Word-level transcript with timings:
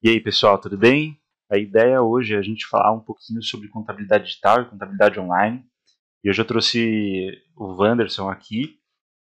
E 0.00 0.10
aí, 0.10 0.20
pessoal, 0.20 0.60
tudo 0.60 0.78
bem? 0.78 1.20
A 1.50 1.58
ideia 1.58 2.00
hoje 2.00 2.32
é 2.32 2.38
a 2.38 2.42
gente 2.42 2.68
falar 2.68 2.92
um 2.92 3.00
pouquinho 3.00 3.42
sobre 3.42 3.66
contabilidade 3.66 4.26
digital 4.26 4.62
e 4.62 4.64
contabilidade 4.66 5.18
online. 5.18 5.64
E 6.22 6.30
hoje 6.30 6.40
eu 6.40 6.44
trouxe 6.44 7.32
o 7.56 7.74
Wanderson 7.74 8.30
aqui. 8.30 8.78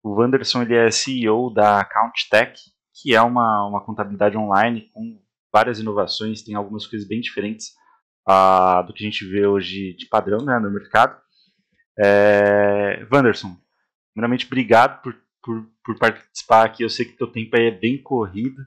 O 0.02 0.12
Wanderson 0.12 0.62
ele 0.62 0.76
é 0.76 0.90
CEO 0.90 1.54
da 1.54 1.82
Account 1.82 2.30
Tech, 2.30 2.58
que 2.94 3.14
é 3.14 3.22
uma, 3.22 3.68
uma 3.68 3.84
contabilidade 3.84 4.38
online 4.38 4.90
com 4.94 5.22
várias 5.52 5.80
inovações, 5.80 6.42
tem 6.42 6.56
algumas 6.56 6.88
coisas 6.88 7.06
bem 7.06 7.20
diferentes 7.20 7.74
uh, 8.30 8.88
do 8.88 8.94
que 8.94 9.04
a 9.04 9.06
gente 9.06 9.26
vê 9.26 9.46
hoje 9.46 9.94
de 9.96 10.06
padrão 10.06 10.46
né, 10.46 10.58
no 10.60 10.72
mercado. 10.72 11.22
É, 12.00 13.06
Wanderson, 13.12 13.58
primeiramente, 14.14 14.46
obrigado 14.46 15.02
por, 15.02 15.14
por, 15.44 15.70
por 15.84 16.00
participar 16.00 16.64
aqui. 16.64 16.84
Eu 16.84 16.90
sei 16.90 17.06
que 17.06 17.18
teu 17.18 17.28
tempo 17.28 17.54
é 17.58 17.70
bem 17.70 18.02
corrido, 18.02 18.62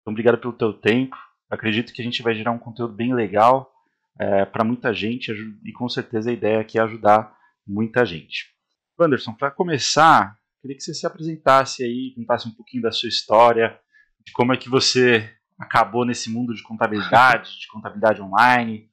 então 0.00 0.10
obrigado 0.10 0.38
pelo 0.38 0.52
teu 0.52 0.72
tempo. 0.72 1.27
Acredito 1.50 1.92
que 1.92 2.02
a 2.02 2.04
gente 2.04 2.22
vai 2.22 2.34
gerar 2.34 2.52
um 2.52 2.58
conteúdo 2.58 2.94
bem 2.94 3.14
legal 3.14 3.72
é, 4.18 4.44
para 4.44 4.64
muita 4.64 4.92
gente 4.92 5.32
e 5.64 5.72
com 5.72 5.88
certeza 5.88 6.30
a 6.30 6.32
ideia 6.32 6.60
aqui 6.60 6.78
é 6.78 6.82
ajudar 6.82 7.34
muita 7.66 8.04
gente. 8.04 8.52
Anderson, 8.98 9.32
para 9.32 9.50
começar, 9.50 10.36
queria 10.60 10.76
que 10.76 10.82
você 10.82 10.92
se 10.92 11.06
apresentasse 11.06 11.84
aí, 11.84 12.12
contasse 12.16 12.48
um 12.48 12.50
pouquinho 12.52 12.82
da 12.82 12.90
sua 12.90 13.08
história, 13.08 13.78
de 14.26 14.32
como 14.32 14.52
é 14.52 14.56
que 14.56 14.68
você 14.68 15.30
acabou 15.58 16.04
nesse 16.04 16.30
mundo 16.30 16.54
de 16.54 16.62
contabilidade, 16.62 17.58
de 17.60 17.68
contabilidade 17.68 18.20
online, 18.20 18.90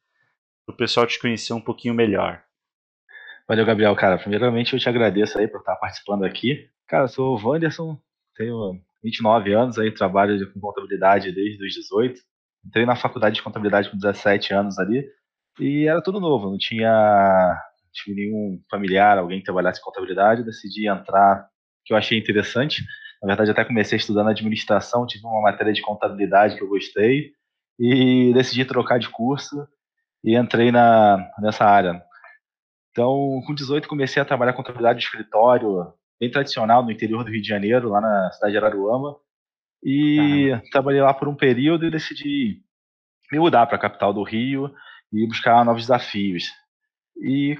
para 0.66 0.74
o 0.74 0.78
pessoal 0.78 1.06
te 1.06 1.20
conhecer 1.20 1.54
um 1.54 1.62
pouquinho 1.62 1.94
melhor. 1.94 2.44
Valeu, 3.48 3.66
Gabriel. 3.66 3.96
Cara, 3.96 4.18
primeiramente 4.18 4.74
eu 4.74 4.80
te 4.80 4.90
agradeço 4.90 5.38
aí 5.38 5.48
por 5.48 5.60
estar 5.60 5.76
participando 5.76 6.24
aqui. 6.24 6.68
Cara, 6.88 7.08
sou 7.08 7.38
o 7.38 7.48
Wanderson, 7.48 8.00
tenho 8.36 8.80
29 9.04 9.54
anos 9.54 9.78
aí, 9.78 9.92
trabalho 9.92 10.52
com 10.52 10.60
contabilidade 10.60 11.32
desde 11.32 11.64
os 11.66 11.74
18. 11.74 12.20
Entrei 12.66 12.86
na 12.86 12.96
faculdade 12.96 13.36
de 13.36 13.44
contabilidade 13.44 13.90
com 13.90 13.98
17 13.98 14.54
anos 14.54 14.80
ali 14.80 15.06
e 15.60 15.88
era 15.88 16.02
tudo 16.02 16.20
novo, 16.20 16.50
não 16.50 16.58
tinha, 16.58 16.90
não 16.90 17.90
tinha 17.94 18.16
nenhum 18.16 18.62
familiar, 18.70 19.18
alguém 19.18 19.40
que 19.40 19.46
trabalhasse 19.46 19.80
com 19.80 19.90
contabilidade. 19.90 20.44
Decidi 20.44 20.88
entrar, 20.88 21.48
que 21.86 21.94
eu 21.94 21.98
achei 21.98 22.18
interessante. 22.18 22.84
Na 23.22 23.28
verdade, 23.28 23.52
até 23.52 23.64
comecei 23.64 23.98
estudando 23.98 24.30
administração, 24.30 25.06
tive 25.06 25.26
uma 25.26 25.42
matéria 25.42 25.74
de 25.74 25.82
contabilidade 25.82 26.58
que 26.58 26.64
eu 26.64 26.68
gostei 26.68 27.32
e 27.80 28.34
decidi 28.34 28.66
trocar 28.66 29.00
de 29.00 29.10
curso 29.10 29.68
e 30.24 30.36
entrei 30.36 30.72
na, 30.72 31.18
nessa 31.40 31.66
área. 31.66 32.02
Então, 32.92 33.42
com 33.46 33.54
18 33.54 33.88
comecei 33.88 34.22
a 34.22 34.26
trabalhar 34.26 34.54
contabilidade 34.54 35.00
de 35.00 35.06
escritório, 35.06 35.94
bem 36.20 36.32
tradicional 36.32 36.84
no 36.84 36.92
interior 36.92 37.24
do 37.24 37.32
Rio 37.32 37.42
de 37.42 37.48
Janeiro, 37.48 37.90
lá 37.90 38.02
na 38.02 38.32
cidade 38.32 38.54
de 38.54 38.58
Araruama. 38.58 39.16
E 39.86 40.52
uhum. 40.52 40.62
trabalhei 40.72 41.02
lá 41.02 41.14
por 41.14 41.28
um 41.28 41.36
período 41.36 41.86
e 41.86 41.92
decidi 41.92 42.60
me 43.32 43.38
mudar 43.38 43.68
para 43.68 43.76
a 43.76 43.80
capital 43.80 44.12
do 44.12 44.24
Rio 44.24 44.74
e 45.14 45.28
buscar 45.28 45.64
novos 45.64 45.84
desafios. 45.84 46.52
E 47.22 47.56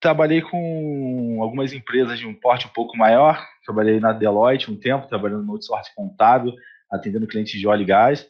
trabalhei 0.00 0.42
com 0.42 1.38
algumas 1.40 1.72
empresas 1.72 2.18
de 2.18 2.26
um 2.26 2.34
porte 2.34 2.66
um 2.66 2.70
pouco 2.70 2.96
maior. 2.96 3.46
Trabalhei 3.64 4.00
na 4.00 4.12
Deloitte 4.12 4.70
um 4.70 4.76
tempo, 4.76 5.06
trabalhando 5.06 5.44
no 5.44 5.52
outsourcing 5.52 5.92
contábil, 5.94 6.52
atendendo 6.90 7.28
clientes 7.28 7.58
de 7.58 7.66
óleo 7.66 7.82
e 7.82 7.86
gás. 7.86 8.28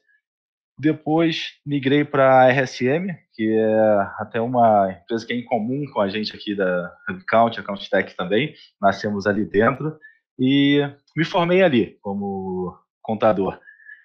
Depois 0.78 1.55
migrei 1.64 2.05
para 2.05 2.42
a 2.42 2.48
RSM, 2.50 3.16
que 3.32 3.48
é 3.48 3.98
até 4.18 4.40
uma 4.40 4.92
empresa 4.92 5.27
que 5.27 5.32
é 5.32 5.36
em 5.36 5.44
comum 5.44 5.84
com 5.90 6.00
a 6.00 6.08
gente 6.08 6.36
aqui 6.36 6.55
da 6.55 6.92
Account, 7.08 7.60
Account 7.60 7.88
Tech 7.88 8.14
também. 8.14 8.55
Nascemos 8.80 9.27
ali 9.27 9.44
dentro 9.44 9.98
e 10.38 10.86
me 11.17 11.25
formei 11.25 11.62
ali 11.62 11.98
como 12.01 12.77
contador. 13.03 13.59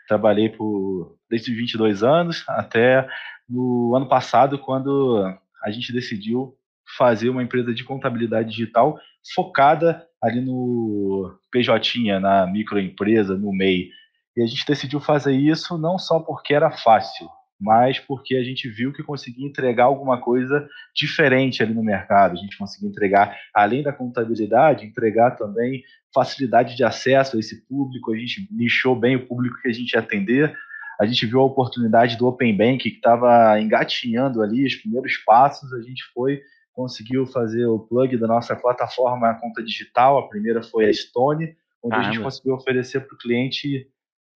Trabalhei 0.07 0.49
por 0.49 1.17
desde 1.29 1.51
os 1.51 1.57
22 1.57 2.03
anos 2.03 2.43
até 2.49 3.07
no 3.47 3.95
ano 3.95 4.07
passado, 4.07 4.59
quando 4.59 5.23
a 5.63 5.71
gente 5.71 5.93
decidiu 5.93 6.55
fazer 6.97 7.29
uma 7.29 7.43
empresa 7.43 7.73
de 7.73 7.83
contabilidade 7.83 8.49
digital 8.49 8.99
focada 9.33 10.07
ali 10.21 10.41
no 10.41 11.37
PJ, 11.51 12.19
na 12.19 12.47
microempresa, 12.47 13.37
no 13.37 13.51
MEI. 13.53 13.89
E 14.35 14.43
a 14.43 14.47
gente 14.47 14.65
decidiu 14.65 14.99
fazer 14.99 15.33
isso 15.33 15.77
não 15.77 15.97
só 15.97 16.19
porque 16.19 16.53
era 16.53 16.71
fácil, 16.71 17.27
mas 17.59 17.99
porque 17.99 18.35
a 18.35 18.43
gente 18.43 18.69
viu 18.69 18.93
que 18.93 19.03
conseguia 19.03 19.45
entregar 19.45 19.85
alguma 19.85 20.21
coisa 20.21 20.67
diferente 20.95 21.61
ali 21.61 21.73
no 21.73 21.83
mercado. 21.83 22.33
A 22.33 22.41
gente 22.41 22.57
conseguia 22.57 22.89
entregar, 22.89 23.37
além 23.53 23.83
da 23.83 23.91
contabilidade, 23.91 24.85
entregar 24.85 25.31
também 25.31 25.83
facilidade 26.13 26.75
de 26.75 26.83
acesso 26.83 27.35
a 27.35 27.39
esse 27.39 27.67
público. 27.67 28.13
A 28.13 28.17
gente 28.17 28.47
nichou 28.51 28.95
bem 28.95 29.17
o 29.17 29.27
público 29.27 29.61
que 29.61 29.67
a 29.67 29.73
gente 29.73 29.91
ia 29.93 29.99
atender. 29.99 30.55
A 30.99 31.05
gente 31.05 31.25
viu 31.25 31.41
a 31.41 31.45
oportunidade 31.45 32.17
do 32.17 32.27
Open 32.27 32.55
Bank, 32.55 32.89
que 32.89 32.95
estava 32.95 33.59
engatinhando 33.59 34.41
ali 34.41 34.65
os 34.65 34.75
primeiros 34.75 35.17
passos. 35.17 35.73
A 35.73 35.81
gente 35.81 36.03
foi, 36.13 36.41
conseguiu 36.71 37.25
fazer 37.25 37.65
o 37.65 37.79
plug 37.79 38.17
da 38.17 38.27
nossa 38.27 38.55
plataforma 38.55 39.29
a 39.29 39.35
conta 39.35 39.61
digital. 39.61 40.17
A 40.17 40.29
primeira 40.29 40.63
foi 40.63 40.85
a 40.85 40.93
Stone, 40.93 41.55
onde 41.83 41.95
a 41.95 42.03
gente 42.03 42.21
conseguiu 42.21 42.55
oferecer 42.55 43.01
para 43.01 43.15
o 43.15 43.17
cliente 43.17 43.87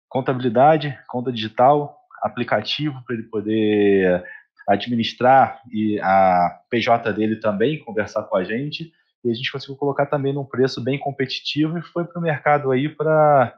contabilidade, 0.09 0.95
conta 1.07 1.31
digital, 1.31 2.02
aplicativo 2.23 3.03
para 3.05 3.15
ele 3.15 3.23
poder 3.23 4.23
administrar 4.67 5.61
e 5.71 5.99
a 5.99 6.59
PJ 6.69 7.11
dele 7.13 7.35
também 7.35 7.83
conversar 7.83 8.23
com 8.23 8.37
a 8.37 8.43
gente. 8.43 8.91
E 9.23 9.29
a 9.29 9.33
gente 9.33 9.51
conseguiu 9.51 9.75
colocar 9.75 10.05
também 10.05 10.33
num 10.33 10.45
preço 10.45 10.81
bem 10.81 10.97
competitivo 10.97 11.77
e 11.77 11.81
foi 11.81 12.05
para 12.05 12.19
o 12.19 12.23
mercado 12.23 12.71
aí 12.71 12.89
para 12.89 13.57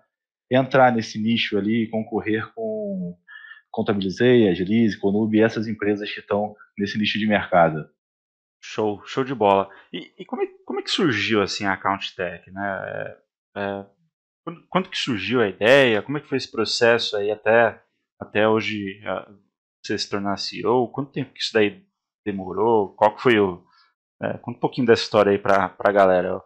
entrar 0.51 0.91
nesse 0.91 1.19
nicho 1.19 1.57
ali 1.57 1.83
e 1.83 1.89
concorrer 1.89 2.51
com 2.53 3.17
Contabilizei, 3.71 4.47
Agilize, 4.47 4.97
Conub 4.97 5.37
essas 5.37 5.67
empresas 5.67 6.09
que 6.09 6.21
estão 6.21 6.55
nesse 6.77 6.97
nicho 6.97 7.19
de 7.19 7.27
mercado. 7.27 7.89
Show, 8.63 9.03
show 9.05 9.23
de 9.23 9.35
bola. 9.35 9.69
E, 9.91 10.13
e 10.17 10.25
como, 10.25 10.43
é, 10.43 10.47
como 10.65 10.79
é 10.79 10.83
que 10.83 10.89
surgiu 10.89 11.41
assim 11.41 11.65
a 11.65 11.73
Account 11.73 12.15
Tech, 12.15 12.49
né? 12.51 12.63
É, 12.63 13.17
é, 13.57 13.85
quando, 14.45 14.65
quando 14.69 14.89
que 14.89 14.97
surgiu 14.97 15.41
a 15.41 15.49
ideia? 15.49 16.01
Como 16.01 16.17
é 16.17 16.21
que 16.21 16.29
foi 16.29 16.37
esse 16.37 16.49
processo 16.49 17.17
aí 17.17 17.29
até, 17.29 17.81
até 18.19 18.47
hoje 18.47 19.01
você 19.83 19.97
se 19.97 20.09
tornar 20.09 20.37
CEO? 20.37 20.89
Quanto 20.89 21.11
tempo 21.11 21.33
que 21.33 21.41
isso 21.41 21.53
daí 21.53 21.83
demorou? 22.25 22.95
Qual 22.95 23.15
que 23.15 23.21
foi 23.21 23.39
o... 23.39 23.63
É, 24.21 24.37
conta 24.37 24.57
um 24.57 24.61
pouquinho 24.61 24.87
dessa 24.87 25.03
história 25.03 25.31
aí 25.31 25.37
para 25.37 25.75
a 25.77 25.91
galera. 25.91 26.41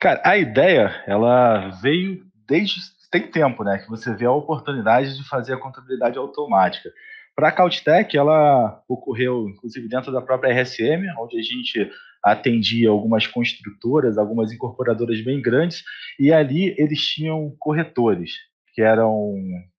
Cara, 0.00 0.20
a 0.24 0.36
ideia, 0.36 1.02
ela 1.06 1.70
veio 1.80 2.24
desde 2.46 2.80
tem 3.10 3.26
tempo, 3.28 3.64
né, 3.64 3.78
que 3.78 3.88
você 3.88 4.14
vê 4.14 4.24
a 4.24 4.32
oportunidade 4.32 5.16
de 5.16 5.28
fazer 5.28 5.54
a 5.54 5.58
contabilidade 5.58 6.16
automática. 6.16 6.90
Para 7.34 7.48
a 7.48 7.52
Cautech, 7.52 8.16
ela 8.16 8.82
ocorreu, 8.88 9.48
inclusive, 9.48 9.88
dentro 9.88 10.12
da 10.12 10.20
própria 10.20 10.52
RSM, 10.52 11.06
onde 11.18 11.38
a 11.38 11.42
gente 11.42 11.90
atendia 12.22 12.90
algumas 12.90 13.26
construtoras, 13.26 14.18
algumas 14.18 14.52
incorporadoras 14.52 15.20
bem 15.24 15.40
grandes, 15.40 15.82
e 16.18 16.32
ali 16.32 16.74
eles 16.78 17.00
tinham 17.00 17.54
corretores, 17.58 18.32
que 18.80 18.82
eram 18.82 19.34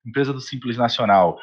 empresa 0.06 0.32
do 0.32 0.40
Simples 0.40 0.78
Nacional. 0.78 1.40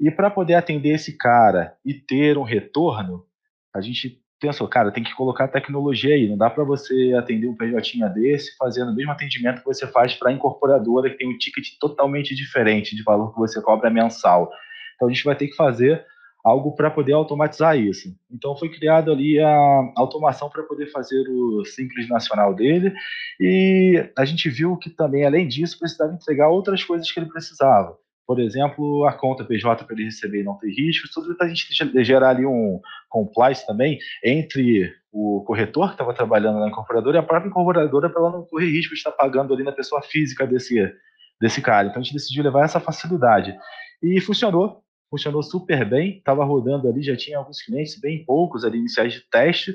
E 0.00 0.10
para 0.10 0.28
poder 0.28 0.54
atender 0.54 0.90
esse 0.90 1.16
cara 1.16 1.72
e 1.84 1.94
ter 1.94 2.36
um 2.36 2.42
retorno, 2.42 3.24
a 3.72 3.80
gente 3.80 4.20
pensou, 4.40 4.66
cara, 4.66 4.90
tem 4.90 5.04
que 5.04 5.14
colocar 5.14 5.46
tecnologia 5.46 6.14
aí, 6.14 6.28
não 6.28 6.36
dá 6.36 6.50
para 6.50 6.64
você 6.64 7.14
atender 7.16 7.46
um 7.46 7.54
PJ 7.54 8.08
desse 8.12 8.56
fazendo 8.56 8.90
o 8.90 8.94
mesmo 8.94 9.12
atendimento 9.12 9.60
que 9.60 9.64
você 9.64 9.86
faz 9.86 10.14
para 10.14 10.30
a 10.30 10.32
incorporadora 10.32 11.08
que 11.08 11.16
tem 11.16 11.28
um 11.28 11.38
ticket 11.38 11.78
totalmente 11.80 12.34
diferente 12.34 12.96
de 12.96 13.04
valor 13.04 13.32
que 13.32 13.38
você 13.38 13.62
cobra 13.62 13.88
mensal. 13.88 14.50
Então 14.96 15.08
a 15.08 15.12
gente 15.12 15.24
vai 15.24 15.36
ter 15.36 15.46
que 15.46 15.54
fazer 15.54 16.04
algo 16.46 16.76
para 16.76 16.88
poder 16.88 17.12
automatizar 17.12 17.76
isso. 17.76 18.08
Então 18.30 18.56
foi 18.56 18.68
criado 18.68 19.10
ali 19.10 19.40
a 19.40 19.92
automação 19.96 20.48
para 20.48 20.62
poder 20.62 20.86
fazer 20.92 21.28
o 21.28 21.64
simples 21.64 22.08
nacional 22.08 22.54
dele 22.54 22.94
e 23.40 24.08
a 24.16 24.24
gente 24.24 24.48
viu 24.48 24.76
que 24.76 24.88
também 24.88 25.26
além 25.26 25.48
disso 25.48 25.76
precisava 25.76 26.14
entregar 26.14 26.48
outras 26.48 26.84
coisas 26.84 27.10
que 27.10 27.18
ele 27.18 27.28
precisava. 27.28 27.98
Por 28.24 28.38
exemplo, 28.38 29.04
a 29.06 29.12
conta 29.12 29.44
PJ 29.44 29.84
para 29.84 29.94
ele 29.96 30.04
receber 30.04 30.42
e 30.42 30.44
não 30.44 30.56
ter 30.56 30.68
riscos, 30.68 31.10
tudo 31.10 31.34
para 31.36 31.46
a 31.46 31.48
gente 31.48 31.66
gerar 32.04 32.30
ali 32.30 32.46
um 32.46 32.80
compliance 33.08 33.66
também 33.66 33.98
entre 34.24 34.92
o 35.12 35.42
corretor 35.44 35.88
que 35.88 35.94
estava 35.94 36.14
trabalhando 36.14 36.60
na 36.60 36.68
incorporadora 36.68 37.16
e 37.16 37.20
a 37.20 37.24
própria 37.24 37.48
incorporadora 37.48 38.08
para 38.08 38.20
ela 38.20 38.30
não 38.30 38.44
correr 38.44 38.70
risco 38.70 38.94
de 38.94 38.98
estar 38.98 39.12
pagando 39.12 39.52
ali 39.52 39.64
na 39.64 39.72
pessoa 39.72 40.00
física 40.00 40.46
desse, 40.46 40.92
desse 41.40 41.60
cara. 41.60 41.88
Então 41.88 42.00
a 42.00 42.04
gente 42.04 42.14
decidiu 42.14 42.44
levar 42.44 42.64
essa 42.64 42.78
facilidade. 42.78 43.56
E 44.00 44.20
funcionou, 44.20 44.84
funcionou 45.10 45.42
super 45.42 45.88
bem, 45.88 46.18
estava 46.18 46.44
rodando 46.44 46.88
ali, 46.88 47.02
já 47.02 47.16
tinha 47.16 47.38
alguns 47.38 47.62
clientes, 47.62 47.98
bem 48.00 48.24
poucos 48.24 48.64
ali 48.64 48.78
iniciais 48.78 49.12
de 49.12 49.20
teste, 49.20 49.74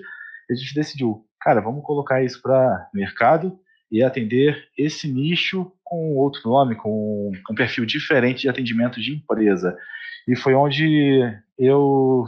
a 0.50 0.54
gente 0.54 0.74
decidiu, 0.74 1.26
cara, 1.40 1.62
vamos 1.62 1.84
colocar 1.84 2.24
isso 2.24 2.42
para 2.42 2.90
mercado 2.94 3.58
e 3.92 4.04
atender 4.04 4.70
esse 4.78 5.08
nicho 5.12 5.72
com 5.84 6.16
outro 6.16 6.50
nome, 6.50 6.76
com 6.76 7.32
um 7.50 7.56
perfil 7.56 7.86
diferente 7.86 8.42
de 8.42 8.50
atendimento 8.50 9.00
de 9.00 9.14
empresa. 9.14 9.78
E 10.28 10.36
foi 10.36 10.54
onde 10.54 11.22
eu 11.58 12.26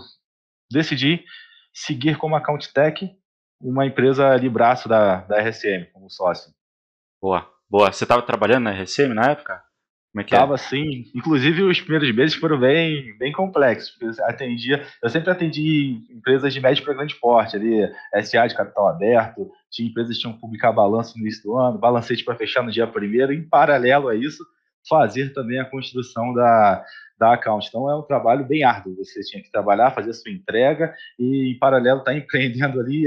decidi 0.72 1.24
seguir 1.74 2.18
como 2.18 2.36
Account 2.36 2.74
Tech, 2.74 3.10
uma 3.62 3.86
empresa 3.86 4.30
ali 4.30 4.50
braço 4.50 4.90
da, 4.90 5.22
da 5.22 5.42
RSM, 5.42 5.86
como 5.94 6.10
sócio. 6.10 6.52
Boa, 7.22 7.50
boa. 7.70 7.92
Você 7.92 8.04
estava 8.04 8.22
trabalhando 8.22 8.66
na 8.66 8.72
RSM 8.72 9.14
na 9.14 9.32
época? 9.32 9.64
Como 10.14 10.22
é 10.22 10.24
que 10.24 10.30
Tava 10.30 10.54
é? 10.54 10.56
assim, 10.56 11.06
inclusive 11.16 11.64
os 11.64 11.82
primeiros 11.82 12.16
meses 12.16 12.36
foram 12.36 12.60
bem, 12.60 13.18
bem 13.18 13.32
complexos, 13.32 13.98
eu 14.00 14.26
atendia, 14.28 14.86
eu 15.02 15.10
sempre 15.10 15.32
atendi 15.32 16.06
empresas 16.08 16.54
de 16.54 16.62
médio 16.62 16.84
para 16.84 16.94
grande 16.94 17.16
porte, 17.16 17.56
ali, 17.56 17.92
SA 18.24 18.46
de 18.46 18.56
capital 18.56 18.90
aberto, 18.90 19.50
tinha 19.72 19.90
empresas 19.90 20.16
que 20.16 20.22
tinham 20.22 20.36
que 20.36 20.40
publicar 20.40 20.72
balanço 20.72 21.18
no 21.18 21.24
início 21.24 21.42
do 21.42 21.58
ano, 21.58 21.80
balancete 21.80 22.24
para 22.24 22.36
fechar 22.36 22.62
no 22.62 22.72
dia 22.72 22.86
primeiro, 22.86 23.34
em 23.34 23.42
paralelo 23.42 24.08
a 24.08 24.16
isso, 24.16 24.46
fazer 24.88 25.34
também 25.34 25.60
a 25.60 25.66
construção 25.66 26.32
da, 26.32 26.86
da 27.18 27.34
account. 27.34 27.68
Então 27.68 27.90
é 27.90 27.96
um 27.96 28.04
trabalho 28.04 28.46
bem 28.46 28.64
árduo, 28.64 28.96
você 28.96 29.22
tinha 29.22 29.42
que 29.42 29.52
trabalhar, 29.52 29.90
fazer 29.96 30.12
a 30.12 30.14
sua 30.14 30.32
entrega 30.32 30.94
e 31.18 31.54
em 31.56 31.58
paralelo 31.58 32.00
estar 32.00 32.12
tá 32.12 32.18
empreendendo 32.18 32.80
ali, 32.80 33.04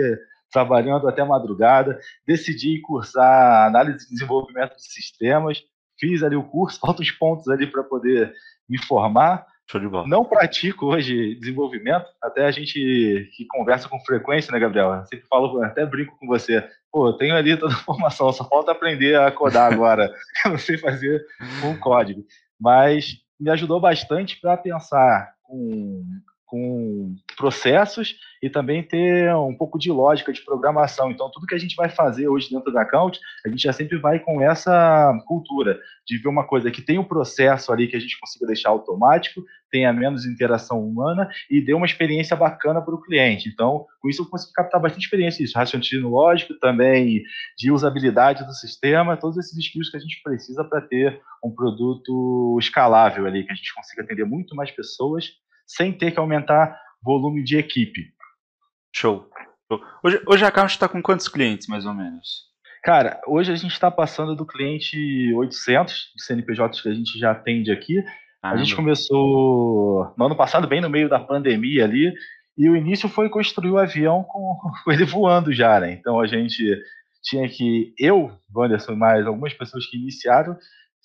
trabalhando 0.50 1.06
até 1.06 1.22
madrugada, 1.22 2.00
decidi 2.26 2.80
cursar 2.80 3.68
análise 3.68 4.06
e 4.06 4.10
desenvolvimento 4.10 4.74
de 4.74 4.92
sistemas, 4.92 5.62
fiz 5.98 6.22
ali 6.22 6.36
o 6.36 6.44
curso, 6.44 6.78
faltam 6.80 7.02
os 7.02 7.10
pontos 7.10 7.48
ali 7.48 7.66
para 7.66 7.82
poder 7.82 8.32
me 8.68 8.78
formar. 8.78 9.46
Não 10.06 10.24
pratico 10.24 10.86
hoje 10.86 11.34
desenvolvimento, 11.34 12.06
até 12.22 12.46
a 12.46 12.50
gente 12.52 13.28
que 13.36 13.44
conversa 13.46 13.88
com 13.88 13.98
frequência, 14.00 14.52
né, 14.52 14.60
Gabriel? 14.60 14.94
Eu 14.94 15.06
sempre 15.06 15.26
falo, 15.26 15.60
até 15.62 15.84
brinco 15.84 16.16
com 16.18 16.26
você. 16.26 16.64
Pô, 16.92 17.08
eu 17.08 17.14
tenho 17.14 17.34
ali 17.34 17.56
toda 17.56 17.74
a 17.74 17.78
formação, 17.82 18.32
só 18.32 18.48
falta 18.48 18.70
aprender 18.70 19.18
a 19.18 19.30
codar 19.32 19.72
agora. 19.72 20.12
eu 20.44 20.52
não 20.52 20.58
sei 20.58 20.78
fazer 20.78 21.24
um 21.64 21.76
código. 21.78 22.24
Mas 22.60 23.16
me 23.40 23.50
ajudou 23.50 23.80
bastante 23.80 24.40
para 24.40 24.56
pensar 24.56 25.34
com 25.42 26.04
com 26.46 27.16
processos 27.36 28.16
e 28.42 28.48
também 28.48 28.82
ter 28.82 29.34
um 29.34 29.54
pouco 29.54 29.78
de 29.78 29.90
lógica 29.90 30.32
de 30.32 30.44
programação. 30.44 31.10
Então, 31.10 31.30
tudo 31.30 31.46
que 31.46 31.54
a 31.54 31.58
gente 31.58 31.74
vai 31.74 31.88
fazer 31.88 32.28
hoje 32.28 32.50
dentro 32.50 32.72
da 32.72 32.82
account, 32.82 33.18
a 33.44 33.48
gente 33.48 33.62
já 33.62 33.72
sempre 33.72 33.98
vai 33.98 34.20
com 34.20 34.40
essa 34.40 35.12
cultura 35.26 35.78
de 36.06 36.18
ver 36.18 36.28
uma 36.28 36.46
coisa 36.46 36.70
que 36.70 36.80
tem 36.80 36.98
um 36.98 37.04
processo 37.04 37.72
ali 37.72 37.88
que 37.88 37.96
a 37.96 38.00
gente 38.00 38.18
consiga 38.18 38.46
deixar 38.46 38.70
automático, 38.70 39.42
tenha 39.70 39.92
menos 39.92 40.24
interação 40.24 40.80
humana 40.80 41.28
e 41.50 41.60
dê 41.60 41.74
uma 41.74 41.86
experiência 41.86 42.36
bacana 42.36 42.80
para 42.80 42.94
o 42.94 43.02
cliente. 43.02 43.48
Então, 43.48 43.84
com 44.00 44.08
isso 44.08 44.22
eu 44.22 44.26
consigo 44.26 44.52
captar 44.52 44.80
bastante 44.80 45.02
experiência 45.02 45.44
disso, 45.44 45.58
raciocínio 45.58 46.08
lógico, 46.08 46.54
também 46.54 47.24
de 47.58 47.72
usabilidade 47.72 48.46
do 48.46 48.52
sistema, 48.52 49.16
todos 49.16 49.36
esses 49.36 49.56
skills 49.58 49.90
que 49.90 49.96
a 49.96 50.00
gente 50.00 50.20
precisa 50.22 50.62
para 50.64 50.80
ter 50.80 51.20
um 51.44 51.50
produto 51.50 52.56
escalável 52.60 53.26
ali, 53.26 53.44
que 53.44 53.52
a 53.52 53.56
gente 53.56 53.74
consiga 53.74 54.02
atender 54.02 54.24
muito 54.24 54.54
mais 54.54 54.70
pessoas 54.70 55.32
sem 55.66 55.92
ter 55.92 56.12
que 56.12 56.20
aumentar 56.20 56.78
volume 57.02 57.42
de 57.42 57.58
equipe. 57.58 58.12
Show. 58.94 59.28
Hoje, 60.02 60.22
hoje 60.26 60.44
a 60.44 60.48
Account 60.48 60.72
está 60.72 60.88
com 60.88 61.02
quantos 61.02 61.28
clientes, 61.28 61.66
mais 61.66 61.84
ou 61.84 61.92
menos? 61.92 62.46
Cara, 62.82 63.20
hoje 63.26 63.50
a 63.50 63.56
gente 63.56 63.72
está 63.72 63.90
passando 63.90 64.36
do 64.36 64.46
cliente 64.46 65.34
800 65.34 66.12
de 66.14 66.22
CNPJs 66.22 66.80
que 66.80 66.88
a 66.88 66.94
gente 66.94 67.18
já 67.18 67.32
atende 67.32 67.72
aqui. 67.72 68.02
Ah, 68.40 68.52
a 68.52 68.56
gente 68.56 68.76
começou 68.76 70.14
no 70.16 70.26
ano 70.26 70.36
passado, 70.36 70.68
bem 70.68 70.80
no 70.80 70.88
meio 70.88 71.08
da 71.08 71.18
pandemia 71.18 71.84
ali, 71.84 72.14
e 72.56 72.70
o 72.70 72.76
início 72.76 73.08
foi 73.08 73.28
construir 73.28 73.70
o 73.70 73.78
avião 73.78 74.22
com, 74.22 74.56
com 74.84 74.92
ele 74.92 75.04
voando 75.04 75.52
já, 75.52 75.80
né? 75.80 75.92
Então 75.92 76.20
a 76.20 76.28
gente 76.28 76.80
tinha 77.22 77.48
que, 77.48 77.92
eu, 77.98 78.30
Wanderson, 78.54 78.94
mais 78.94 79.26
algumas 79.26 79.52
pessoas 79.52 79.84
que 79.86 79.96
iniciaram, 79.96 80.56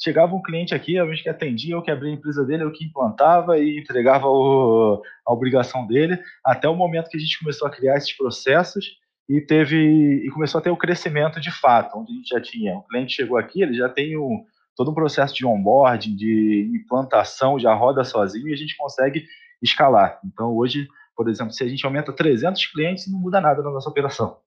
chegava 0.01 0.35
um 0.35 0.41
cliente 0.41 0.73
aqui, 0.73 0.97
a 0.97 1.05
gente 1.05 1.23
que 1.23 1.29
atendia, 1.29 1.75
eu 1.75 1.81
que 1.81 1.91
abria 1.91 2.11
a 2.11 2.15
empresa 2.15 2.43
dele, 2.43 2.63
eu 2.63 2.71
que 2.71 2.85
implantava 2.85 3.59
e 3.59 3.79
entregava 3.79 4.27
o, 4.27 5.01
a 5.25 5.31
obrigação 5.31 5.85
dele, 5.85 6.19
até 6.43 6.67
o 6.67 6.75
momento 6.75 7.09
que 7.09 7.17
a 7.17 7.19
gente 7.19 7.37
começou 7.37 7.67
a 7.67 7.71
criar 7.71 7.97
esses 7.97 8.15
processos 8.15 8.97
e 9.29 9.39
teve 9.39 9.77
e 10.25 10.29
começou 10.31 10.59
a 10.59 10.61
ter 10.61 10.71
o 10.71 10.77
crescimento 10.77 11.39
de 11.39 11.51
fato, 11.51 11.97
onde 11.97 12.11
a 12.11 12.15
gente 12.15 12.29
já 12.29 12.41
tinha, 12.41 12.75
o 12.75 12.83
cliente 12.83 13.13
chegou 13.13 13.37
aqui, 13.37 13.61
ele 13.61 13.75
já 13.75 13.87
tem 13.87 14.17
um, 14.17 14.43
todo 14.75 14.89
um 14.89 14.95
processo 14.95 15.35
de 15.35 15.45
onboarding, 15.45 16.15
de 16.15 16.71
implantação, 16.73 17.59
já 17.59 17.73
roda 17.73 18.03
sozinho 18.03 18.47
e 18.47 18.53
a 18.53 18.57
gente 18.57 18.75
consegue 18.75 19.25
escalar. 19.61 20.19
Então 20.25 20.55
hoje, 20.55 20.87
por 21.15 21.29
exemplo, 21.29 21.53
se 21.53 21.63
a 21.63 21.67
gente 21.67 21.85
aumenta 21.85 22.11
300 22.11 22.65
clientes, 22.67 23.11
não 23.11 23.19
muda 23.19 23.39
nada 23.39 23.61
na 23.61 23.69
nossa 23.69 23.89
operação. 23.89 24.39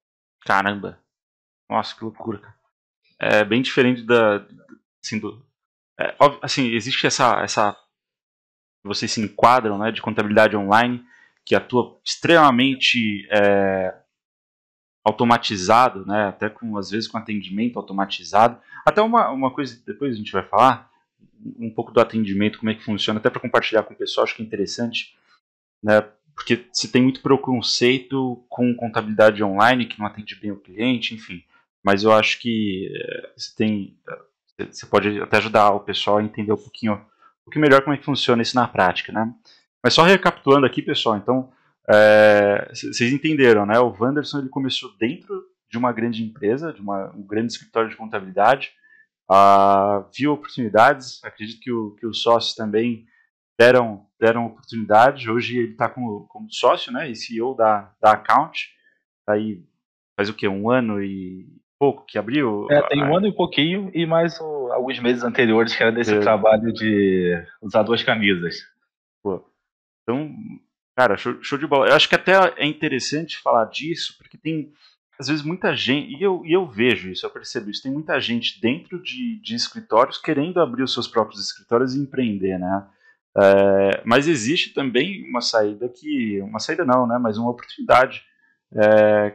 Caramba. 0.45 0.99
Nossa, 1.71 1.95
que 1.95 2.03
loucura. 2.03 2.43
É 3.19 3.45
bem 3.45 3.62
diferente 3.62 4.03
da, 4.03 4.45
assim, 5.03 5.19
do, 5.19 5.44
é, 5.99 6.14
assim 6.43 6.70
existe 6.70 7.06
essa, 7.06 7.41
essa 7.43 7.76
vocês 8.85 9.12
se 9.12 9.20
enquadram 9.20 9.79
né, 9.79 9.91
de 9.91 10.02
contabilidade 10.02 10.56
online 10.56 11.05
que 11.44 11.55
atua 11.55 11.99
extremamente 12.05 13.26
é, 13.31 13.94
automatizado, 15.05 16.06
né, 16.06 16.29
até 16.29 16.49
com 16.49 16.76
às 16.76 16.91
vezes 16.91 17.08
com 17.08 17.19
atendimento 17.19 17.79
automatizado. 17.79 18.58
Até 18.85 19.02
uma, 19.02 19.31
uma 19.31 19.50
coisa 19.50 19.81
depois 19.87 20.14
a 20.14 20.17
gente 20.17 20.32
vai 20.32 20.43
falar 20.43 20.91
um 21.58 21.70
pouco 21.70 21.93
do 21.93 22.00
atendimento, 22.00 22.58
como 22.58 22.70
é 22.70 22.75
que 22.75 22.85
funciona, 22.85 23.20
até 23.20 23.29
para 23.29 23.41
compartilhar 23.41 23.82
com 23.82 23.93
o 23.93 23.96
pessoal, 23.96 24.25
acho 24.25 24.35
que 24.35 24.43
é 24.43 24.46
interessante, 24.46 25.14
né, 25.82 26.00
porque 26.35 26.67
se 26.73 26.91
tem 26.91 27.02
muito 27.02 27.23
preconceito 27.23 28.44
com 28.49 28.75
contabilidade 28.75 29.43
online 29.43 29.87
que 29.87 29.99
não 29.99 30.06
atende 30.06 30.35
bem 30.35 30.50
o 30.50 30.61
cliente, 30.61 31.14
enfim. 31.14 31.43
Mas 31.82 32.02
eu 32.02 32.12
acho 32.12 32.41
que 32.41 32.91
é, 32.93 33.32
se 33.37 33.55
tem 33.55 33.96
você 34.59 34.87
pode 34.87 35.21
até 35.21 35.39
ajudar 35.39 35.71
o 35.71 35.81
pessoal 35.81 36.19
a 36.19 36.23
entender 36.23 36.53
um 36.53 36.56
pouquinho, 36.56 36.95
um 36.95 37.45
pouquinho 37.45 37.62
melhor 37.62 37.83
como 37.83 37.95
é 37.95 37.99
que 37.99 38.05
funciona 38.05 38.43
isso 38.43 38.55
na 38.55 38.69
prática, 38.69 39.12
né? 39.12 39.33
Mas 39.83 39.95
só 39.95 40.03
recapitulando 40.03 40.67
aqui, 40.67 40.81
pessoal, 40.81 41.17
então, 41.17 41.53
é, 41.91 42.71
vocês 42.73 43.12
entenderam, 43.12 43.67
né? 43.67 43.79
O 43.79 43.95
Wanderson 43.99 44.39
ele 44.39 44.49
começou 44.49 44.97
dentro 44.99 45.45
de 45.71 45.77
uma 45.77 45.93
grande 45.93 46.23
empresa, 46.23 46.73
de 46.73 46.81
uma, 46.81 47.12
um 47.15 47.27
grande 47.27 47.53
escritório 47.53 47.91
de 47.91 47.97
contabilidade, 47.97 48.73
uh, 49.31 50.09
viu 50.17 50.33
oportunidades, 50.33 51.23
acredito 51.25 51.61
que, 51.61 51.73
o, 51.73 51.93
que 51.97 52.06
os 52.06 52.23
sócios 52.23 52.55
também 52.55 53.06
deram, 53.59 54.06
deram 54.21 54.47
oportunidade, 54.47 55.31
hoje 55.31 55.59
ele 55.59 55.73
está 55.73 55.89
como, 55.89 56.27
como 56.29 56.53
sócio, 56.53 56.93
né, 56.93 57.11
e 57.11 57.17
CEO 57.17 57.55
da, 57.55 57.93
da 58.01 58.12
Account, 58.12 58.71
aí 59.29 59.65
faz 60.17 60.29
o 60.29 60.35
que, 60.35 60.47
um 60.47 60.71
ano 60.71 61.03
e 61.03 61.49
pouco 61.84 62.06
que 62.06 62.16
abriu? 62.16 62.66
É, 62.70 62.81
tem 62.88 63.02
um 63.02 63.14
ano 63.14 63.26
e 63.26 63.32
pouquinho 63.32 63.90
e 63.92 64.06
mais 64.06 64.40
o, 64.40 64.72
alguns 64.72 64.98
meses 65.00 65.22
anteriores 65.22 65.76
que 65.76 65.82
era 65.82 65.92
desse 65.92 66.14
é. 66.14 66.20
trabalho 66.20 66.72
de 66.72 67.44
usar 67.60 67.82
duas 67.82 68.02
camisas. 68.02 68.66
Pô. 69.22 69.44
Então, 70.02 70.34
cara, 70.96 71.19
show, 71.19 71.36
show, 71.42 71.58
de 71.58 71.66
bola. 71.66 71.88
Eu 71.88 71.94
acho 71.94 72.08
que 72.08 72.14
até 72.14 72.32
é 72.56 72.66
interessante 72.66 73.36
falar 73.36 73.66
disso, 73.66 74.16
porque 74.16 74.38
tem, 74.38 74.72
às 75.20 75.28
vezes, 75.28 75.44
muita 75.44 75.76
gente, 75.76 76.16
e 76.16 76.22
eu, 76.22 76.42
e 76.46 76.54
eu 76.54 76.66
vejo 76.66 77.10
isso, 77.10 77.26
eu 77.26 77.31
percebo 77.31 77.69
isso, 77.69 77.82
tem 77.82 77.92
muita 77.92 78.19
gente 78.19 78.58
dentro 78.58 79.02
de, 79.02 79.38
de 79.42 79.54
escritórios 79.54 80.16
querendo 80.16 80.62
abrir 80.62 80.84
os 80.84 80.94
seus 80.94 81.06
próprios 81.06 81.38
escritórios 81.44 81.94
e 81.94 82.00
empreender, 82.00 82.58
né? 82.58 82.86
É, 83.36 84.02
mas 84.06 84.26
existe 84.26 84.72
também 84.72 85.29
uma 85.29 85.43
saída 85.43 85.86
que, 85.86 86.41
uma 86.41 86.60
saída 86.60 86.84
não, 86.84 87.06
né? 87.06 87.19
Mas 87.19 87.36
uma 87.36 87.50
oportunidade 87.50 88.22
é, 88.74 89.34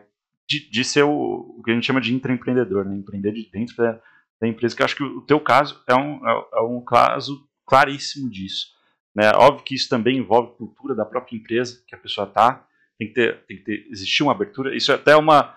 de, 0.50 0.68
de 0.68 0.84
ser 0.84 1.04
o, 1.04 1.12
o, 1.12 1.62
que 1.64 1.70
a 1.70 1.74
gente 1.76 1.86
chama 1.86 2.02
de 2.02 2.14
intraempreendedor, 2.14 2.84
né? 2.84 2.96
empreender 2.96 3.32
de 3.32 3.48
dentro 3.52 3.76
da, 3.78 4.02
da, 4.42 4.48
empresa, 4.48 4.76
que 4.76 4.82
eu 4.82 4.86
acho 4.86 4.96
que 4.96 5.04
o, 5.04 5.22
teu 5.22 5.40
caso 5.40 5.82
é 5.88 5.94
um, 5.94 6.28
é, 6.28 6.46
é 6.56 6.62
um 6.62 6.84
caso 6.84 7.48
claríssimo 7.66 8.30
disso. 8.30 8.68
Né? 9.16 9.32
Óbvio 9.36 9.64
que 9.64 9.76
isso 9.76 9.88
também 9.88 10.18
envolve 10.18 10.58
cultura 10.58 10.96
da 10.96 11.06
própria 11.06 11.38
empresa 11.38 11.84
que 11.88 11.94
a 11.94 12.00
pessoa 12.00 12.28
está, 12.28 12.66
tem 12.98 13.08
que 13.08 13.14
ter, 13.14 13.46
tem 13.46 13.58
que 13.58 13.64
ter, 13.64 13.88
existir 13.92 14.24
uma 14.24 14.32
abertura. 14.32 14.76
Isso 14.76 14.92
é 14.92 14.96
até 14.96 15.16
uma, 15.16 15.56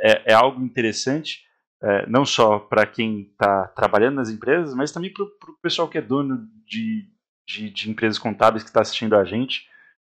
é, 0.00 0.32
é 0.32 0.34
algo 0.34 0.62
interessante, 0.64 1.42
é, 1.82 2.06
não 2.06 2.24
só 2.24 2.60
para 2.60 2.86
quem 2.86 3.22
está 3.22 3.66
trabalhando 3.68 4.16
nas 4.16 4.30
empresas, 4.30 4.72
mas 4.72 4.92
também 4.92 5.12
para 5.12 5.24
o 5.24 5.58
pessoal 5.60 5.88
que 5.88 5.98
é 5.98 6.02
dono 6.02 6.48
de, 6.64 7.08
de, 7.46 7.70
de 7.70 7.90
empresas 7.90 8.18
contábeis 8.20 8.62
que 8.62 8.70
está 8.70 8.82
assistindo 8.82 9.16
a 9.16 9.24
gente, 9.24 9.66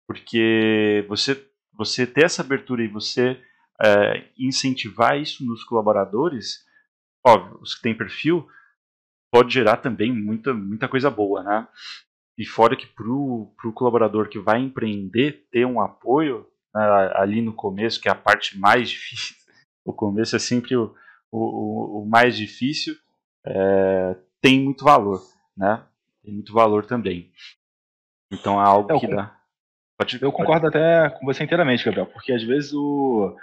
porque 0.08 1.06
você, 1.10 1.46
você 1.74 2.08
ter 2.08 2.24
essa 2.24 2.42
abertura 2.42 2.84
e 2.84 2.88
você 2.88 3.38
é, 3.82 4.26
incentivar 4.38 5.20
isso 5.20 5.46
nos 5.46 5.64
colaboradores, 5.64 6.66
óbvio, 7.26 7.60
os 7.62 7.76
que 7.76 7.82
têm 7.82 7.96
perfil, 7.96 8.48
pode 9.32 9.54
gerar 9.54 9.78
também 9.78 10.12
muita, 10.12 10.54
muita 10.54 10.88
coisa 10.88 11.10
boa, 11.10 11.42
né? 11.44 11.68
E 12.38 12.46
fora 12.46 12.76
que 12.76 12.88
para 12.88 13.08
o 13.08 13.54
colaborador 13.74 14.28
que 14.28 14.40
vai 14.40 14.60
empreender 14.60 15.48
ter 15.52 15.66
um 15.66 15.80
apoio 15.82 16.48
né, 16.74 17.12
ali 17.16 17.42
no 17.42 17.54
começo, 17.54 18.02
que 18.02 18.08
é 18.08 18.12
a 18.12 18.16
parte 18.16 18.58
mais 18.58 18.90
difícil, 18.90 19.36
o 19.86 19.94
começo 19.94 20.36
é 20.36 20.40
sempre 20.40 20.76
o, 20.76 20.96
o, 21.32 22.02
o 22.02 22.10
mais 22.10 22.38
difícil, 22.38 22.96
é, 23.46 24.16
tem 24.42 24.64
muito 24.64 24.84
valor, 24.84 25.22
né? 25.56 25.84
Tem 26.24 26.34
muito 26.34 26.54
valor 26.54 26.86
também. 26.86 27.32
Então 28.32 28.60
é 28.62 28.66
algo 28.66 29.00
que 29.00 29.08
dá. 29.08 29.38
Pode, 29.98 30.22
eu 30.22 30.32
concordo 30.32 30.72
pode... 30.72 30.78
até 30.78 31.10
com 31.10 31.26
você 31.26 31.44
inteiramente, 31.44 31.86
Gabriel, 31.86 32.08
porque 32.08 32.32
às 32.32 32.44
vezes 32.44 32.74
o, 32.74 33.36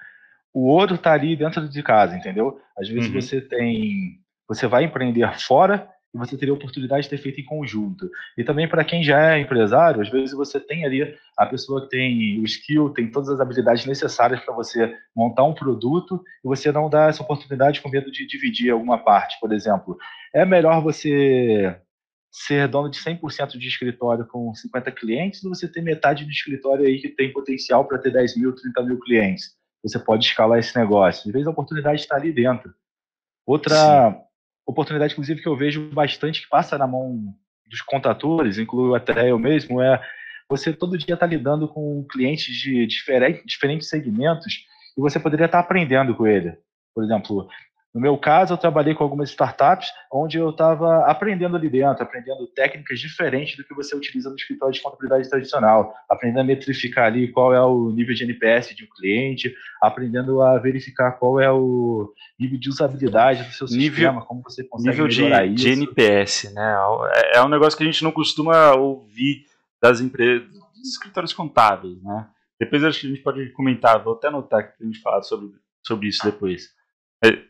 o 0.53 0.67
ouro 0.67 0.95
está 0.95 1.13
ali 1.13 1.37
dentro 1.37 1.69
de 1.69 1.83
casa, 1.83 2.17
entendeu? 2.17 2.59
Às 2.79 2.89
vezes 2.89 3.09
uhum. 3.09 3.21
você 3.21 3.41
tem, 3.41 4.19
você 4.49 4.67
vai 4.67 4.85
empreender 4.85 5.39
fora 5.41 5.89
e 6.13 6.19
você 6.19 6.37
teria 6.37 6.53
a 6.53 6.57
oportunidade 6.57 7.05
de 7.05 7.11
ter 7.11 7.19
feito 7.19 7.41
em 7.41 7.45
conjunto. 7.45 8.11
E 8.37 8.43
também 8.43 8.69
para 8.69 8.85
quem 8.85 9.03
já 9.03 9.33
é 9.33 9.41
empresário, 9.41 10.01
às 10.01 10.09
vezes 10.09 10.35
você 10.35 10.59
tem 10.59 10.85
ali 10.85 11.15
a 11.37 11.47
pessoa 11.47 11.83
que 11.83 11.91
tem 11.91 12.41
o 12.41 12.45
skill, 12.45 12.91
tem 12.91 13.11
todas 13.11 13.29
as 13.29 13.41
habilidades 13.41 13.87
necessárias 13.87 14.41
para 14.41 14.55
você 14.55 14.93
montar 15.15 15.45
um 15.45 15.55
produto 15.55 16.21
e 16.45 16.49
você 16.49 16.73
não 16.73 16.91
dá 16.91 17.07
essa 17.07 17.23
oportunidade 17.23 17.81
com 17.81 17.89
medo 17.89 18.11
de 18.11 18.27
dividir 18.27 18.73
alguma 18.73 18.99
parte, 18.99 19.39
por 19.41 19.53
exemplo. 19.53 19.97
É 20.35 20.45
melhor 20.45 20.83
você 20.83 21.77
ser 22.33 22.69
dono 22.69 22.89
de 22.89 22.99
100% 22.99 23.59
de 23.59 23.69
escritório 23.69 24.27
com 24.27 24.55
50 24.55 24.91
clientes 24.93 25.45
ou 25.45 25.55
você 25.55 25.69
ter 25.69 25.81
metade 25.81 26.25
do 26.25 26.31
escritório 26.31 26.87
aí 26.87 27.01
que 27.01 27.09
tem 27.09 27.33
potencial 27.33 27.85
para 27.85 27.99
ter 27.99 28.13
10 28.13 28.37
mil, 28.37 28.55
30 28.55 28.83
mil 28.83 29.01
clientes. 29.01 29.60
Você 29.83 29.99
pode 29.99 30.25
escalar 30.25 30.59
esse 30.59 30.77
negócio. 30.79 31.29
Às 31.29 31.33
vezes 31.33 31.47
a 31.47 31.51
oportunidade 31.51 32.01
está 32.01 32.17
ali 32.17 32.33
dentro. 32.33 32.73
Outra 33.47 34.13
Sim. 34.13 34.19
oportunidade, 34.67 35.13
inclusive, 35.13 35.41
que 35.41 35.49
eu 35.49 35.57
vejo 35.57 35.91
bastante 35.91 36.43
que 36.43 36.49
passa 36.49 36.77
na 36.77 36.87
mão 36.87 37.35
dos 37.67 37.81
contadores, 37.83 38.59
incluo 38.59 38.95
até 38.95 39.31
eu 39.31 39.39
mesmo, 39.39 39.81
é 39.81 40.03
você 40.49 40.73
todo 40.73 40.99
dia 40.99 41.15
está 41.15 41.25
lidando 41.25 41.69
com 41.69 42.05
clientes 42.11 42.53
de 42.55 42.85
diferentes, 42.85 43.43
diferentes 43.47 43.89
segmentos 43.89 44.67
e 44.99 45.01
você 45.01 45.21
poderia 45.21 45.47
estar 45.47 45.59
tá 45.59 45.65
aprendendo 45.65 46.15
com 46.15 46.27
ele. 46.27 46.59
Por 46.93 47.05
exemplo, 47.05 47.49
no 47.93 48.01
meu 48.01 48.17
caso, 48.17 48.53
eu 48.53 48.59
trabalhei 48.59 48.95
com 48.95 49.03
algumas 49.03 49.31
startups 49.31 49.89
onde 50.13 50.39
eu 50.39 50.51
estava 50.51 51.07
aprendendo 51.07 51.57
ali 51.57 51.69
dentro, 51.69 52.05
aprendendo 52.05 52.47
técnicas 52.47 53.01
diferentes 53.01 53.57
do 53.57 53.65
que 53.65 53.75
você 53.75 53.97
utiliza 53.97 54.31
no 54.31 54.37
escritório 54.37 54.73
de 54.73 54.81
contabilidade 54.81 55.29
tradicional, 55.29 55.93
aprendendo 56.09 56.41
a 56.41 56.45
metrificar 56.45 57.07
ali 57.07 57.33
qual 57.33 57.53
é 57.53 57.61
o 57.61 57.91
nível 57.91 58.15
de 58.15 58.23
NPS 58.23 58.77
de 58.77 58.85
um 58.85 58.89
cliente, 58.97 59.53
aprendendo 59.83 60.41
a 60.41 60.57
verificar 60.59 61.13
qual 61.13 61.41
é 61.41 61.51
o 61.51 62.13
nível 62.39 62.61
de 62.61 62.69
usabilidade 62.69 63.43
do 63.43 63.53
seu 63.53 63.67
nível, 63.67 63.97
sistema, 63.97 64.25
como 64.25 64.43
você 64.43 64.63
consegue 64.63 65.03
nível 65.03 65.09
melhorar 65.09 65.49
de, 65.49 65.55
isso. 65.55 65.65
de 65.65 65.71
NPS, 65.73 66.55
né? 66.55 66.77
É, 67.13 67.39
é 67.39 67.43
um 67.43 67.49
negócio 67.49 67.77
que 67.77 67.83
a 67.83 67.87
gente 67.87 68.05
não 68.05 68.13
costuma 68.13 68.73
ouvir 68.73 69.47
das 69.83 70.01
empresas, 70.01 70.47
dos 70.49 70.93
escritórios 70.93 71.33
contábeis, 71.33 72.01
né? 72.05 72.29
Depois 72.61 72.85
acho 72.85 73.01
que 73.01 73.07
a 73.07 73.11
gente 73.11 73.23
pode 73.23 73.51
comentar, 73.51 74.01
vou 74.05 74.15
até 74.15 74.29
anotar 74.29 74.77
que 74.77 74.85
a 74.85 74.87
gente 74.87 75.01
fala 75.01 75.23
sobre, 75.23 75.51
sobre 75.85 76.09
isso 76.09 76.23
depois. 76.23 76.69
É, 77.25 77.50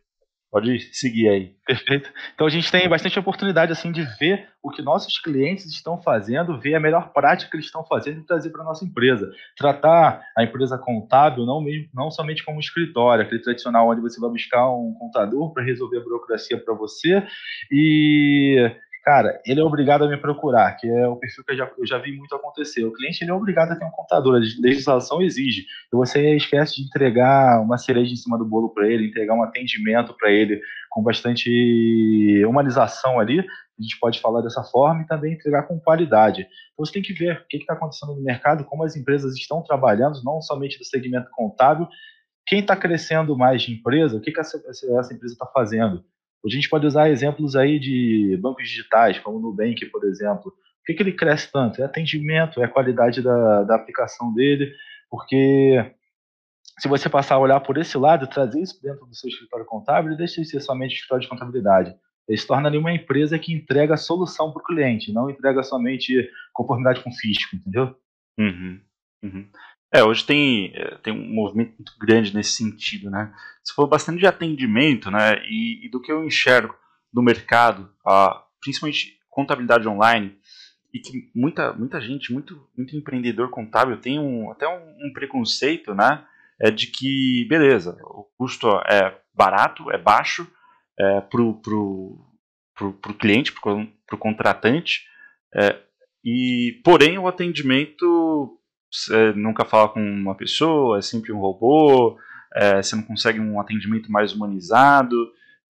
Pode 0.50 0.80
seguir 0.92 1.28
aí. 1.28 1.54
Perfeito. 1.64 2.10
Então 2.34 2.44
a 2.44 2.50
gente 2.50 2.72
tem 2.72 2.88
bastante 2.88 3.16
oportunidade 3.18 3.70
assim 3.70 3.92
de 3.92 4.02
ver 4.18 4.48
o 4.60 4.68
que 4.68 4.82
nossos 4.82 5.16
clientes 5.18 5.66
estão 5.66 6.02
fazendo, 6.02 6.58
ver 6.58 6.74
a 6.74 6.80
melhor 6.80 7.12
prática 7.12 7.48
que 7.48 7.56
eles 7.56 7.66
estão 7.66 7.84
fazendo 7.84 8.20
e 8.20 8.26
trazer 8.26 8.50
para 8.50 8.62
a 8.62 8.64
nossa 8.64 8.84
empresa. 8.84 9.30
Tratar 9.56 10.20
a 10.36 10.42
empresa 10.42 10.76
contábil 10.76 11.46
não, 11.46 11.62
mesmo, 11.62 11.88
não 11.94 12.10
somente 12.10 12.44
como 12.44 12.56
um 12.56 12.60
escritório, 12.60 13.24
aquele 13.24 13.40
tradicional 13.40 13.88
onde 13.88 14.00
você 14.00 14.20
vai 14.20 14.28
buscar 14.28 14.68
um 14.70 14.92
contador 14.98 15.52
para 15.52 15.62
resolver 15.62 15.98
a 15.98 16.02
burocracia 16.02 16.58
para 16.58 16.74
você 16.74 17.22
e 17.70 18.70
cara, 19.04 19.40
ele 19.46 19.60
é 19.60 19.64
obrigado 19.64 20.04
a 20.04 20.08
me 20.08 20.16
procurar, 20.16 20.76
que 20.76 20.88
é 20.88 21.08
o 21.08 21.16
perfil 21.16 21.44
que 21.44 21.52
eu 21.52 21.56
já, 21.56 21.70
eu 21.78 21.86
já 21.86 21.98
vi 21.98 22.16
muito 22.16 22.34
acontecer. 22.34 22.84
O 22.84 22.92
cliente 22.92 23.22
ele 23.22 23.30
é 23.30 23.34
obrigado 23.34 23.72
a 23.72 23.76
ter 23.76 23.84
um 23.84 23.90
contador, 23.90 24.36
a 24.36 24.38
legislação 24.38 25.22
exige. 25.22 25.62
E 25.92 25.96
você 25.96 26.36
esquece 26.36 26.76
de 26.76 26.82
entregar 26.82 27.60
uma 27.60 27.78
cereja 27.78 28.12
em 28.12 28.16
cima 28.16 28.38
do 28.38 28.44
bolo 28.44 28.70
para 28.70 28.86
ele, 28.88 29.08
entregar 29.08 29.34
um 29.34 29.42
atendimento 29.42 30.14
para 30.14 30.30
ele 30.30 30.60
com 30.90 31.02
bastante 31.02 32.44
humanização 32.46 33.20
ali, 33.20 33.40
a 33.40 33.82
gente 33.82 33.98
pode 33.98 34.20
falar 34.20 34.42
dessa 34.42 34.62
forma, 34.62 35.02
e 35.02 35.06
também 35.06 35.32
entregar 35.32 35.62
com 35.62 35.80
qualidade. 35.80 36.42
Então 36.42 36.84
você 36.84 36.92
tem 36.92 37.02
que 37.02 37.12
ver 37.12 37.38
o 37.38 37.46
que 37.48 37.56
está 37.56 37.72
acontecendo 37.74 38.14
no 38.14 38.22
mercado, 38.22 38.64
como 38.64 38.84
as 38.84 38.96
empresas 38.96 39.34
estão 39.34 39.62
trabalhando, 39.62 40.22
não 40.22 40.40
somente 40.42 40.78
do 40.78 40.84
segmento 40.84 41.30
contábil, 41.30 41.88
quem 42.46 42.60
está 42.60 42.76
crescendo 42.76 43.36
mais 43.36 43.62
de 43.62 43.72
empresa, 43.72 44.16
o 44.16 44.20
que, 44.20 44.32
que 44.32 44.40
essa, 44.40 44.60
essa 44.68 45.14
empresa 45.14 45.34
está 45.34 45.46
fazendo. 45.46 46.04
Hoje 46.42 46.56
a 46.56 46.60
gente 46.60 46.70
pode 46.70 46.86
usar 46.86 47.10
exemplos 47.10 47.54
aí 47.54 47.78
de 47.78 48.38
bancos 48.40 48.68
digitais, 48.68 49.18
como 49.18 49.38
o 49.38 49.40
Nubank, 49.40 49.84
por 49.86 50.04
exemplo. 50.04 50.50
Por 50.52 50.86
que, 50.86 50.94
que 50.94 51.02
ele 51.02 51.12
cresce 51.12 51.50
tanto? 51.52 51.82
É 51.82 51.84
atendimento, 51.84 52.62
é 52.62 52.68
qualidade 52.68 53.22
da, 53.22 53.62
da 53.64 53.76
aplicação 53.76 54.32
dele, 54.32 54.72
porque 55.10 55.94
se 56.78 56.88
você 56.88 57.10
passar 57.10 57.34
a 57.34 57.38
olhar 57.38 57.60
por 57.60 57.76
esse 57.76 57.98
lado, 57.98 58.26
trazer 58.26 58.60
isso 58.60 58.80
dentro 58.82 59.04
do 59.04 59.14
seu 59.14 59.28
escritório 59.28 59.66
contábil, 59.66 60.16
deixa 60.16 60.40
de 60.40 60.48
ser 60.48 60.60
somente 60.60 60.94
escritório 60.94 61.22
de 61.22 61.28
contabilidade. 61.28 61.94
Ele 62.26 62.38
se 62.38 62.46
torna 62.46 62.68
ali 62.68 62.78
uma 62.78 62.92
empresa 62.92 63.38
que 63.38 63.52
entrega 63.52 63.96
solução 63.96 64.50
para 64.52 64.60
o 64.60 64.64
cliente, 64.64 65.12
não 65.12 65.28
entrega 65.28 65.62
somente 65.62 66.30
conformidade 66.54 67.02
com 67.02 67.10
o 67.10 67.12
físico, 67.12 67.56
entendeu? 67.56 67.94
Uhum, 68.38 68.80
uhum. 69.22 69.50
É, 69.92 70.04
hoje 70.04 70.24
tem, 70.24 70.72
é, 70.74 70.96
tem 71.02 71.12
um 71.12 71.34
movimento 71.34 71.74
muito 71.78 71.92
grande 71.98 72.34
nesse 72.34 72.52
sentido, 72.52 73.10
né? 73.10 73.32
Você 73.62 73.74
falou 73.74 73.88
bastante 73.88 74.20
de 74.20 74.26
atendimento, 74.26 75.10
né? 75.10 75.42
E, 75.44 75.86
e 75.86 75.90
do 75.90 76.00
que 76.00 76.12
eu 76.12 76.24
enxergo 76.24 76.74
no 77.12 77.22
mercado, 77.22 77.90
ah, 78.06 78.44
principalmente 78.60 79.18
contabilidade 79.28 79.88
online, 79.88 80.38
e 80.92 81.00
que 81.00 81.30
muita, 81.34 81.72
muita 81.72 82.00
gente, 82.00 82.32
muito, 82.32 82.68
muito 82.76 82.96
empreendedor 82.96 83.50
contábil 83.50 83.96
tem 83.96 84.18
um, 84.18 84.50
até 84.50 84.68
um, 84.68 85.08
um 85.08 85.12
preconceito, 85.12 85.94
né? 85.94 86.24
É 86.60 86.70
de 86.70 86.86
que, 86.86 87.46
beleza, 87.48 87.96
o 88.02 88.24
custo 88.36 88.68
é 88.88 89.18
barato, 89.34 89.90
é 89.90 89.98
baixo 89.98 90.46
é, 90.98 91.20
para 91.22 91.40
o 91.40 91.54
pro, 91.54 92.18
pro, 92.76 92.92
pro 92.92 93.14
cliente, 93.14 93.52
para 93.52 93.72
o 93.72 94.18
contratante, 94.18 95.04
é, 95.54 95.80
e 96.24 96.80
porém 96.84 97.18
o 97.18 97.26
atendimento 97.26 98.59
você 98.90 99.32
nunca 99.32 99.64
fala 99.64 99.88
com 99.88 100.00
uma 100.00 100.34
pessoa, 100.34 100.98
é 100.98 101.02
sempre 101.02 101.32
um 101.32 101.38
robô, 101.38 102.18
é, 102.54 102.82
você 102.82 102.96
não 102.96 103.02
consegue 103.02 103.38
um 103.38 103.60
atendimento 103.60 104.10
mais 104.10 104.32
humanizado. 104.32 105.16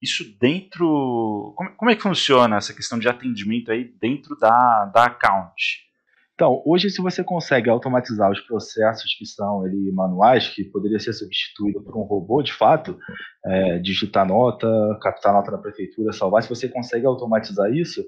Isso 0.00 0.24
dentro. 0.40 1.52
Como, 1.56 1.76
como, 1.76 1.90
é 1.90 1.94
que 1.94 2.02
funciona 2.02 2.56
essa 2.56 2.72
questão 2.72 2.98
de 2.98 3.06
atendimento 3.06 3.70
aí 3.70 3.84
dentro 4.00 4.34
da, 4.38 4.86
da 4.86 5.04
account? 5.04 5.90
Então, 6.34 6.62
hoje, 6.64 6.88
se 6.88 7.02
você 7.02 7.22
consegue 7.22 7.68
automatizar 7.68 8.30
os 8.30 8.40
processos 8.40 9.14
que 9.14 9.26
são 9.26 9.66
ele, 9.66 9.92
manuais, 9.92 10.48
que 10.48 10.64
poderia 10.64 10.98
ser 10.98 11.12
substituído 11.12 11.82
por 11.82 11.94
um 11.98 12.04
robô, 12.04 12.42
de 12.42 12.54
fato, 12.54 12.98
é, 13.44 13.78
digitar 13.78 14.26
nota, 14.26 14.66
captar 15.02 15.34
nota 15.34 15.50
na 15.50 15.58
prefeitura, 15.58 16.14
salvar, 16.14 16.42
se 16.42 16.48
você 16.48 16.66
consegue 16.66 17.04
automatizar 17.04 17.70
isso, 17.70 18.02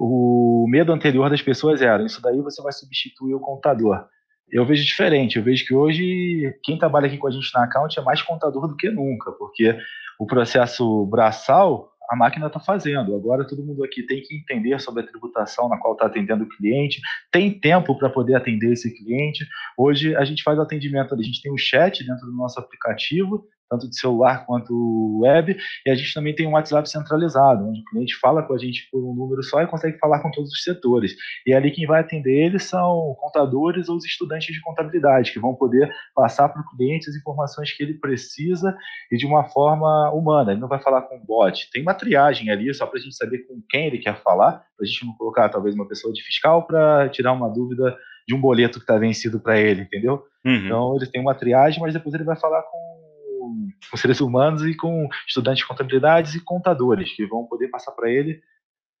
o 0.00 0.66
medo 0.66 0.94
anterior 0.94 1.28
das 1.28 1.42
pessoas 1.42 1.82
era: 1.82 2.02
isso 2.02 2.22
daí 2.22 2.40
você 2.40 2.62
vai 2.62 2.72
substituir 2.72 3.34
o 3.34 3.40
contador 3.40 4.08
eu 4.50 4.64
vejo 4.64 4.84
diferente. 4.84 5.36
Eu 5.36 5.42
vejo 5.42 5.64
que 5.64 5.74
hoje 5.74 6.56
quem 6.62 6.78
trabalha 6.78 7.06
aqui 7.06 7.18
com 7.18 7.26
a 7.26 7.30
gente 7.30 7.50
na 7.54 7.64
account 7.64 7.98
é 7.98 8.02
mais 8.02 8.22
contador 8.22 8.66
do 8.66 8.76
que 8.76 8.90
nunca, 8.90 9.32
porque 9.32 9.78
o 10.18 10.26
processo 10.26 11.06
braçal 11.06 11.92
a 12.10 12.16
máquina 12.16 12.46
está 12.46 12.58
fazendo. 12.58 13.14
Agora 13.14 13.46
todo 13.46 13.62
mundo 13.62 13.84
aqui 13.84 14.02
tem 14.02 14.22
que 14.22 14.34
entender 14.34 14.80
sobre 14.80 15.02
a 15.02 15.06
tributação 15.06 15.68
na 15.68 15.78
qual 15.78 15.92
está 15.92 16.06
atendendo 16.06 16.44
o 16.44 16.48
cliente, 16.48 17.00
tem 17.30 17.50
tempo 17.60 17.96
para 17.98 18.08
poder 18.08 18.34
atender 18.34 18.72
esse 18.72 18.96
cliente. 18.96 19.46
Hoje 19.76 20.16
a 20.16 20.24
gente 20.24 20.42
faz 20.42 20.58
o 20.58 20.62
atendimento, 20.62 21.14
a 21.14 21.22
gente 21.22 21.42
tem 21.42 21.52
um 21.52 21.58
chat 21.58 22.02
dentro 22.04 22.26
do 22.26 22.32
nosso 22.32 22.58
aplicativo, 22.58 23.46
tanto 23.68 23.88
de 23.88 23.98
celular 23.98 24.46
quanto 24.46 25.20
web, 25.20 25.56
e 25.86 25.90
a 25.90 25.94
gente 25.94 26.14
também 26.14 26.34
tem 26.34 26.46
um 26.46 26.52
WhatsApp 26.52 26.88
centralizado, 26.88 27.68
onde 27.68 27.80
o 27.80 27.84
cliente 27.84 28.16
fala 28.16 28.42
com 28.42 28.54
a 28.54 28.58
gente 28.58 28.88
por 28.90 29.02
um 29.04 29.14
número 29.14 29.42
só 29.42 29.62
e 29.62 29.66
consegue 29.66 29.98
falar 29.98 30.20
com 30.20 30.30
todos 30.30 30.50
os 30.50 30.62
setores. 30.62 31.14
E 31.46 31.52
ali 31.52 31.70
quem 31.70 31.86
vai 31.86 32.00
atender 32.00 32.46
eles 32.46 32.64
são 32.64 33.16
contadores 33.20 33.88
ou 33.88 33.96
os 33.96 34.04
estudantes 34.04 34.54
de 34.54 34.60
contabilidade, 34.60 35.32
que 35.32 35.40
vão 35.40 35.54
poder 35.54 35.90
passar 36.14 36.48
para 36.48 36.62
o 36.62 36.76
cliente 36.76 37.08
as 37.10 37.16
informações 37.16 37.72
que 37.72 37.82
ele 37.82 37.94
precisa 37.94 38.76
e 39.10 39.16
de 39.16 39.26
uma 39.26 39.44
forma 39.44 40.10
humana. 40.12 40.52
Ele 40.52 40.60
não 40.60 40.68
vai 40.68 40.80
falar 40.80 41.02
com 41.02 41.18
bot. 41.24 41.70
Tem 41.70 41.82
uma 41.82 41.94
triagem 41.94 42.50
ali, 42.50 42.72
só 42.72 42.86
para 42.86 42.98
a 42.98 43.02
gente 43.02 43.16
saber 43.16 43.38
com 43.46 43.62
quem 43.68 43.86
ele 43.86 43.98
quer 43.98 44.22
falar, 44.22 44.52
para 44.76 44.84
a 44.84 44.86
gente 44.86 45.04
não 45.04 45.14
colocar 45.14 45.48
talvez 45.48 45.74
uma 45.74 45.86
pessoa 45.86 46.12
de 46.12 46.22
fiscal 46.22 46.66
para 46.66 47.08
tirar 47.08 47.32
uma 47.32 47.48
dúvida 47.48 47.96
de 48.26 48.34
um 48.34 48.40
boleto 48.40 48.78
que 48.78 48.84
está 48.84 48.98
vencido 48.98 49.40
para 49.40 49.58
ele, 49.58 49.82
entendeu? 49.82 50.22
Uhum. 50.44 50.54
Então 50.54 50.96
ele 50.96 51.06
tem 51.06 51.20
uma 51.20 51.34
triagem, 51.34 51.80
mas 51.80 51.94
depois 51.94 52.14
ele 52.14 52.24
vai 52.24 52.36
falar 52.36 52.62
com 52.62 53.07
com, 53.90 53.96
seres 53.96 54.20
humanos 54.20 54.64
e 54.64 54.74
com 54.74 55.08
estudantes 55.26 55.60
de 55.60 55.66
contabilidade 55.66 56.36
e 56.36 56.40
contadores, 56.40 57.12
que 57.14 57.26
vão 57.26 57.46
poder 57.46 57.68
passar 57.68 57.92
para 57.92 58.10
ele 58.10 58.40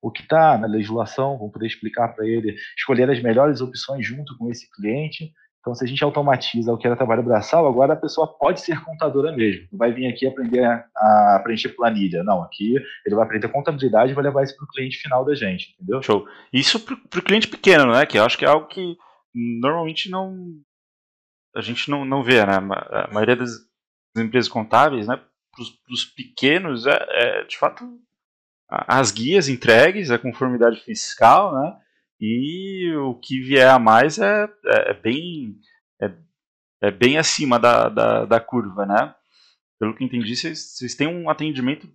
o 0.00 0.10
que 0.10 0.22
está 0.22 0.56
na 0.56 0.66
legislação, 0.66 1.38
vão 1.38 1.50
poder 1.50 1.66
explicar 1.66 2.08
para 2.14 2.26
ele, 2.26 2.56
escolher 2.76 3.10
as 3.10 3.20
melhores 3.22 3.60
opções 3.60 4.06
junto 4.06 4.36
com 4.38 4.48
esse 4.50 4.70
cliente. 4.70 5.32
Então, 5.60 5.74
se 5.74 5.84
a 5.84 5.88
gente 5.88 6.04
automatiza 6.04 6.72
o 6.72 6.78
que 6.78 6.86
era 6.86 6.96
trabalho 6.96 7.24
braçal, 7.24 7.66
agora 7.66 7.94
a 7.94 7.96
pessoa 7.96 8.26
pode 8.38 8.60
ser 8.60 8.80
contadora 8.84 9.32
mesmo. 9.32 9.66
Não 9.72 9.78
vai 9.78 9.92
vir 9.92 10.06
aqui 10.06 10.26
aprender 10.26 10.64
a, 10.64 11.40
preencher 11.42 11.70
planilha. 11.70 12.22
Não, 12.22 12.42
aqui 12.42 12.76
ele 13.04 13.16
vai 13.16 13.24
aprender 13.24 13.48
contabilidade 13.48 14.12
e 14.12 14.14
vai 14.14 14.24
levar 14.24 14.44
isso 14.44 14.56
para 14.56 14.64
o 14.64 14.68
cliente 14.68 14.98
final 14.98 15.24
da 15.24 15.34
gente, 15.34 15.74
entendeu? 15.74 16.00
Show. 16.00 16.26
Isso 16.52 16.78
para 16.80 17.18
o 17.18 17.22
cliente 17.22 17.48
pequeno, 17.48 17.92
né? 17.92 18.06
Que 18.06 18.18
eu 18.18 18.24
acho 18.24 18.38
que 18.38 18.44
é 18.44 18.48
algo 18.48 18.68
que 18.68 18.96
normalmente 19.34 20.08
não 20.08 20.62
a 21.54 21.60
gente 21.60 21.90
não, 21.90 22.04
não 22.04 22.22
vê, 22.22 22.44
né? 22.46 22.54
A 22.54 23.08
maioria 23.12 23.36
das, 23.36 23.50
empresas 24.18 24.50
contábeis, 24.50 25.06
né, 25.06 25.16
para 25.16 25.92
os 25.92 26.04
pequenos, 26.04 26.86
é, 26.86 27.06
é, 27.10 27.44
de 27.44 27.56
fato 27.58 27.84
as 28.70 29.10
guias 29.10 29.48
entregues, 29.48 30.10
a 30.10 30.18
conformidade 30.18 30.80
fiscal, 30.80 31.54
né, 31.54 31.80
e 32.20 32.92
o 32.96 33.14
que 33.14 33.40
vier 33.40 33.68
a 33.68 33.78
mais 33.78 34.18
é, 34.18 34.44
é, 34.44 34.90
é 34.90 34.94
bem 34.94 35.58
é, 36.02 36.12
é, 36.82 36.90
bem 36.90 37.16
acima 37.16 37.58
da, 37.58 37.88
da, 37.88 38.24
da, 38.24 38.40
curva, 38.40 38.84
né? 38.84 39.14
Pelo 39.78 39.94
que 39.94 40.04
entendi, 40.04 40.34
vocês, 40.34 40.76
vocês 40.76 40.94
têm 40.94 41.06
um 41.06 41.30
atendimento 41.30 41.88